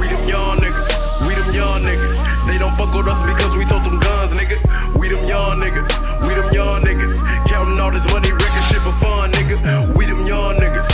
We 0.03 0.11
them 0.11 0.27
young 0.27 0.59
niggas, 0.59 0.91
we 1.23 1.39
them 1.39 1.55
young 1.55 1.87
niggas. 1.87 2.18
They 2.51 2.59
don't 2.59 2.75
fuck 2.75 2.91
with 2.99 3.07
us 3.07 3.23
because 3.23 3.55
we 3.55 3.64
told 3.64 3.85
them 3.87 4.01
guns, 4.03 4.35
nigga. 4.35 4.59
We 4.99 5.07
them 5.07 5.23
young 5.31 5.62
niggas, 5.62 5.87
we 6.27 6.35
them 6.35 6.51
young 6.51 6.83
niggas. 6.83 7.14
Counting 7.47 7.79
all 7.79 7.93
this 7.93 8.07
money, 8.11 8.33
wrecking 8.33 8.66
shit 8.66 8.83
for 8.83 8.93
fun, 8.99 9.31
nigga. 9.31 9.95
We 9.95 10.07
them 10.07 10.27
young 10.27 10.57
niggas, 10.57 10.89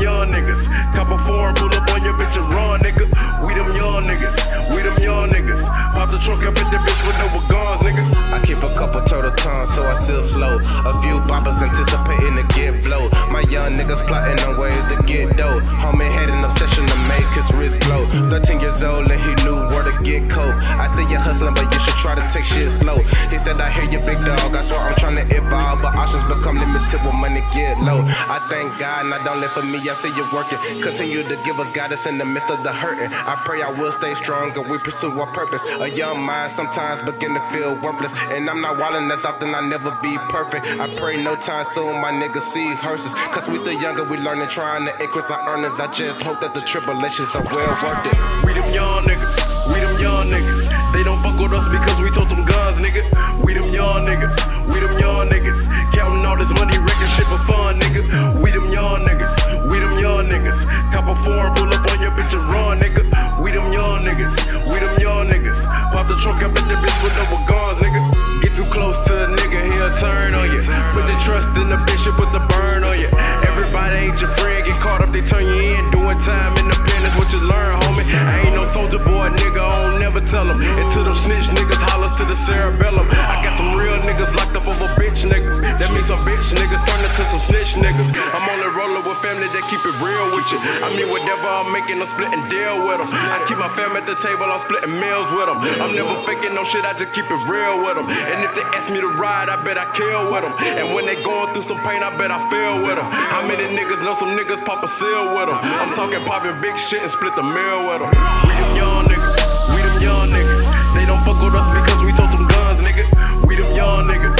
young 0.00 0.28
niggas. 0.30 0.64
Cop 0.94 1.08
a 1.10 1.18
foreign, 1.26 1.54
pull 1.54 1.68
up 1.68 1.90
on 1.90 2.02
your 2.02 2.14
bitch 2.14 2.36
and 2.36 2.52
run, 2.52 2.80
nigga. 2.80 3.09
We 3.46 3.54
them 3.54 3.74
young 3.74 4.04
niggas, 4.04 4.36
we 4.74 4.82
them 4.82 4.98
young 5.02 5.30
niggas. 5.30 5.64
Pop 5.94 6.10
the 6.10 6.18
trunk 6.18 6.44
up 6.44 6.56
at 6.58 6.70
the 6.70 6.78
bitch 6.78 7.00
with 7.06 7.18
no 7.18 7.40
guns, 7.48 7.80
nigga. 7.80 8.04
I 8.32 8.38
keep 8.44 8.62
a 8.62 8.72
couple 8.74 9.00
turtle 9.02 9.32
tongues, 9.32 9.74
so 9.74 9.82
I 9.82 9.94
sip 9.94 10.26
slow. 10.26 10.56
A 10.56 10.92
few 11.00 11.18
boppers 11.24 11.60
anticipating 11.60 12.36
to 12.36 12.44
get 12.54 12.84
blow. 12.84 13.08
My 13.32 13.40
young 13.48 13.74
niggas 13.74 14.04
plotting 14.06 14.38
on 14.44 14.60
ways 14.60 14.84
to 14.92 14.96
get 15.08 15.36
dough. 15.36 15.60
Homie 15.82 16.10
had 16.10 16.28
an 16.28 16.44
obsession 16.44 16.86
to 16.86 16.96
make 17.08 17.28
his 17.32 17.48
wrist 17.56 17.80
glow. 17.82 18.04
13 18.28 18.60
years 18.60 18.82
old 18.82 19.10
and 19.10 19.20
he 19.20 19.32
knew 19.44 19.56
where 19.72 19.84
to 19.84 19.94
get 20.04 20.28
cold. 20.30 20.54
I 20.76 20.86
see 20.88 21.04
you 21.08 21.18
hustling, 21.18 21.54
but 21.54 21.72
you 21.72 21.80
should 21.80 21.96
try 21.96 22.14
to 22.14 22.24
take 22.28 22.44
shit 22.44 22.70
slow. 22.70 22.98
He 23.32 23.38
said, 23.38 23.60
I 23.60 23.70
hear 23.70 23.88
you, 23.88 24.00
big 24.04 24.20
dog. 24.24 24.52
I 24.54 24.62
swear 24.62 24.80
I'm 24.80 24.96
trying 24.96 25.16
to 25.16 25.26
evolve, 25.32 25.82
but 25.82 25.96
options 25.96 26.22
become 26.28 26.60
limited 26.60 27.00
when 27.02 27.16
money 27.16 27.42
get 27.52 27.80
low. 27.80 28.04
I 28.04 28.38
thank 28.52 28.68
God, 28.78 29.04
and 29.04 29.14
I 29.14 29.18
don't 29.24 29.40
live 29.40 29.52
for 29.52 29.64
me. 29.64 29.80
I 29.88 29.94
see 29.96 30.12
you 30.12 30.24
working. 30.32 30.58
Continue 30.84 31.22
to 31.24 31.36
give 31.44 31.58
us 31.58 31.70
guidance 31.72 32.06
in 32.06 32.18
the 32.18 32.24
midst 32.24 32.50
of 32.50 32.62
the 32.62 32.72
hurting. 32.72 33.10
I 33.30 33.36
pray 33.36 33.62
I 33.62 33.70
will 33.70 33.92
stay 33.92 34.12
strong 34.16 34.50
and 34.58 34.68
we 34.68 34.76
pursue 34.78 35.14
our 35.20 35.26
purpose. 35.28 35.64
A 35.78 35.88
young 35.88 36.20
mind 36.20 36.50
sometimes 36.50 36.98
begin 37.06 37.32
to 37.32 37.40
feel 37.54 37.80
worthless. 37.80 38.10
And 38.34 38.50
I'm 38.50 38.60
not 38.60 38.74
wildin' 38.76 39.08
as 39.14 39.24
often, 39.24 39.54
I 39.54 39.60
never 39.60 39.96
be 40.02 40.18
perfect. 40.34 40.66
I 40.66 40.92
pray 40.96 41.14
no 41.22 41.36
time 41.36 41.64
soon 41.64 42.02
my 42.02 42.10
niggas 42.10 42.42
see 42.42 42.74
hearses. 42.74 43.14
Cause 43.30 43.46
we 43.48 43.58
still 43.58 43.80
younger, 43.80 44.02
we 44.10 44.18
learning, 44.18 44.48
trying 44.48 44.84
to 44.84 44.92
increase 45.00 45.30
our 45.30 45.48
earnings. 45.48 45.78
I 45.78 45.86
just 45.94 46.22
hope 46.22 46.40
that 46.40 46.54
the 46.54 46.60
tribulations 46.60 47.30
are 47.36 47.44
well 47.44 47.70
worth 47.86 48.02
it. 48.10 48.18
We 48.44 48.52
them 48.52 48.66
young 48.74 49.04
niggas, 49.06 49.39
we 49.70 49.78
them 49.80 49.96
young 50.00 50.26
niggas. 50.28 50.68
They 50.92 51.02
don't 51.02 51.22
fuck 51.22 51.38
with 51.38 51.52
us 51.52 51.66
because 51.68 51.98
we 52.02 52.10
told 52.10 52.28
them 52.28 52.44
guns, 52.44 52.78
nigga. 52.78 53.02
We 53.44 53.54
them 53.54 53.70
young 53.72 54.04
niggas, 54.04 54.36
we 54.68 54.80
them 54.80 54.98
young 54.98 55.28
niggas. 55.28 55.70
Counting 55.94 56.26
all 56.26 56.36
this 56.36 56.50
money, 56.58 56.76
wrecking 56.78 57.12
shit 57.14 57.26
for 57.26 57.38
fun, 57.46 57.78
nigga. 57.78 58.02
We 58.42 58.50
them 58.50 58.72
young 58.72 59.06
niggas, 59.06 59.34
we 59.70 59.78
them 59.78 59.98
young 59.98 60.26
niggas. 60.26 60.66
Cop 60.92 61.06
a 61.06 61.14
foreign, 61.24 61.54
pull 61.54 61.70
up 61.70 61.86
on 61.90 62.02
your 62.02 62.10
bitch 62.12 62.34
and 62.34 62.44
run, 62.50 62.80
nigga. 62.80 63.02
We 63.42 63.50
them 63.52 63.72
young 63.72 64.04
niggas, 64.04 64.34
we 64.66 64.78
them 64.78 64.98
young 64.98 65.28
niggas. 65.28 65.64
Pop 65.92 66.08
the 66.08 66.16
trunk 66.16 66.42
up 66.42 66.52
at 66.52 66.68
the 66.68 66.76
bitch 66.76 66.98
with 67.04 67.16
no 67.16 67.38
guns, 67.46 67.78
nigga. 67.78 68.00
Get 68.42 68.56
too 68.56 68.66
close 68.74 68.98
to 69.06 69.24
a 69.24 69.26
nigga, 69.36 69.69
he'll 69.80 69.96
turn 69.96 70.34
on 70.36 70.52
you. 70.52 70.60
Put 70.92 71.08
your 71.08 71.18
trust 71.18 71.50
in 71.56 71.72
the 71.72 71.80
bishop, 71.88 72.14
put 72.14 72.30
the 72.36 72.44
burn 72.52 72.84
on 72.84 73.00
you. 73.00 73.08
Everybody 73.48 74.12
ain't 74.12 74.20
your 74.20 74.30
friend, 74.36 74.64
get 74.64 74.76
caught 74.78 75.00
up, 75.00 75.10
they 75.10 75.24
turn 75.24 75.48
you 75.48 75.56
in. 75.56 75.82
Doing 75.90 76.20
time 76.20 76.52
independence, 76.60 77.16
what 77.16 77.32
you 77.32 77.40
learn, 77.40 77.74
homie. 77.82 78.06
I 78.12 78.46
ain't 78.46 78.54
no 78.54 78.64
soldier 78.64 79.02
boy, 79.02 79.32
nigga, 79.34 79.60
I 79.60 79.90
don't 79.90 79.98
never 79.98 80.20
tell 80.20 80.46
them. 80.46 80.60
Until 80.60 81.04
them 81.04 81.16
snitch 81.16 81.48
niggas 81.50 81.82
hollers 81.90 82.12
to 82.20 82.24
the 82.24 82.36
cerebellum. 82.36 83.08
I 83.10 83.42
got 83.42 83.58
some 83.58 83.74
real 83.74 83.98
niggas 84.06 84.36
locked 84.36 84.54
up 84.54 84.68
over 84.68 84.88
bitch 85.00 85.26
niggas. 85.26 85.58
That 85.80 85.90
means 85.90 86.06
some 86.06 86.20
bitch 86.28 86.54
niggas 86.54 86.82
turn 86.86 87.00
into 87.00 87.24
some 87.26 87.40
some 87.40 87.54
snitch 87.54 87.72
niggas. 87.80 88.08
I'm 88.36 88.44
only 88.52 88.68
rolling 88.76 89.04
with 89.08 89.16
family 89.24 89.48
that 89.48 89.64
keep 89.72 89.80
it 89.80 89.96
real 90.04 90.26
with 90.36 90.48
you. 90.52 90.60
I 90.84 90.92
mean, 90.92 91.08
whatever 91.08 91.48
I'm 91.48 91.72
making, 91.72 92.00
I'm 92.00 92.08
splitting 92.08 92.44
deal 92.52 92.84
with 92.84 93.00
them. 93.00 93.08
I 93.12 93.40
keep 93.48 93.56
my 93.56 93.70
fam 93.72 93.96
at 93.96 94.04
the 94.04 94.16
table, 94.20 94.44
I'm 94.44 94.60
splitting 94.60 94.92
meals 95.00 95.28
with 95.32 95.48
them. 95.48 95.58
I'm 95.80 95.94
never 95.96 96.20
faking 96.28 96.54
no 96.54 96.64
shit, 96.64 96.84
I 96.84 96.92
just 96.92 97.12
keep 97.16 97.24
it 97.30 97.42
real 97.48 97.80
with 97.80 97.96
them. 97.96 98.08
And 98.08 98.44
if 98.44 98.52
they 98.54 98.64
ask 98.76 98.90
me 98.90 99.00
to 99.00 99.10
ride, 99.16 99.48
I 99.48 99.56
bet 99.64 99.69
I 99.78 99.90
kill 99.92 100.32
with 100.32 100.42
them. 100.42 100.54
And 100.58 100.94
when 100.94 101.06
they 101.06 101.22
going 101.22 101.52
through 101.52 101.62
some 101.62 101.78
pain, 101.86 102.02
I 102.02 102.14
bet 102.16 102.30
I 102.30 102.38
feel 102.50 102.82
with 102.82 102.96
them. 102.96 103.06
How 103.10 103.46
many 103.46 103.64
niggas 103.76 104.02
know 104.04 104.14
some 104.14 104.36
niggas 104.38 104.64
pop 104.64 104.82
a 104.82 104.88
seal 104.88 105.34
with 105.34 105.46
them? 105.46 105.58
I'm 105.58 105.94
talking 105.94 106.24
popping 106.24 106.60
big 106.60 106.78
shit 106.78 107.02
and 107.02 107.10
split 107.10 107.34
the 107.36 107.42
meal 107.42 107.86
with 107.86 108.00
them. 108.02 108.10
We 108.10 108.54
them 108.56 108.72
young 108.76 109.04
niggas, 109.06 109.36
we 109.74 109.78
them 109.82 109.98
young 110.02 110.28
niggas. 110.30 110.64
They 110.94 111.06
don't 111.06 111.22
fuck 111.24 111.38
with 111.42 111.54
us 111.54 111.68
because 111.70 112.00
we 112.02 112.12
told 112.12 112.32
them 112.32 112.46
guns, 112.48 112.80
nigga. 112.82 113.04
We 113.46 113.56
them 113.56 113.70
young 113.74 114.06
niggas, 114.06 114.36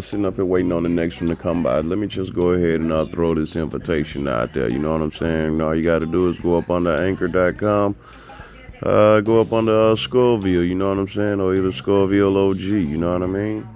sitting 0.00 0.24
up 0.24 0.36
here 0.36 0.44
waiting 0.44 0.72
on 0.72 0.82
the 0.82 0.88
next 0.88 1.20
one 1.20 1.28
to 1.28 1.36
come 1.36 1.62
by, 1.62 1.80
let 1.80 1.98
me 1.98 2.06
just 2.06 2.32
go 2.32 2.50
ahead 2.50 2.80
and 2.80 2.92
uh, 2.92 3.06
throw 3.06 3.34
this 3.34 3.56
invitation 3.56 4.28
out 4.28 4.52
there. 4.52 4.68
You 4.68 4.78
know 4.78 4.92
what 4.92 5.02
I'm 5.02 5.12
saying? 5.12 5.60
All 5.60 5.74
you 5.74 5.82
got 5.82 6.00
to 6.00 6.06
do 6.06 6.28
is 6.28 6.38
go 6.38 6.58
up 6.58 6.70
on 6.70 6.84
the 6.84 6.98
anchor.com, 6.98 7.96
uh, 8.82 9.20
go 9.20 9.40
up 9.40 9.52
on 9.52 9.66
the 9.66 9.92
uh, 9.92 9.96
Scoville. 9.96 10.64
You 10.64 10.74
know 10.74 10.88
what 10.88 10.98
I'm 10.98 11.08
saying? 11.08 11.40
Or 11.40 11.54
either 11.54 11.72
Scoville 11.72 12.36
OG. 12.36 12.60
You 12.60 12.96
know 12.96 13.12
what 13.12 13.22
I 13.22 13.26
mean? 13.26 13.68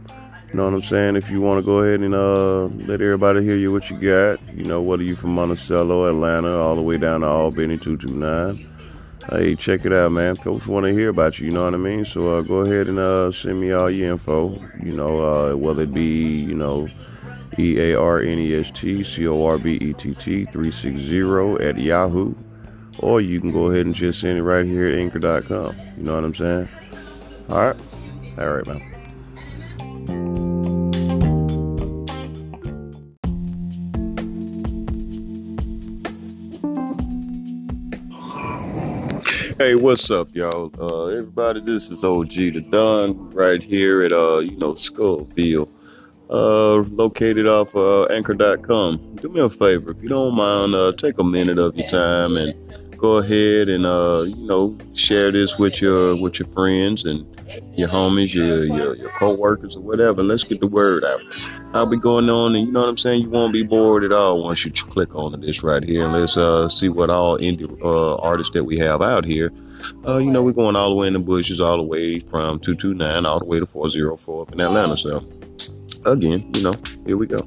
You 0.48 0.58
know 0.58 0.64
what 0.64 0.74
I'm 0.74 0.82
saying? 0.82 1.16
If 1.16 1.30
you 1.30 1.40
want 1.40 1.60
to 1.60 1.64
go 1.64 1.78
ahead 1.78 2.00
and 2.00 2.14
uh, 2.14 2.64
let 2.86 3.00
everybody 3.00 3.42
hear 3.42 3.56
you 3.56 3.72
what 3.72 3.88
you 3.88 3.98
got, 3.98 4.38
you 4.54 4.64
know, 4.64 4.82
whether 4.82 5.02
you 5.02 5.16
from 5.16 5.34
Monticello, 5.34 6.08
Atlanta, 6.08 6.58
all 6.58 6.76
the 6.76 6.82
way 6.82 6.98
down 6.98 7.22
to 7.22 7.26
Albany 7.26 7.78
229. 7.78 8.71
Hey, 9.30 9.54
check 9.54 9.84
it 9.84 9.92
out, 9.92 10.10
man. 10.10 10.34
Folks 10.36 10.66
want 10.66 10.84
to 10.84 10.92
hear 10.92 11.08
about 11.08 11.38
you, 11.38 11.46
you 11.46 11.52
know 11.52 11.64
what 11.64 11.74
I 11.74 11.76
mean? 11.76 12.04
So 12.04 12.34
uh, 12.34 12.42
go 12.42 12.56
ahead 12.56 12.88
and 12.88 12.98
uh, 12.98 13.30
send 13.30 13.60
me 13.60 13.70
all 13.70 13.88
your 13.88 14.12
info, 14.12 14.60
you 14.82 14.92
know, 14.92 15.52
uh, 15.52 15.56
whether 15.56 15.84
it 15.84 15.94
be, 15.94 16.40
you 16.40 16.54
know, 16.54 16.88
E 17.58 17.78
A 17.78 17.98
R 17.98 18.20
N 18.20 18.38
E 18.38 18.58
S 18.58 18.70
T 18.72 19.04
C 19.04 19.28
O 19.28 19.44
R 19.44 19.58
B 19.58 19.74
E 19.74 19.92
T 19.92 20.14
T 20.14 20.44
360 20.46 21.64
at 21.64 21.78
Yahoo. 21.78 22.34
Or 22.98 23.20
you 23.20 23.40
can 23.40 23.52
go 23.52 23.70
ahead 23.70 23.86
and 23.86 23.94
just 23.94 24.20
send 24.20 24.38
it 24.38 24.42
right 24.42 24.66
here 24.66 24.88
at 24.88 24.98
anchor.com. 24.98 25.76
You 25.96 26.02
know 26.02 26.14
what 26.14 26.24
I'm 26.24 26.34
saying? 26.34 26.68
All 27.48 27.66
right. 27.66 27.76
All 28.38 28.50
right, 28.50 28.66
man. 28.66 28.91
Hey, 39.62 39.76
what's 39.76 40.10
up, 40.10 40.34
y'all? 40.34 40.72
Uh, 40.76 41.06
everybody, 41.06 41.60
this 41.60 41.88
is 41.88 42.02
OG 42.02 42.30
the 42.30 42.66
Don 42.68 43.30
right 43.30 43.62
here 43.62 44.02
at 44.02 44.12
uh, 44.12 44.38
you 44.38 44.56
know, 44.56 44.72
Skullville, 44.72 45.68
uh, 46.28 46.78
located 46.92 47.46
off 47.46 47.76
uh, 47.76 48.06
Anchor.com. 48.06 49.18
Do 49.22 49.28
me 49.28 49.40
a 49.40 49.48
favor, 49.48 49.92
if 49.92 50.02
you 50.02 50.08
don't 50.08 50.34
mind, 50.34 50.74
uh, 50.74 50.90
take 50.94 51.16
a 51.20 51.22
minute 51.22 51.58
of 51.58 51.76
your 51.76 51.86
time 51.86 52.36
and 52.36 52.52
go 52.98 53.18
ahead 53.18 53.68
and 53.68 53.86
uh, 53.86 54.24
you 54.26 54.48
know, 54.48 54.76
share 54.94 55.30
this 55.30 55.56
with 55.58 55.80
your 55.80 56.20
with 56.20 56.40
your 56.40 56.48
friends 56.48 57.04
and 57.04 57.24
your 57.74 57.88
homies, 57.88 58.34
your 58.34 58.64
your, 58.64 58.96
your 58.96 59.10
co-workers 59.18 59.76
or 59.76 59.80
whatever. 59.80 60.22
Let's 60.22 60.44
get 60.44 60.60
the 60.60 60.66
word 60.66 61.04
out. 61.04 61.20
I'll 61.74 61.86
be 61.86 61.96
going 61.96 62.28
on, 62.28 62.54
and 62.54 62.66
you 62.66 62.72
know 62.72 62.80
what 62.80 62.88
I'm 62.88 62.98
saying. 62.98 63.22
You 63.22 63.30
won't 63.30 63.52
be 63.52 63.62
bored 63.62 64.04
at 64.04 64.12
all 64.12 64.42
once 64.42 64.64
you 64.64 64.72
click 64.72 65.14
on 65.14 65.40
this 65.40 65.62
right 65.62 65.82
here. 65.82 66.04
And 66.04 66.12
let's 66.12 66.36
uh, 66.36 66.68
see 66.68 66.88
what 66.88 67.10
all 67.10 67.38
indie 67.38 67.70
uh, 67.82 68.16
artists 68.16 68.52
that 68.54 68.64
we 68.64 68.78
have 68.78 69.02
out 69.02 69.24
here. 69.24 69.52
Uh, 70.06 70.18
you 70.18 70.30
know, 70.30 70.42
we're 70.42 70.52
going 70.52 70.76
all 70.76 70.90
the 70.90 70.94
way 70.94 71.06
in 71.06 71.12
the 71.12 71.18
bushes, 71.18 71.60
all 71.60 71.76
the 71.76 71.82
way 71.82 72.20
from 72.20 72.60
229 72.60 73.26
all 73.26 73.38
the 73.38 73.44
way 73.44 73.58
to 73.58 73.66
404 73.66 74.42
up 74.42 74.52
in 74.52 74.60
Atlanta. 74.60 74.96
So, 74.96 75.22
again, 76.06 76.48
you 76.54 76.62
know, 76.62 76.72
here 77.06 77.16
we 77.16 77.26
go. 77.26 77.46